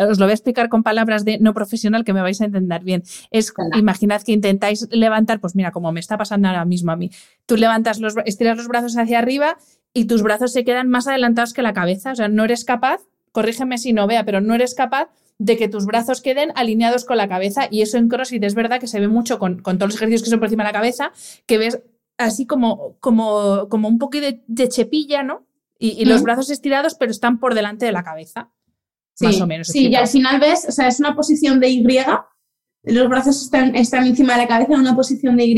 os 0.09 0.17
lo 0.17 0.25
voy 0.25 0.31
a 0.31 0.33
explicar 0.33 0.69
con 0.69 0.81
palabras 0.81 1.25
de 1.25 1.39
no 1.39 1.53
profesional 1.53 2.05
que 2.05 2.13
me 2.13 2.21
vais 2.21 2.39
a 2.39 2.45
entender 2.45 2.83
bien. 2.85 3.03
Es, 3.31 3.53
imaginad 3.77 4.21
que 4.21 4.31
intentáis 4.31 4.87
levantar, 4.91 5.41
pues 5.41 5.55
mira, 5.55 5.71
como 5.71 5.91
me 5.91 5.99
está 5.99 6.17
pasando 6.17 6.47
ahora 6.47 6.63
mismo 6.63 6.93
a 6.93 6.95
mí. 6.95 7.11
Tú 7.45 7.57
levantas 7.57 7.99
los, 7.99 8.15
estiras 8.25 8.55
los 8.55 8.69
brazos 8.69 8.97
hacia 8.97 9.19
arriba 9.19 9.57
y 9.93 10.05
tus 10.05 10.23
brazos 10.23 10.51
se 10.51 10.63
quedan 10.63 10.89
más 10.89 11.07
adelantados 11.07 11.53
que 11.53 11.61
la 11.61 11.73
cabeza. 11.73 12.11
O 12.11 12.15
sea, 12.15 12.27
no 12.27 12.43
eres 12.43 12.65
capaz, 12.65 13.01
corrígeme 13.31 13.77
si 13.77 13.93
no 13.93 14.07
vea, 14.07 14.25
pero 14.25 14.41
no 14.41 14.55
eres 14.55 14.75
capaz 14.75 15.09
de 15.37 15.57
que 15.57 15.67
tus 15.67 15.85
brazos 15.85 16.21
queden 16.21 16.51
alineados 16.55 17.05
con 17.05 17.17
la 17.17 17.27
cabeza. 17.27 17.67
Y 17.69 17.81
eso 17.81 17.97
en 17.97 18.09
CrossFit 18.09 18.43
es 18.43 18.55
verdad 18.55 18.79
que 18.79 18.87
se 18.87 18.99
ve 18.99 19.07
mucho 19.07 19.39
con, 19.39 19.61
todos 19.61 19.79
los 19.79 19.95
ejercicios 19.95 20.23
que 20.23 20.29
son 20.29 20.39
por 20.39 20.47
encima 20.47 20.63
de 20.63 20.69
la 20.69 20.79
cabeza, 20.79 21.11
que 21.45 21.57
ves 21.57 21.81
así 22.17 22.45
como, 22.45 22.97
como, 22.99 23.67
como 23.69 23.87
un 23.87 23.97
poquito 23.97 24.27
de, 24.47 24.69
chepilla, 24.69 25.23
¿no? 25.23 25.45
Y, 25.79 26.05
los 26.05 26.23
brazos 26.23 26.49
estirados, 26.49 26.95
pero 26.95 27.11
están 27.11 27.39
por 27.39 27.55
delante 27.55 27.85
de 27.85 27.91
la 27.91 28.03
cabeza. 28.03 28.51
Sí, 29.15 29.25
más 29.25 29.41
o 29.41 29.47
menos. 29.47 29.67
Sí, 29.67 29.89
y 29.89 29.95
al 29.95 30.07
final 30.07 30.39
ves, 30.39 30.65
o 30.67 30.71
sea, 30.71 30.87
es 30.87 30.99
una 31.01 31.13
posición 31.13 31.59
de 31.59 31.69
Y, 31.69 31.83
los 32.83 33.07
brazos 33.07 33.41
están, 33.41 33.75
están 33.75 34.05
encima 34.05 34.33
de 34.33 34.41
la 34.41 34.47
cabeza 34.47 34.73
en 34.73 34.81
una 34.81 34.95
posición 34.95 35.37
de 35.37 35.45
Y, 35.45 35.55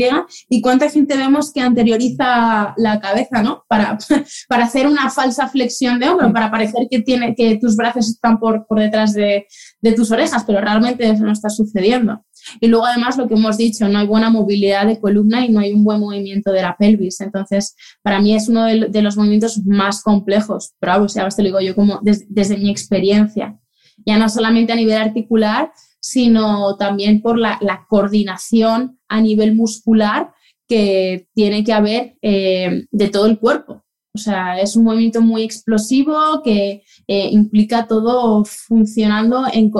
y 0.48 0.60
cuánta 0.60 0.88
gente 0.88 1.16
vemos 1.16 1.52
que 1.52 1.60
anterioriza 1.60 2.74
la 2.76 3.00
cabeza, 3.00 3.42
¿no? 3.42 3.64
Para, 3.68 3.98
para 4.48 4.64
hacer 4.64 4.86
una 4.86 5.10
falsa 5.10 5.48
flexión 5.48 5.98
de 5.98 6.08
hombro, 6.08 6.32
para 6.32 6.50
parecer 6.50 6.86
que, 6.90 7.00
tiene, 7.00 7.34
que 7.34 7.58
tus 7.58 7.76
brazos 7.76 8.08
están 8.08 8.38
por, 8.38 8.66
por 8.66 8.78
detrás 8.78 9.12
de, 9.12 9.46
de 9.80 9.92
tus 9.92 10.10
orejas, 10.10 10.44
pero 10.46 10.60
realmente 10.60 11.08
eso 11.08 11.24
no 11.24 11.32
está 11.32 11.50
sucediendo. 11.50 12.24
Y 12.60 12.68
luego 12.68 12.86
además 12.86 13.16
lo 13.16 13.26
que 13.26 13.34
hemos 13.34 13.56
dicho, 13.56 13.88
no 13.88 13.98
hay 13.98 14.06
buena 14.06 14.30
movilidad 14.30 14.86
de 14.86 15.00
columna 15.00 15.44
y 15.44 15.50
no 15.50 15.60
hay 15.60 15.72
un 15.72 15.84
buen 15.84 16.00
movimiento 16.00 16.52
de 16.52 16.62
la 16.62 16.76
pelvis. 16.76 17.20
Entonces, 17.20 17.74
para 18.02 18.20
mí 18.20 18.34
es 18.34 18.48
uno 18.48 18.64
de, 18.64 19.02
los 19.02 19.16
movimientos 19.16 19.64
más 19.64 20.02
complejos, 20.02 20.74
pero 20.78 21.02
o 21.02 21.08
sea, 21.08 21.28
te 21.28 21.42
lo 21.42 21.48
digo 21.48 21.60
yo 21.60 21.74
como 21.74 22.00
desde 22.02 22.56
mi 22.56 22.70
experiencia. 22.70 23.58
Ya 24.04 24.18
no 24.18 24.28
solamente 24.28 24.72
a 24.72 24.76
nivel 24.76 24.98
articular, 24.98 25.72
sino 26.06 26.76
también 26.76 27.20
por 27.20 27.36
la, 27.36 27.58
coordinación 27.88 29.00
a 29.08 29.20
nivel 29.20 29.56
muscular 29.56 30.32
que 30.68 31.26
tiene 31.34 31.64
que 31.64 31.72
haber 31.72 32.16
eh, 32.22 32.86
de 32.92 33.08
todo 33.08 33.26
el 33.26 33.40
cuerpo. 33.40 33.84
O 34.14 34.18
sea, 34.18 34.58
es 34.60 34.76
un 34.76 34.84
movimiento 34.84 35.20
muy 35.20 35.42
explosivo 35.42 36.42
que 36.44 36.84
eh, 37.08 37.28
implica 37.32 37.88
todo 37.88 38.44
funcionando 38.44 39.46
en, 39.52 39.72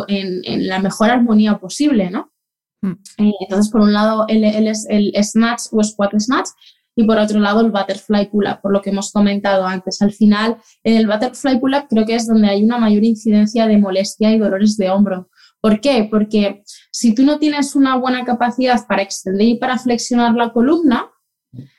la 0.66 0.80
mejor 0.80 1.10
armonía 1.10 1.58
posible, 1.58 2.10
¿no? 2.10 2.32
Mm. 2.82 2.92
Eh, 3.18 3.32
entonces, 3.42 3.70
por 3.70 3.82
un 3.82 3.92
lado, 3.92 4.24
el, 4.26 4.42
el, 4.42 4.72
el, 4.88 5.24
snatch 5.24 5.62
o 5.70 5.82
squat 5.82 6.18
snatch 6.18 6.48
y 6.96 7.04
por 7.04 7.18
otro 7.18 7.38
lado 7.38 7.60
el 7.60 7.70
butterfly 7.70 8.30
pull-up, 8.30 8.60
por 8.62 8.72
lo 8.72 8.82
que 8.82 8.90
hemos 8.90 9.12
comentado 9.12 9.64
antes. 9.64 10.02
Al 10.02 10.12
final, 10.12 10.56
en 10.82 10.96
el 10.96 11.06
butterfly 11.06 11.60
pull-up 11.60 11.86
creo 11.88 12.04
que 12.04 12.16
es 12.16 12.26
donde 12.26 12.48
hay 12.48 12.64
una 12.64 12.78
mayor 12.78 13.04
incidencia 13.04 13.68
de 13.68 13.78
molestia 13.78 14.32
y 14.32 14.38
dolores 14.38 14.76
de 14.76 14.90
hombro. 14.90 15.28
¿Por 15.60 15.80
qué? 15.80 16.06
Porque 16.10 16.62
si 16.92 17.14
tú 17.14 17.24
no 17.24 17.38
tienes 17.38 17.74
una 17.74 17.96
buena 17.96 18.24
capacidad 18.24 18.86
para 18.86 19.02
extender 19.02 19.46
y 19.46 19.58
para 19.58 19.78
flexionar 19.78 20.34
la 20.34 20.52
columna, 20.52 21.10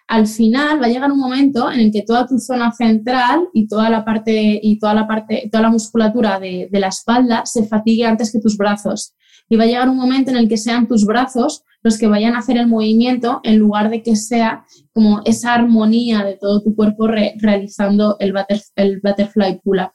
al 0.08 0.26
final 0.26 0.82
va 0.82 0.86
a 0.86 0.90
llegar 0.90 1.12
un 1.12 1.20
momento 1.20 1.72
en 1.72 1.82
el 1.82 1.92
que 1.92 2.02
toda 2.02 2.26
tu 2.26 2.40
zona 2.40 2.72
central 2.72 3.50
y 3.54 3.68
toda 3.68 3.90
la 3.90 4.06
parte 4.06 4.60
y 4.62 4.80
toda 4.80 4.94
la 4.94 5.08
parte, 5.08 5.50
toda 5.52 5.64
la 5.64 5.70
musculatura 5.70 6.40
de, 6.40 6.70
la 6.72 6.88
espalda 6.88 7.46
se 7.46 7.66
fatigue 7.66 8.06
antes 8.06 8.32
que 8.32 8.40
tus 8.40 8.58
brazos. 8.58 9.14
Y 9.50 9.58
va 9.58 9.64
a 9.64 9.68
llegar 9.68 9.90
un 9.90 9.98
momento 9.98 10.32
en 10.32 10.38
el 10.38 10.48
que 10.48 10.58
sean 10.58 10.88
tus 10.88 11.06
brazos 11.06 11.64
los 11.84 11.98
que 11.98 12.08
vayan 12.08 12.36
a 12.36 12.40
hacer 12.40 12.58
el 12.58 12.68
movimiento 12.68 13.40
en 13.44 13.58
lugar 13.58 13.90
de 13.90 14.02
que 14.02 14.16
sea 14.16 14.66
como 14.94 15.22
esa 15.26 15.54
armonía 15.54 16.24
de 16.24 16.36
todo 16.36 16.62
tu 16.62 16.76
cuerpo 16.76 17.08
realizando 17.08 18.18
el, 18.20 18.34
el 18.76 19.00
butterfly 19.02 19.62
pull-up. 19.64 19.92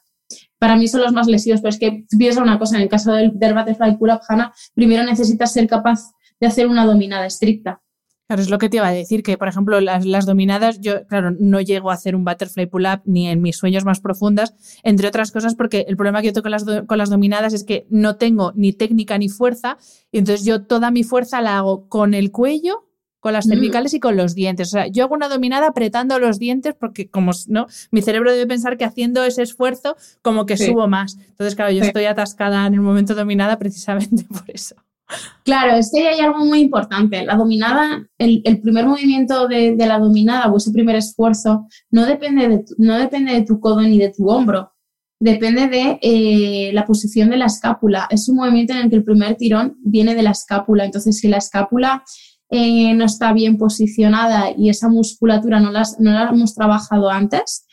Para 0.63 0.77
mí 0.77 0.87
son 0.87 1.01
los 1.01 1.11
más 1.11 1.27
lesivos, 1.27 1.59
pero 1.59 1.71
es 1.71 1.77
que 1.77 2.05
piensa 2.17 2.41
una 2.41 2.57
cosa, 2.57 2.77
en 2.77 2.83
el 2.83 2.87
caso 2.87 3.11
del, 3.11 3.31
butterfly 3.31 3.97
pull-up, 3.97 4.21
Hannah, 4.25 4.53
primero 4.73 5.03
necesitas 5.03 5.51
ser 5.51 5.67
capaz 5.67 6.13
de 6.39 6.47
hacer 6.47 6.67
una 6.67 6.85
dominada 6.85 7.25
estricta. 7.25 7.81
Claro, 8.27 8.41
es 8.41 8.49
lo 8.49 8.59
que 8.59 8.69
te 8.69 8.77
iba 8.77 8.87
a 8.87 8.93
decir, 8.93 9.23
que 9.23 9.37
por 9.37 9.49
ejemplo 9.49 9.81
las, 9.81 10.25
dominadas, 10.25 10.79
yo 10.79 11.05
claro, 11.07 11.31
no 11.37 11.59
llego 11.59 11.91
a 11.91 11.95
hacer 11.95 12.15
un 12.15 12.23
butterfly 12.23 12.67
pull-up 12.67 13.01
ni 13.03 13.27
en 13.27 13.41
mis 13.41 13.57
sueños 13.57 13.83
más 13.83 13.99
profundas, 13.99 14.55
entre 14.83 15.09
otras 15.09 15.33
cosas 15.33 15.53
porque 15.53 15.83
el 15.89 15.97
problema 15.97 16.21
que 16.21 16.27
yo 16.27 16.33
tengo 16.33 16.43
con 16.43 16.51
las, 16.51 16.63
con 16.63 16.97
las 16.97 17.09
dominadas 17.09 17.53
es 17.53 17.65
que 17.65 17.85
no 17.89 18.15
tengo 18.15 18.53
ni 18.55 18.71
técnica 18.71 19.17
ni 19.17 19.27
fuerza, 19.27 19.77
y 20.13 20.19
entonces 20.19 20.45
yo 20.45 20.63
toda 20.63 20.91
mi 20.91 21.03
fuerza 21.03 21.41
la 21.41 21.57
hago 21.57 21.89
con 21.89 22.13
el 22.13 22.31
cuello, 22.31 22.82
con 23.23 23.31
las 23.31 23.45
cervicales 23.45 23.93
y 23.93 24.01
con 24.01 24.17
los 24.17 24.35
dientes. 24.35 24.67
O 24.67 24.71
sea, 24.71 24.87
yo 24.87 25.05
hago 25.05 25.15
una 25.15 25.29
dominada 25.29 25.67
apretando 25.67 26.19
los 26.19 26.39
dientes 26.39 26.75
porque 26.77 27.09
como 27.09 27.31
no, 27.47 27.67
mi 27.89 28.01
cerebro 28.01 28.33
debe 28.33 28.45
pensar 28.47 28.75
que 28.75 28.83
haciendo 28.83 29.23
ese 29.23 29.43
esfuerzo 29.43 29.95
como 30.21 30.45
que 30.45 30.57
subo 30.57 30.89
más. 30.89 31.17
Entonces, 31.29 31.55
claro, 31.55 31.71
yo 31.71 31.85
estoy 31.85 32.03
atascada 32.03 32.67
en 32.67 32.73
el 32.73 32.81
momento 32.81 33.15
dominada 33.15 33.57
precisamente 33.57 34.25
por 34.29 34.43
eso. 34.47 34.75
Claro, 35.45 35.77
es 35.77 35.89
que 35.93 36.05
hay 36.05 36.19
algo 36.19 36.39
muy 36.39 36.59
importante. 36.59 37.23
La 37.23 37.37
dominada, 37.37 38.05
el, 38.17 38.59
primer 38.61 38.85
movimiento 38.87 39.47
de, 39.47 39.73
la 39.77 39.99
dominada 39.99 40.51
o 40.51 40.57
ese 40.57 40.71
primer 40.71 40.97
esfuerzo 40.97 41.65
no 41.91 42.05
depende 42.05 42.49
de 42.49 42.57
tu, 42.57 42.75
no 42.77 42.97
depende 42.97 43.31
de 43.31 43.43
tu 43.43 43.61
codo 43.61 43.83
ni 43.83 43.99
de 43.99 44.11
tu 44.11 44.27
hombro, 44.27 44.73
depende 45.17 45.69
de 45.69 45.97
eh, 46.01 46.71
la 46.73 46.85
posición 46.85 47.29
de 47.29 47.37
la 47.37 47.45
escápula. 47.45 48.05
Es 48.09 48.27
un 48.27 48.35
movimiento 48.35 48.73
en 48.73 48.79
el 48.79 48.89
que 48.89 48.97
el 48.97 49.05
primer 49.05 49.35
tirón 49.35 49.77
viene 49.81 50.13
de 50.13 50.23
la 50.23 50.31
escápula. 50.31 50.83
Entonces, 50.83 51.19
si 51.19 51.29
la 51.29 51.37
escápula 51.37 52.03
eh, 52.55 52.93
no 52.93 53.05
está 53.05 53.33
bien 53.33 53.57
posicionada 53.57 54.53
y 54.55 54.69
esa 54.69 54.87
musculatura 54.87 55.59
no, 55.59 55.71
no 55.71 56.11
la 56.11 56.29
hemos 56.29 56.53
trabajado 56.53 57.09
antes, 57.09 57.65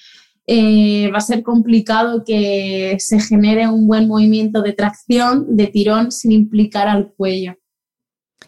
eh, 0.47 1.11
va 1.13 1.19
a 1.19 1.21
ser 1.21 1.43
complicado 1.43 2.25
que 2.25 2.97
se 2.99 3.21
genere 3.21 3.69
un 3.69 3.87
buen 3.87 4.09
movimiento 4.09 4.63
de 4.63 4.73
tracción, 4.73 5.55
de 5.55 5.67
tirón, 5.67 6.11
sin 6.11 6.33
implicar 6.33 6.89
al 6.89 7.13
cuello. 7.13 7.57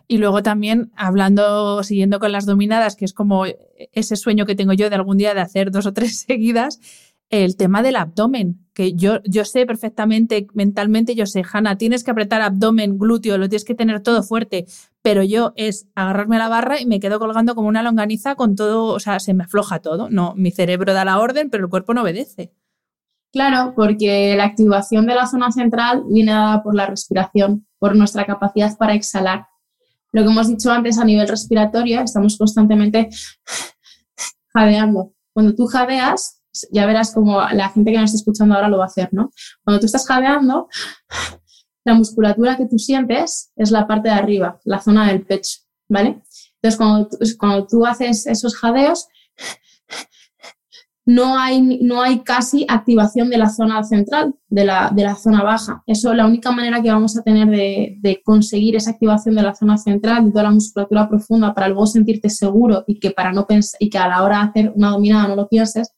Y 0.09 0.17
luego 0.17 0.43
también, 0.43 0.91
hablando, 0.97 1.83
siguiendo 1.83 2.19
con 2.19 2.33
las 2.33 2.47
dominadas, 2.47 2.97
que 2.97 3.05
es 3.05 3.13
como 3.13 3.45
ese 3.93 4.17
sueño 4.17 4.47
que 4.47 4.55
tengo 4.55 4.73
yo 4.73 4.89
de 4.89 4.97
algún 4.97 5.19
día 5.19 5.35
de 5.35 5.43
hacer 5.43 5.71
dos 5.71 5.85
o 5.85 5.93
tres 5.93 6.21
seguidas, 6.27 6.81
el 7.29 7.57
tema 7.57 7.83
del 7.83 7.97
abdomen, 7.97 8.62
que 8.75 8.95
yo, 8.95 9.21
yo 9.25 9.45
sé 9.45 9.67
perfectamente, 9.67 10.47
mentalmente, 10.55 11.15
yo 11.15 11.27
sé, 11.27 11.43
Hanna, 11.51 11.77
tienes 11.77 12.05
que 12.05 12.11
apretar 12.11 12.41
abdomen, 12.41 12.99
glúteo, 12.99 13.39
lo 13.39 13.49
tienes 13.49 13.65
que 13.65 13.75
tener 13.75 14.03
todo 14.03 14.23
fuerte, 14.23 14.67
pero 15.03 15.23
yo 15.23 15.53
es 15.57 15.89
agarrarme 15.95 16.37
a 16.37 16.41
la 16.41 16.49
barra 16.49 16.81
y 16.81 16.87
me 16.87 17.01
quedo 17.01 17.19
colgando 17.19 17.55
como 17.55 17.69
una 17.69 17.83
longaniza 17.83 18.35
con 18.35 18.57
todo, 18.57 18.87
o 18.87 19.01
sea, 19.01 19.21
se 19.21 19.35
me 19.35 19.45
afloja 19.45 19.81
todo. 19.81 20.09
No, 20.11 20.35
mi 20.37 20.51
cerebro 20.51 20.95
da 20.95 21.05
la 21.05 21.19
orden, 21.19 21.51
pero 21.51 21.65
el 21.65 21.71
cuerpo 21.71 21.93
no 21.95 22.03
obedece. 22.03 22.53
Claro, 23.33 23.73
porque 23.75 24.35
la 24.37 24.45
activación 24.45 25.07
de 25.07 25.15
la 25.15 25.27
zona 25.27 25.51
central 25.53 26.05
viene 26.09 26.33
dada 26.33 26.63
por 26.63 26.75
la 26.75 26.87
respiración, 26.87 27.67
por 27.79 27.97
nuestra 27.97 28.27
capacidad 28.27 28.77
para 28.77 28.95
exhalar. 28.95 29.47
Lo 30.13 30.23
que 30.23 30.29
hemos 30.29 30.49
dicho 30.49 30.71
antes 30.71 30.99
a 30.99 31.05
nivel 31.05 31.27
respiratorio, 31.27 32.03
estamos 32.03 32.37
constantemente 32.37 33.09
jadeando. 34.49 35.15
Cuando 35.33 35.55
tú 35.55 35.67
jadeas, 35.67 36.42
ya 36.71 36.87
verás 36.87 37.13
como 37.13 37.41
la 37.41 37.69
gente 37.71 37.93
que 37.93 37.99
nos 37.99 38.11
está 38.11 38.17
escuchando 38.17 38.55
ahora 38.55 38.69
lo 38.69 38.79
va 38.79 38.85
a 38.85 38.87
hacer, 38.87 39.09
¿no? 39.13 39.31
Cuando 39.65 39.81
tú 39.81 39.87
estás 39.87 40.07
jadeando, 40.07 40.69
la 41.85 41.95
musculatura 41.95 42.57
que 42.57 42.67
tú 42.67 42.79
sientes 42.79 43.53
es 43.57 43.71
la 43.71 43.87
parte 43.87 44.09
de 44.09 44.15
arriba, 44.15 44.61
la 44.65 44.81
zona 44.81 45.09
del 45.09 45.23
pecho, 45.23 45.61
¿vale? 45.89 46.23
Entonces, 46.61 46.77
cuando, 46.79 47.09
cuando 47.39 47.67
tú 47.67 47.85
haces 47.85 48.27
esos 48.27 48.57
jadeos, 48.57 49.09
no 51.05 51.37
hay, 51.37 51.61
no 51.83 52.01
hay 52.01 52.21
casi 52.21 52.65
activación 52.69 53.29
de 53.29 53.39
la 53.39 53.49
zona 53.49 53.83
central, 53.83 54.35
de 54.49 54.65
la, 54.65 54.91
de 54.95 55.03
la 55.03 55.17
zona 55.17 55.43
baja. 55.43 55.83
Eso, 55.87 56.15
la 56.15 56.27
única 56.27 56.53
manera 56.53 56.81
que 56.81 56.93
vamos 56.93 57.17
a 57.17 57.23
tener 57.23 57.49
de, 57.49 58.23
conseguir 58.25 58.77
esa 58.77 58.93
activación 58.93 59.35
de 59.35 59.43
la 59.43 59.55
zona 59.55 59.79
central, 59.79 60.27
de 60.27 60.31
toda 60.31 60.45
la 60.45 60.51
musculatura 60.53 61.09
profunda, 61.09 61.55
para 61.55 61.69
luego 61.69 61.87
sentirte 61.87 62.31
seguro 62.31 62.85
y 62.87 63.01
que, 63.01 63.11
para 63.11 63.33
no 63.33 63.47
y 63.81 63.91
que 63.91 63.99
a 63.99 64.09
la 64.09 64.23
hora 64.23 64.39
de 64.39 64.45
hacer 64.45 64.73
una 64.77 64.91
dominada 64.91 65.29
no 65.29 65.37
lo 65.37 65.49
pienses, 65.49 65.93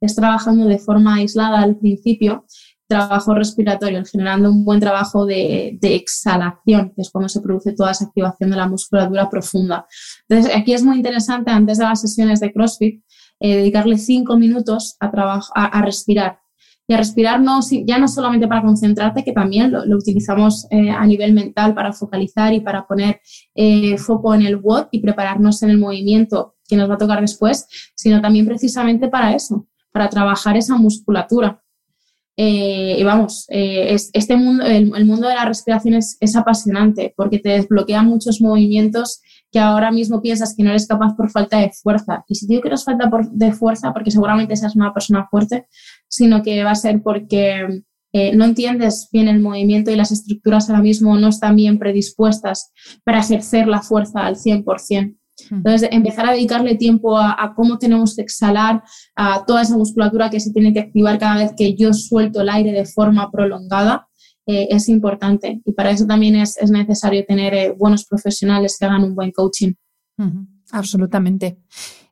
es 0.00 0.14
trabajando 0.14 0.66
de 0.66 0.78
forma 0.78 1.16
aislada 1.16 1.60
al 1.60 1.76
principio, 1.76 2.44
trabajo 2.90 3.34
respiratorio, 3.34 4.02
generando 4.04 4.50
un 4.50 4.64
buen 4.64 4.80
trabajo 4.80 5.24
de, 5.24 5.78
exhalación, 5.80 6.92
que 6.94 7.02
es 7.02 7.10
cuando 7.10 7.28
se 7.28 7.40
produce 7.40 7.72
toda 7.72 7.92
esa 7.92 8.06
activación 8.06 8.50
de 8.50 8.56
la 8.56 8.68
musculatura 8.68 9.30
profunda. 9.30 9.86
Entonces, 10.28 10.54
aquí 10.54 10.74
es 10.74 10.82
muy 10.82 10.96
interesante, 10.96 11.52
antes 11.52 11.78
de 11.78 11.84
las 11.84 12.00
sesiones 12.00 12.40
de 12.40 12.52
CrossFit, 12.52 13.02
eh, 13.38 13.56
dedicarle 13.56 13.96
cinco 13.96 14.36
minutos 14.36 14.96
a, 14.98 15.06
a, 15.54 15.82
respirar. 15.82 16.40
Y 16.88 16.94
a 16.94 16.96
respirar 16.96 17.40
no, 17.40 17.60
ya 17.86 17.98
no 17.98 18.08
solamente 18.08 18.48
para 18.48 18.62
concentrarte, 18.62 19.22
que 19.22 19.32
también 19.32 19.70
lo, 19.70 19.96
utilizamos 19.96 20.66
eh, 20.70 20.90
a 20.90 21.06
nivel 21.06 21.32
mental 21.32 21.74
para 21.74 21.92
focalizar 21.92 22.52
y 22.52 22.60
para 22.60 22.88
poner 22.88 23.20
eh, 23.54 23.96
foco 23.98 24.34
en 24.34 24.42
el 24.42 24.56
what 24.56 24.88
y 24.90 25.00
prepararnos 25.00 25.62
en 25.62 25.70
el 25.70 25.78
movimiento 25.78 26.56
que 26.68 26.76
nos 26.76 26.90
va 26.90 26.94
a 26.94 26.98
tocar 26.98 27.20
después, 27.20 27.66
sino 27.94 28.20
también 28.20 28.46
precisamente 28.46 29.08
para 29.08 29.32
eso, 29.34 29.68
para 29.92 30.08
trabajar 30.08 30.56
esa 30.56 30.76
musculatura. 30.76 31.62
y 32.36 33.02
vamos, 33.04 33.44
este 33.48 34.36
mundo, 34.36 34.64
el, 34.64 35.04
mundo 35.04 35.28
de 35.28 35.34
la 35.34 35.44
respiración 35.44 35.94
es, 35.94 36.16
es, 36.20 36.36
apasionante 36.36 37.12
porque 37.16 37.38
te 37.38 37.50
desbloquea 37.50 38.02
muchos 38.02 38.40
movimientos 38.40 39.20
que 39.52 39.58
ahora 39.58 39.90
mismo 39.90 40.22
piensas 40.22 40.54
que 40.56 40.62
no 40.62 40.70
eres 40.70 40.86
capaz 40.86 41.14
por 41.16 41.30
falta 41.30 41.58
de 41.58 41.70
fuerza. 41.70 42.24
Y 42.28 42.36
si 42.36 42.46
digo 42.46 42.62
que 42.62 42.70
no 42.70 42.76
falta 42.78 43.10
de 43.32 43.52
fuerza, 43.52 43.92
porque 43.92 44.10
seguramente 44.10 44.56
seas 44.56 44.76
una 44.76 44.94
persona 44.94 45.26
fuerte, 45.30 45.66
sino 46.08 46.42
que 46.42 46.62
va 46.64 46.70
a 46.70 46.76
ser 46.76 47.02
porque 47.02 47.82
eh, 48.12 48.34
no 48.34 48.44
entiendes 48.44 49.08
bien 49.12 49.28
el 49.28 49.40
movimiento 49.40 49.90
y 49.90 49.96
las 49.96 50.10
estructuras 50.10 50.68
ahora 50.68 50.82
mismo 50.82 51.16
no 51.16 51.28
están 51.28 51.56
bien 51.56 51.78
predispuestas 51.78 52.72
para 53.04 53.20
ejercer 53.20 53.68
la 53.68 53.82
fuerza 53.82 54.26
al 54.26 54.36
100%. 54.36 55.16
Entonces, 55.50 55.88
empezar 55.92 56.26
a 56.26 56.32
dedicarle 56.32 56.76
tiempo 56.76 57.16
a, 57.16 57.36
a, 57.38 57.54
cómo 57.54 57.78
tenemos 57.78 58.16
que 58.16 58.22
exhalar, 58.22 58.82
a 59.14 59.44
toda 59.44 59.62
esa 59.62 59.76
musculatura 59.76 60.30
que 60.30 60.40
se 60.40 60.52
tiene 60.52 60.72
que 60.72 60.80
activar 60.80 61.18
cada 61.18 61.36
vez 61.36 61.52
que 61.56 61.74
yo 61.74 61.92
suelto 61.92 62.40
el 62.40 62.48
aire 62.48 62.72
de 62.72 62.86
forma 62.86 63.30
prolongada, 63.30 64.08
eh, 64.52 64.66
es 64.70 64.88
importante 64.88 65.60
y 65.64 65.72
para 65.72 65.90
eso 65.90 66.06
también 66.06 66.34
es, 66.34 66.56
necesario 66.70 67.24
tener 67.24 67.54
eh, 67.54 67.74
buenos 67.76 68.04
profesionales 68.04 68.76
que 68.78 68.84
hagan 68.84 69.04
un 69.04 69.14
buen 69.14 69.30
coaching. 69.30 69.74
absolutamente. 70.72 71.58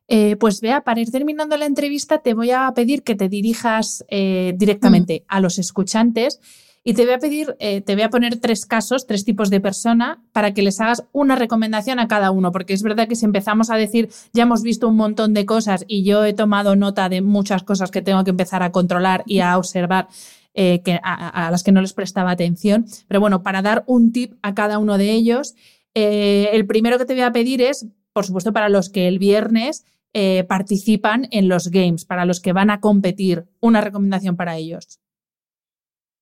Eh, 0.07 0.37
pues 0.37 0.61
vea, 0.61 0.81
para 0.81 1.01
ir 1.01 1.11
terminando 1.11 1.57
la 1.57 1.65
entrevista 1.65 2.19
te 2.19 2.33
voy 2.33 2.51
a 2.51 2.71
pedir 2.73 3.03
que 3.03 3.15
te 3.15 3.29
dirijas 3.29 4.03
directamente 4.09 5.23
a 5.27 5.39
los 5.39 5.59
escuchantes 5.59 6.39
y 6.83 6.93
te 6.93 7.05
voy 7.05 7.13
a 7.13 7.19
pedir, 7.19 7.55
te 7.59 7.93
voy 7.93 8.01
a 8.01 8.09
poner 8.09 8.37
tres 8.37 8.65
casos, 8.65 9.05
tres 9.05 9.25
tipos 9.25 9.49
de 9.49 9.59
persona 9.59 10.23
para 10.31 10.53
que 10.53 10.61
les 10.61 10.79
hagas 10.79 11.03
una 11.11 11.35
recomendación 11.35 11.99
a 11.99 12.07
cada 12.07 12.31
uno, 12.31 12.51
porque 12.51 12.73
es 12.73 12.83
verdad 12.83 13.07
que 13.07 13.15
si 13.15 13.25
empezamos 13.25 13.69
a 13.69 13.75
decir, 13.75 14.09
ya 14.33 14.43
hemos 14.43 14.63
visto 14.63 14.87
un 14.87 14.95
montón 14.95 15.33
de 15.33 15.45
cosas 15.45 15.83
y 15.87 16.03
yo 16.03 16.23
he 16.23 16.33
tomado 16.33 16.75
nota 16.75 17.09
de 17.09 17.21
muchas 17.21 17.63
cosas 17.63 17.91
que 17.91 18.01
tengo 18.01 18.23
que 18.23 18.31
empezar 18.31 18.63
a 18.63 18.71
controlar 18.71 19.23
y 19.25 19.39
a 19.39 19.57
observar 19.57 20.07
eh, 20.55 20.81
que, 20.83 20.99
a, 21.03 21.49
las 21.51 21.63
que 21.63 21.71
no 21.71 21.79
les 21.79 21.93
prestaba 21.93 22.31
atención. 22.31 22.85
Pero 23.07 23.19
bueno, 23.19 23.43
para 23.43 23.61
dar 23.61 23.83
un 23.85 24.11
tip 24.11 24.33
a 24.41 24.55
cada 24.55 24.79
uno 24.79 24.97
de 24.97 25.11
ellos, 25.11 25.53
eh, 25.93 26.49
el 26.53 26.65
primero 26.65 26.97
que 26.97 27.05
te 27.05 27.13
voy 27.13 27.21
a 27.21 27.31
pedir 27.31 27.61
es, 27.61 27.87
por 28.13 28.25
supuesto, 28.25 28.51
para 28.51 28.67
los 28.67 28.89
que 28.89 29.07
el 29.07 29.19
viernes 29.19 29.85
eh, 30.13 30.43
participan 30.49 31.27
en 31.31 31.47
los 31.47 31.69
games, 31.69 32.03
para 32.03 32.25
los 32.25 32.41
que 32.41 32.51
van 32.51 32.71
a 32.71 32.81
competir, 32.81 33.45
una 33.61 33.79
recomendación 33.79 34.35
para 34.35 34.57
ellos. 34.57 34.99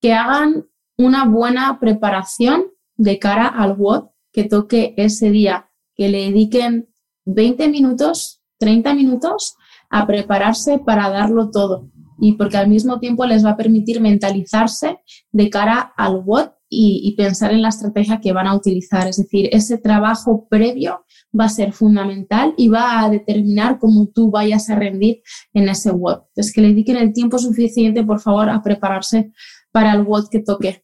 Que 0.02 0.14
hagan 0.14 0.68
una 0.98 1.26
buena 1.26 1.80
preparación 1.80 2.66
de 2.96 3.20
cara 3.20 3.48
al 3.48 3.76
WOD 3.78 4.10
que 4.32 4.44
toque 4.44 4.94
ese 4.98 5.32
día, 5.32 5.70
que 5.96 6.10
le 6.10 6.26
dediquen 6.26 6.90
20 7.26 7.68
minutos, 7.70 8.42
30 8.60 8.94
minutos 8.94 9.56
a 9.90 10.06
prepararse 10.06 10.80
para 10.80 11.10
darlo 11.10 11.50
todo 11.52 11.90
y 12.20 12.34
porque 12.34 12.58
al 12.58 12.68
mismo 12.68 13.00
tiempo 13.00 13.26
les 13.26 13.46
va 13.46 13.52
a 13.52 13.58
permitir 13.58 14.02
mentalizarse 14.02 15.00
de 15.32 15.50
cara 15.50 15.94
al 15.96 16.22
what 16.26 16.52
y, 16.70 17.16
pensar 17.16 17.54
en 17.54 17.62
la 17.62 17.70
estrategia 17.70 18.20
que 18.20 18.34
van 18.34 18.46
a 18.48 18.54
utilizar. 18.54 19.08
Es 19.08 19.18
decir, 19.18 19.48
ese 19.54 19.78
trabajo 19.78 20.48
previo 20.50 21.06
va 21.38 21.46
a 21.46 21.50
ser 21.50 21.72
fundamental 21.72 22.54
y 22.58 22.68
va 22.68 23.02
a 23.02 23.10
determinar 23.10 23.80
cómo 23.80 24.08
tú 24.08 24.32
vayas 24.32 24.70
a 24.70 24.76
rendir 24.76 25.22
en 25.54 25.70
ese 25.70 25.92
what. 25.92 26.24
Entonces, 26.30 26.54
que 26.54 26.62
le 26.62 26.70
dediquen 26.70 26.98
el 26.98 27.14
tiempo 27.14 27.38
suficiente, 27.38 28.04
por 28.04 28.20
favor, 28.20 28.50
a 28.50 28.62
prepararse 28.62 29.32
para 29.72 29.94
el 29.94 30.02
what 30.02 30.28
que 30.30 30.40
toque. 30.40 30.84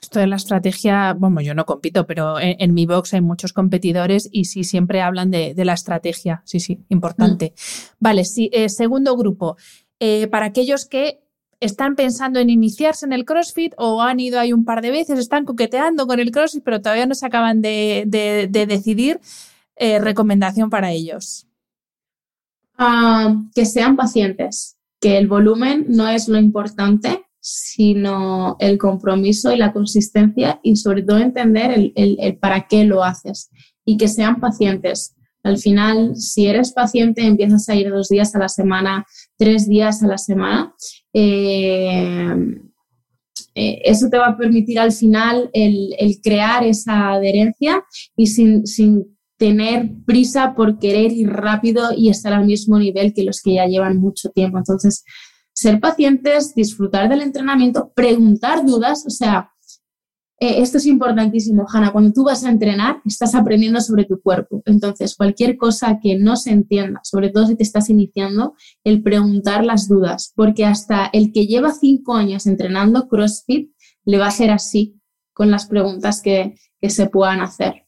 Esto 0.00 0.20
de 0.20 0.26
la 0.26 0.36
estrategia, 0.36 1.14
bueno, 1.14 1.40
yo 1.40 1.54
no 1.54 1.64
compito, 1.64 2.06
pero 2.06 2.36
en, 2.38 2.74
mi 2.74 2.84
box 2.86 3.14
hay 3.14 3.22
muchos 3.22 3.52
competidores 3.52 4.28
y 4.30 4.44
sí 4.44 4.62
siempre 4.62 5.00
hablan 5.00 5.30
de, 5.30 5.54
la 5.64 5.72
estrategia. 5.72 6.42
Sí, 6.44 6.60
sí, 6.60 6.84
importante. 6.90 7.54
Mm. 7.56 7.96
Vale, 8.00 8.24
sí, 8.24 8.50
eh, 8.52 8.68
segundo 8.68 9.16
grupo. 9.16 9.56
Eh, 9.98 10.28
para 10.28 10.46
aquellos 10.46 10.84
que 10.86 11.20
están 11.60 11.96
pensando 11.96 12.38
en 12.38 12.50
iniciarse 12.50 13.06
en 13.06 13.12
el 13.12 13.24
CrossFit 13.24 13.72
o 13.78 14.02
han 14.02 14.20
ido 14.20 14.38
ahí 14.38 14.52
un 14.52 14.64
par 14.64 14.82
de 14.82 14.90
veces, 14.90 15.18
están 15.18 15.44
coqueteando 15.44 16.06
con 16.06 16.20
el 16.20 16.30
CrossFit, 16.30 16.62
pero 16.62 16.80
todavía 16.80 17.06
no 17.06 17.14
se 17.14 17.26
acaban 17.26 17.62
de, 17.62 18.04
decidir, 18.68 19.20
eh, 19.76 19.98
recomendación 19.98 20.70
para 20.70 20.92
ellos. 20.92 21.46
Ah, 22.76 23.34
que 23.54 23.64
sean 23.64 23.96
pacientes, 23.96 24.76
que 25.00 25.16
el 25.16 25.28
volumen 25.28 25.86
no 25.88 26.08
es 26.08 26.28
lo 26.28 26.38
importante, 26.38 27.25
sino 27.48 28.56
el 28.58 28.76
compromiso 28.76 29.52
y 29.52 29.56
la 29.56 29.72
consistencia 29.72 30.58
y 30.64 30.74
sobre 30.74 31.04
todo 31.04 31.18
entender 31.18 31.92
el 31.94 32.38
para 32.40 32.66
qué 32.66 32.84
lo 32.84 33.04
haces 33.04 33.50
y 33.84 33.96
que 33.96 34.08
sean 34.08 34.40
pacientes. 34.40 35.14
Al 35.44 35.58
final, 35.58 36.16
si 36.16 36.46
eres 36.46 36.72
paciente, 36.72 37.24
empiezas 37.24 37.68
a 37.68 37.76
ir 37.76 37.88
dos 37.88 38.08
días 38.08 38.34
a 38.34 38.40
la 38.40 38.48
semana, 38.48 39.06
tres 39.38 39.68
días 39.68 40.02
a 40.02 40.08
la 40.08 40.18
semana. 40.18 40.74
Eh, 41.12 42.34
eh, 43.54 43.80
eso 43.84 44.08
te 44.10 44.18
va 44.18 44.26
a 44.26 44.36
permitir 44.36 44.80
al 44.80 44.90
final 44.90 45.48
el, 45.52 45.94
crear 46.20 46.64
esa 46.64 47.12
adherencia 47.12 47.84
y 48.16 48.26
sin, 48.26 48.64
tener 49.38 49.90
prisa 50.06 50.54
por 50.56 50.78
querer 50.78 51.12
ir 51.12 51.28
rápido 51.28 51.90
y 51.94 52.08
estar 52.08 52.32
al 52.32 52.46
mismo 52.46 52.78
nivel 52.78 53.12
que 53.14 53.22
los 53.22 53.40
que 53.40 53.54
ya 53.54 53.66
llevan 53.66 53.98
mucho 53.98 54.30
tiempo. 54.30 54.58
Entonces, 54.58 55.04
ser 55.56 55.80
pacientes, 55.80 56.54
disfrutar 56.54 57.08
del 57.08 57.22
entrenamiento, 57.22 57.90
preguntar 57.94 58.66
dudas, 58.66 59.06
o 59.06 59.10
sea, 59.10 59.50
eh, 60.38 60.60
esto 60.60 60.76
es 60.76 60.84
importantísimo, 60.84 61.64
Hanna. 61.66 61.92
Cuando 61.92 62.12
tú 62.12 62.24
vas 62.24 62.44
a 62.44 62.50
entrenar, 62.50 63.00
estás 63.06 63.34
aprendiendo 63.34 63.80
sobre 63.80 64.04
tu 64.04 64.20
cuerpo. 64.20 64.62
Entonces, 64.66 65.16
cualquier 65.16 65.56
cosa 65.56 65.98
que 66.02 66.18
no 66.18 66.36
se 66.36 66.50
entienda, 66.50 67.00
sobre 67.04 67.30
todo 67.30 67.46
si 67.46 67.56
te 67.56 67.62
estás 67.62 67.88
iniciando, 67.88 68.54
el 68.84 69.02
preguntar 69.02 69.64
las 69.64 69.88
dudas, 69.88 70.34
porque 70.36 70.66
hasta 70.66 71.06
el 71.06 71.32
que 71.32 71.46
lleva 71.46 71.72
cinco 71.72 72.14
años 72.14 72.46
entrenando 72.46 73.08
CrossFit 73.08 73.70
le 74.04 74.18
va 74.18 74.26
a 74.26 74.30
ser 74.30 74.50
así 74.50 75.00
con 75.32 75.50
las 75.50 75.66
preguntas 75.66 76.20
que, 76.20 76.54
que 76.82 76.90
se 76.90 77.08
puedan 77.08 77.40
hacer. 77.40 77.86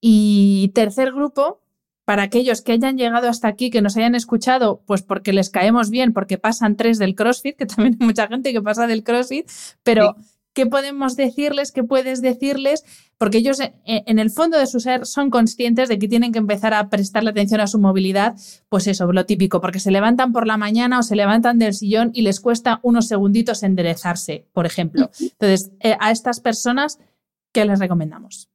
Y 0.00 0.72
tercer 0.74 1.12
grupo, 1.12 1.60
para 2.06 2.22
aquellos 2.22 2.62
que 2.62 2.70
hayan 2.70 2.96
llegado 2.96 3.28
hasta 3.28 3.48
aquí, 3.48 3.68
que 3.68 3.82
nos 3.82 3.96
hayan 3.96 4.14
escuchado, 4.14 4.80
pues 4.86 5.02
porque 5.02 5.32
les 5.32 5.50
caemos 5.50 5.90
bien, 5.90 6.12
porque 6.12 6.38
pasan 6.38 6.76
tres 6.76 6.98
del 6.98 7.16
CrossFit, 7.16 7.56
que 7.56 7.66
también 7.66 7.98
hay 8.00 8.06
mucha 8.06 8.28
gente 8.28 8.52
que 8.52 8.62
pasa 8.62 8.86
del 8.86 9.02
CrossFit, 9.02 9.50
pero 9.82 10.14
¿qué 10.52 10.66
podemos 10.66 11.16
decirles? 11.16 11.72
¿Qué 11.72 11.82
puedes 11.82 12.22
decirles? 12.22 12.84
Porque 13.18 13.38
ellos 13.38 13.58
eh, 13.58 13.74
en 13.84 14.20
el 14.20 14.30
fondo 14.30 14.56
de 14.56 14.68
su 14.68 14.78
ser 14.78 15.04
son 15.04 15.30
conscientes 15.30 15.88
de 15.88 15.98
que 15.98 16.06
tienen 16.06 16.30
que 16.30 16.38
empezar 16.38 16.74
a 16.74 16.88
prestarle 16.90 17.30
atención 17.30 17.60
a 17.60 17.66
su 17.66 17.80
movilidad, 17.80 18.36
pues 18.68 18.86
eso, 18.86 19.12
lo 19.12 19.26
típico, 19.26 19.60
porque 19.60 19.80
se 19.80 19.90
levantan 19.90 20.32
por 20.32 20.46
la 20.46 20.56
mañana 20.56 21.00
o 21.00 21.02
se 21.02 21.16
levantan 21.16 21.58
del 21.58 21.74
sillón 21.74 22.12
y 22.14 22.22
les 22.22 22.38
cuesta 22.38 22.78
unos 22.84 23.08
segunditos 23.08 23.64
enderezarse, 23.64 24.46
por 24.52 24.64
ejemplo. 24.64 25.10
Entonces, 25.20 25.72
eh, 25.80 25.96
a 25.98 26.12
estas 26.12 26.38
personas, 26.38 27.00
¿qué 27.52 27.64
les 27.64 27.80
recomendamos? 27.80 28.48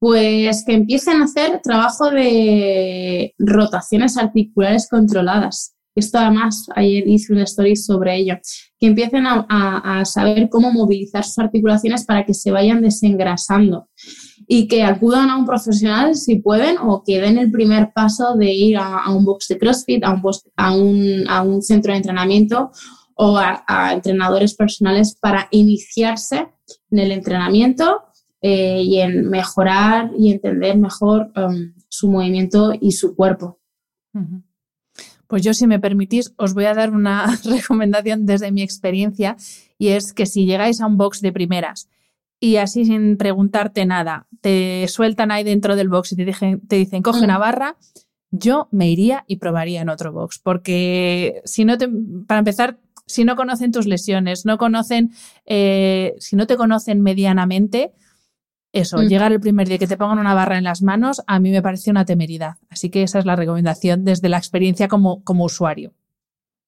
Pues 0.00 0.64
que 0.66 0.72
empiecen 0.72 1.20
a 1.20 1.24
hacer 1.24 1.60
trabajo 1.62 2.10
de 2.10 3.34
rotaciones 3.38 4.16
articulares 4.16 4.88
controladas. 4.90 5.76
Esto 5.94 6.18
además, 6.18 6.66
ayer 6.74 7.06
hice 7.06 7.32
una 7.32 7.42
story 7.44 7.76
sobre 7.76 8.16
ello. 8.16 8.36
Que 8.78 8.86
empiecen 8.86 9.26
a, 9.26 10.02
saber 10.06 10.48
cómo 10.48 10.72
movilizar 10.72 11.24
sus 11.24 11.38
articulaciones 11.38 12.06
para 12.06 12.24
que 12.24 12.32
se 12.32 12.50
vayan 12.50 12.80
desengrasando 12.80 13.88
y 14.48 14.66
que 14.66 14.82
acudan 14.82 15.28
a 15.28 15.36
un 15.36 15.44
profesional 15.44 16.16
si 16.16 16.36
pueden 16.36 16.78
o 16.78 17.02
que 17.04 17.20
den 17.20 17.38
el 17.38 17.50
primer 17.50 17.92
paso 17.92 18.36
de 18.36 18.50
ir 18.52 18.78
a, 18.78 19.10
un 19.10 19.24
box 19.24 19.48
de 19.48 19.58
CrossFit, 19.58 20.02
a 20.02 20.72
un, 20.72 21.24
a 21.28 21.42
un 21.42 21.60
centro 21.60 21.92
de 21.92 21.98
entrenamiento 21.98 22.70
o 23.22 23.36
a, 23.36 23.92
entrenadores 23.92 24.54
personales 24.54 25.14
para 25.20 25.46
iniciarse 25.50 26.48
en 26.90 26.98
el 26.98 27.12
entrenamiento 27.12 28.04
eh, 28.42 28.82
y 28.82 29.00
en 29.00 29.28
mejorar 29.28 30.10
y 30.18 30.32
entender 30.32 30.78
mejor 30.78 31.30
um, 31.36 31.72
su 31.88 32.10
movimiento 32.10 32.72
y 32.80 32.92
su 32.92 33.14
cuerpo. 33.14 33.60
Pues 35.26 35.42
yo, 35.42 35.54
si 35.54 35.66
me 35.66 35.78
permitís, 35.78 36.32
os 36.36 36.54
voy 36.54 36.64
a 36.64 36.74
dar 36.74 36.90
una 36.92 37.26
recomendación 37.44 38.26
desde 38.26 38.50
mi 38.50 38.62
experiencia 38.62 39.36
y 39.78 39.88
es 39.88 40.12
que 40.12 40.26
si 40.26 40.46
llegáis 40.46 40.80
a 40.80 40.86
un 40.86 40.96
box 40.96 41.20
de 41.20 41.32
primeras 41.32 41.88
y 42.40 42.56
así 42.56 42.86
sin 42.86 43.18
preguntarte 43.18 43.84
nada, 43.84 44.26
te 44.40 44.88
sueltan 44.88 45.30
ahí 45.30 45.44
dentro 45.44 45.76
del 45.76 45.90
box 45.90 46.12
y 46.12 46.16
te, 46.16 46.24
dicen, 46.24 46.60
te 46.66 46.76
dicen 46.76 47.02
coge 47.02 47.22
una 47.22 47.38
barra, 47.38 47.76
yo 48.30 48.68
me 48.70 48.88
iría 48.88 49.24
y 49.26 49.36
probaría 49.36 49.82
en 49.82 49.90
otro 49.90 50.12
box, 50.12 50.38
porque 50.38 51.42
si 51.44 51.64
no 51.64 51.76
te, 51.76 51.88
para 52.26 52.38
empezar, 52.38 52.78
si 53.06 53.24
no 53.24 53.36
conocen 53.36 53.72
tus 53.72 53.86
lesiones, 53.86 54.46
no 54.46 54.56
conocen, 54.56 55.12
eh, 55.44 56.14
si 56.18 56.36
no 56.36 56.46
te 56.46 56.56
conocen 56.56 57.02
medianamente, 57.02 57.92
eso, 58.72 58.98
mm. 58.98 59.08
llegar 59.08 59.32
el 59.32 59.40
primer 59.40 59.68
día 59.68 59.78
que 59.78 59.86
te 59.86 59.96
pongan 59.96 60.18
una 60.18 60.34
barra 60.34 60.58
en 60.58 60.64
las 60.64 60.82
manos, 60.82 61.22
a 61.26 61.40
mí 61.40 61.50
me 61.50 61.62
parece 61.62 61.90
una 61.90 62.04
temeridad. 62.04 62.56
Así 62.68 62.90
que 62.90 63.02
esa 63.02 63.18
es 63.18 63.24
la 63.24 63.36
recomendación 63.36 64.04
desde 64.04 64.28
la 64.28 64.38
experiencia 64.38 64.88
como, 64.88 65.24
como 65.24 65.44
usuario. 65.44 65.92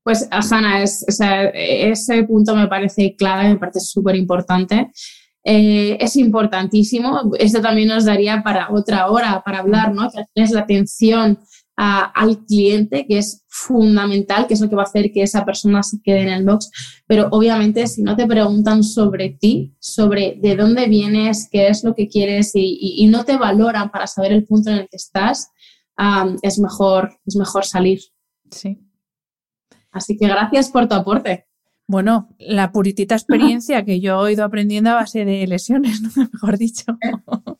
Pues, 0.02 0.28
Hanna, 0.32 0.82
es, 0.82 1.04
ese 1.08 2.24
punto 2.24 2.56
me 2.56 2.66
parece 2.66 3.14
clave, 3.16 3.50
me 3.50 3.56
parece 3.56 3.80
súper 3.80 4.16
importante. 4.16 4.90
Eh, 5.44 5.96
es 6.00 6.16
importantísimo. 6.16 7.32
Esto 7.38 7.60
también 7.60 7.88
nos 7.88 8.04
daría 8.04 8.42
para 8.42 8.70
otra 8.70 9.08
hora 9.08 9.42
para 9.44 9.60
hablar, 9.60 9.94
¿no? 9.94 10.10
Que 10.10 10.24
es 10.34 10.50
la 10.50 10.60
atención 10.60 11.38
al 11.84 12.44
cliente, 12.44 13.06
que 13.06 13.18
es 13.18 13.44
fundamental, 13.48 14.46
que 14.46 14.54
es 14.54 14.60
lo 14.60 14.68
que 14.68 14.76
va 14.76 14.82
a 14.82 14.86
hacer 14.86 15.10
que 15.12 15.22
esa 15.22 15.44
persona 15.44 15.82
se 15.82 16.00
quede 16.00 16.22
en 16.22 16.28
el 16.28 16.44
box. 16.44 16.70
Pero 17.06 17.28
obviamente, 17.32 17.86
si 17.86 18.02
no 18.02 18.14
te 18.14 18.26
preguntan 18.26 18.84
sobre 18.84 19.30
ti, 19.30 19.74
sobre 19.80 20.38
de 20.40 20.54
dónde 20.54 20.86
vienes, 20.86 21.48
qué 21.50 21.68
es 21.68 21.82
lo 21.82 21.94
que 21.94 22.08
quieres 22.08 22.52
y, 22.54 23.06
no 23.10 23.24
te 23.24 23.36
valoran 23.36 23.90
para 23.90 24.06
saber 24.06 24.32
el 24.32 24.44
punto 24.44 24.70
en 24.70 24.76
el 24.78 24.88
que 24.88 24.96
estás, 24.96 25.50
es, 26.42 26.58
mejor, 26.58 27.18
es 27.26 27.36
mejor 27.36 27.64
salir. 27.64 28.00
Sí. 28.50 28.78
Así 29.90 30.16
que 30.16 30.28
gracias 30.28 30.70
por 30.70 30.88
tu 30.88 30.94
aporte. 30.94 31.46
Bueno, 31.88 32.34
la 32.38 32.70
puritita 32.72 33.16
experiencia 33.16 33.84
que 33.84 34.00
yo 34.00 34.26
he 34.26 34.32
ido 34.32 34.44
aprendiendo 34.44 34.90
a 34.90 34.94
base 34.94 35.24
de 35.24 35.46
lesiones, 35.46 36.00
¿no? 36.16 36.28
mejor 36.32 36.58
dicho. 36.58 36.96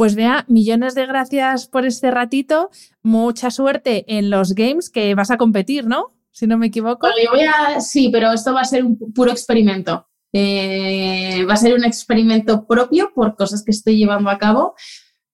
Pues 0.00 0.14
vea, 0.14 0.46
millones 0.48 0.94
de 0.94 1.04
gracias 1.04 1.66
por 1.66 1.84
este 1.84 2.10
ratito. 2.10 2.70
Mucha 3.02 3.50
suerte 3.50 4.04
en 4.06 4.30
los 4.30 4.54
games 4.54 4.90
que 4.90 5.14
vas 5.14 5.30
a 5.30 5.36
competir, 5.36 5.86
¿no? 5.86 6.16
Si 6.32 6.46
no 6.46 6.58
me 6.58 6.66
equivoco. 6.66 7.08
yo 7.08 7.30
voy 7.32 7.44
a, 7.44 7.80
sí, 7.80 8.08
pero 8.12 8.32
esto 8.32 8.54
va 8.54 8.60
a 8.60 8.64
ser 8.64 8.84
un 8.84 8.98
puro 9.12 9.30
experimento. 9.30 10.06
Eh, 10.32 11.44
va 11.48 11.54
a 11.54 11.56
ser 11.56 11.74
un 11.74 11.84
experimento 11.84 12.66
propio 12.66 13.10
por 13.14 13.34
cosas 13.34 13.64
que 13.64 13.72
estoy 13.72 13.96
llevando 13.96 14.30
a 14.30 14.38
cabo 14.38 14.74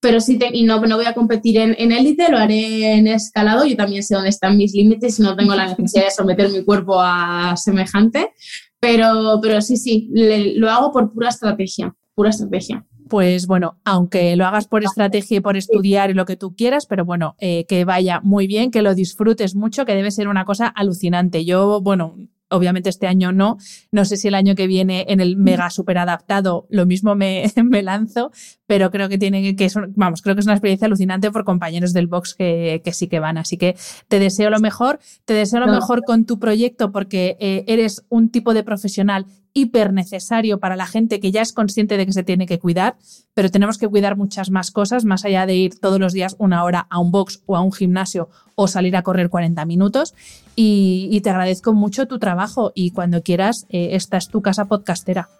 pero 0.06 0.20
sí, 0.20 0.38
y 0.52 0.62
no, 0.62 0.80
no 0.80 0.96
voy 0.96 1.06
a 1.06 1.14
competir 1.14 1.58
en 1.58 1.90
élite, 1.90 2.30
lo 2.30 2.38
haré 2.38 2.92
en 2.92 3.08
escalado, 3.08 3.64
yo 3.64 3.76
también 3.76 4.04
sé 4.04 4.14
dónde 4.14 4.28
están 4.28 4.56
mis 4.56 4.72
límites 4.72 5.18
y 5.18 5.22
no 5.22 5.34
tengo 5.34 5.54
la 5.54 5.66
necesidad 5.66 6.04
de 6.04 6.10
someter 6.10 6.50
mi 6.50 6.64
cuerpo 6.64 7.00
a 7.00 7.56
semejante, 7.56 8.32
pero, 8.78 9.40
pero 9.42 9.60
sí, 9.60 9.76
sí, 9.76 10.08
lo 10.56 10.70
hago 10.70 10.92
por 10.92 11.12
pura 11.12 11.30
estrategia, 11.30 11.92
pura 12.14 12.30
estrategia. 12.30 12.86
Pues 13.08 13.46
bueno, 13.46 13.78
aunque 13.84 14.34
lo 14.36 14.46
hagas 14.46 14.66
por 14.66 14.82
estrategia 14.82 15.38
y 15.38 15.40
por 15.40 15.56
estudiar 15.56 16.10
y 16.10 16.14
lo 16.14 16.24
que 16.24 16.36
tú 16.36 16.54
quieras, 16.56 16.86
pero 16.86 17.04
bueno, 17.04 17.36
eh, 17.38 17.64
que 17.66 17.84
vaya 17.84 18.20
muy 18.20 18.46
bien, 18.46 18.70
que 18.70 18.82
lo 18.82 18.94
disfrutes 18.94 19.54
mucho, 19.54 19.84
que 19.84 19.94
debe 19.94 20.10
ser 20.10 20.28
una 20.28 20.44
cosa 20.44 20.66
alucinante. 20.66 21.44
Yo, 21.44 21.80
bueno, 21.80 22.16
Obviamente 22.48 22.90
este 22.90 23.08
año 23.08 23.32
no. 23.32 23.58
No 23.90 24.04
sé 24.04 24.16
si 24.16 24.28
el 24.28 24.34
año 24.34 24.54
que 24.54 24.68
viene 24.68 25.04
en 25.08 25.20
el 25.20 25.36
mega 25.36 25.68
super 25.70 25.98
adaptado 25.98 26.66
lo 26.70 26.86
mismo 26.86 27.16
me, 27.16 27.52
me 27.64 27.82
lanzo, 27.82 28.30
pero 28.66 28.90
creo 28.90 29.08
que 29.08 29.18
tiene 29.18 29.56
que 29.56 29.64
es, 29.64 29.74
vamos, 29.96 30.22
creo 30.22 30.36
que 30.36 30.40
es 30.40 30.46
una 30.46 30.54
experiencia 30.54 30.86
alucinante 30.86 31.30
por 31.32 31.44
compañeros 31.44 31.92
del 31.92 32.06
box 32.06 32.34
que, 32.34 32.82
que 32.84 32.92
sí 32.92 33.08
que 33.08 33.18
van. 33.18 33.36
Así 33.38 33.56
que 33.56 33.76
te 34.08 34.20
deseo 34.20 34.50
lo 34.50 34.60
mejor, 34.60 35.00
te 35.24 35.34
deseo 35.34 35.60
lo 35.60 35.66
mejor 35.66 36.02
con 36.04 36.24
tu 36.24 36.38
proyecto 36.38 36.92
porque 36.92 37.36
eh, 37.40 37.64
eres 37.66 38.04
un 38.08 38.30
tipo 38.30 38.54
de 38.54 38.62
profesional 38.62 39.26
hiper 39.56 39.94
necesario 39.94 40.60
para 40.60 40.76
la 40.76 40.86
gente 40.86 41.18
que 41.18 41.32
ya 41.32 41.40
es 41.40 41.54
consciente 41.54 41.96
de 41.96 42.04
que 42.04 42.12
se 42.12 42.22
tiene 42.22 42.46
que 42.46 42.58
cuidar, 42.58 42.96
pero 43.32 43.50
tenemos 43.50 43.78
que 43.78 43.88
cuidar 43.88 44.14
muchas 44.14 44.50
más 44.50 44.70
cosas, 44.70 45.06
más 45.06 45.24
allá 45.24 45.46
de 45.46 45.54
ir 45.54 45.80
todos 45.80 45.98
los 45.98 46.12
días 46.12 46.36
una 46.38 46.62
hora 46.62 46.86
a 46.90 46.98
un 46.98 47.10
box 47.10 47.40
o 47.46 47.56
a 47.56 47.62
un 47.62 47.72
gimnasio 47.72 48.28
o 48.54 48.68
salir 48.68 48.94
a 48.96 49.02
correr 49.02 49.30
40 49.30 49.64
minutos. 49.64 50.14
Y, 50.56 51.18
te 51.22 51.30
agradezco 51.30 51.72
mucho 51.72 52.06
tu 52.06 52.18
trabajo 52.18 52.72
y 52.74 52.90
cuando 52.90 53.22
quieras, 53.22 53.66
eh, 53.70 53.90
esta 53.92 54.18
es 54.18 54.28
tu 54.28 54.42
casa 54.42 54.66
podcastera. 54.66 55.30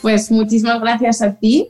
Pues 0.00 0.30
muchísimas 0.30 0.80
gracias 0.80 1.22
a 1.22 1.34
ti. 1.34 1.68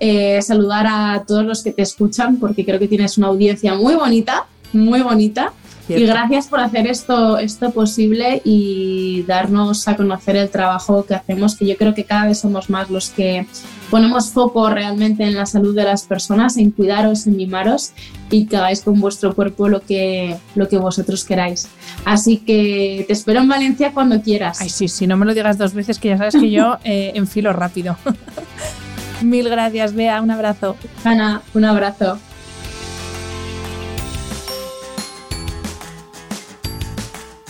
Eh, 0.00 0.42
saludar 0.42 0.86
a 0.88 1.24
todos 1.24 1.44
los 1.44 1.62
que 1.62 1.70
te 1.70 1.82
escuchan 1.82 2.38
porque 2.38 2.64
creo 2.64 2.80
que 2.80 2.88
tienes 2.88 3.16
una 3.16 3.28
audiencia 3.28 3.74
muy 3.74 3.94
bonita, 3.94 4.46
muy 4.72 5.02
bonita. 5.02 5.52
Y 5.88 6.06
gracias 6.06 6.46
por 6.46 6.60
hacer 6.60 6.86
esto, 6.86 7.38
esto 7.38 7.70
posible 7.70 8.40
y 8.44 9.22
darnos 9.26 9.86
a 9.86 9.96
conocer 9.96 10.36
el 10.36 10.48
trabajo 10.48 11.04
que 11.04 11.14
hacemos, 11.14 11.56
que 11.56 11.66
yo 11.66 11.76
creo 11.76 11.94
que 11.94 12.04
cada 12.04 12.26
vez 12.26 12.40
somos 12.40 12.70
más 12.70 12.88
los 12.88 13.10
que 13.10 13.46
ponemos 13.90 14.30
foco 14.30 14.70
realmente 14.70 15.24
en 15.24 15.34
la 15.34 15.46
salud 15.46 15.74
de 15.74 15.84
las 15.84 16.04
personas, 16.04 16.56
en 16.56 16.70
cuidaros, 16.70 17.26
en 17.26 17.36
mimaros 17.36 17.92
y 18.30 18.46
que 18.46 18.56
hagáis 18.56 18.80
con 18.80 18.98
vuestro 18.98 19.34
cuerpo 19.34 19.68
lo 19.68 19.80
que, 19.80 20.36
lo 20.54 20.68
que 20.68 20.78
vosotros 20.78 21.24
queráis. 21.24 21.68
Así 22.04 22.38
que 22.38 23.04
te 23.06 23.12
espero 23.12 23.40
en 23.40 23.48
Valencia 23.48 23.92
cuando 23.92 24.20
quieras. 24.22 24.60
Ay, 24.60 24.70
sí, 24.70 24.88
si 24.88 25.06
no 25.06 25.16
me 25.16 25.26
lo 25.26 25.34
digas 25.34 25.58
dos 25.58 25.74
veces, 25.74 25.98
que 25.98 26.08
ya 26.08 26.18
sabes 26.18 26.34
que 26.34 26.50
yo 26.50 26.78
eh, 26.84 27.12
enfilo 27.14 27.52
rápido. 27.52 27.96
Mil 29.22 29.48
gracias, 29.48 29.94
Bea, 29.94 30.20
un 30.22 30.30
abrazo. 30.30 30.76
Ana, 31.04 31.42
un 31.54 31.64
abrazo. 31.64 32.18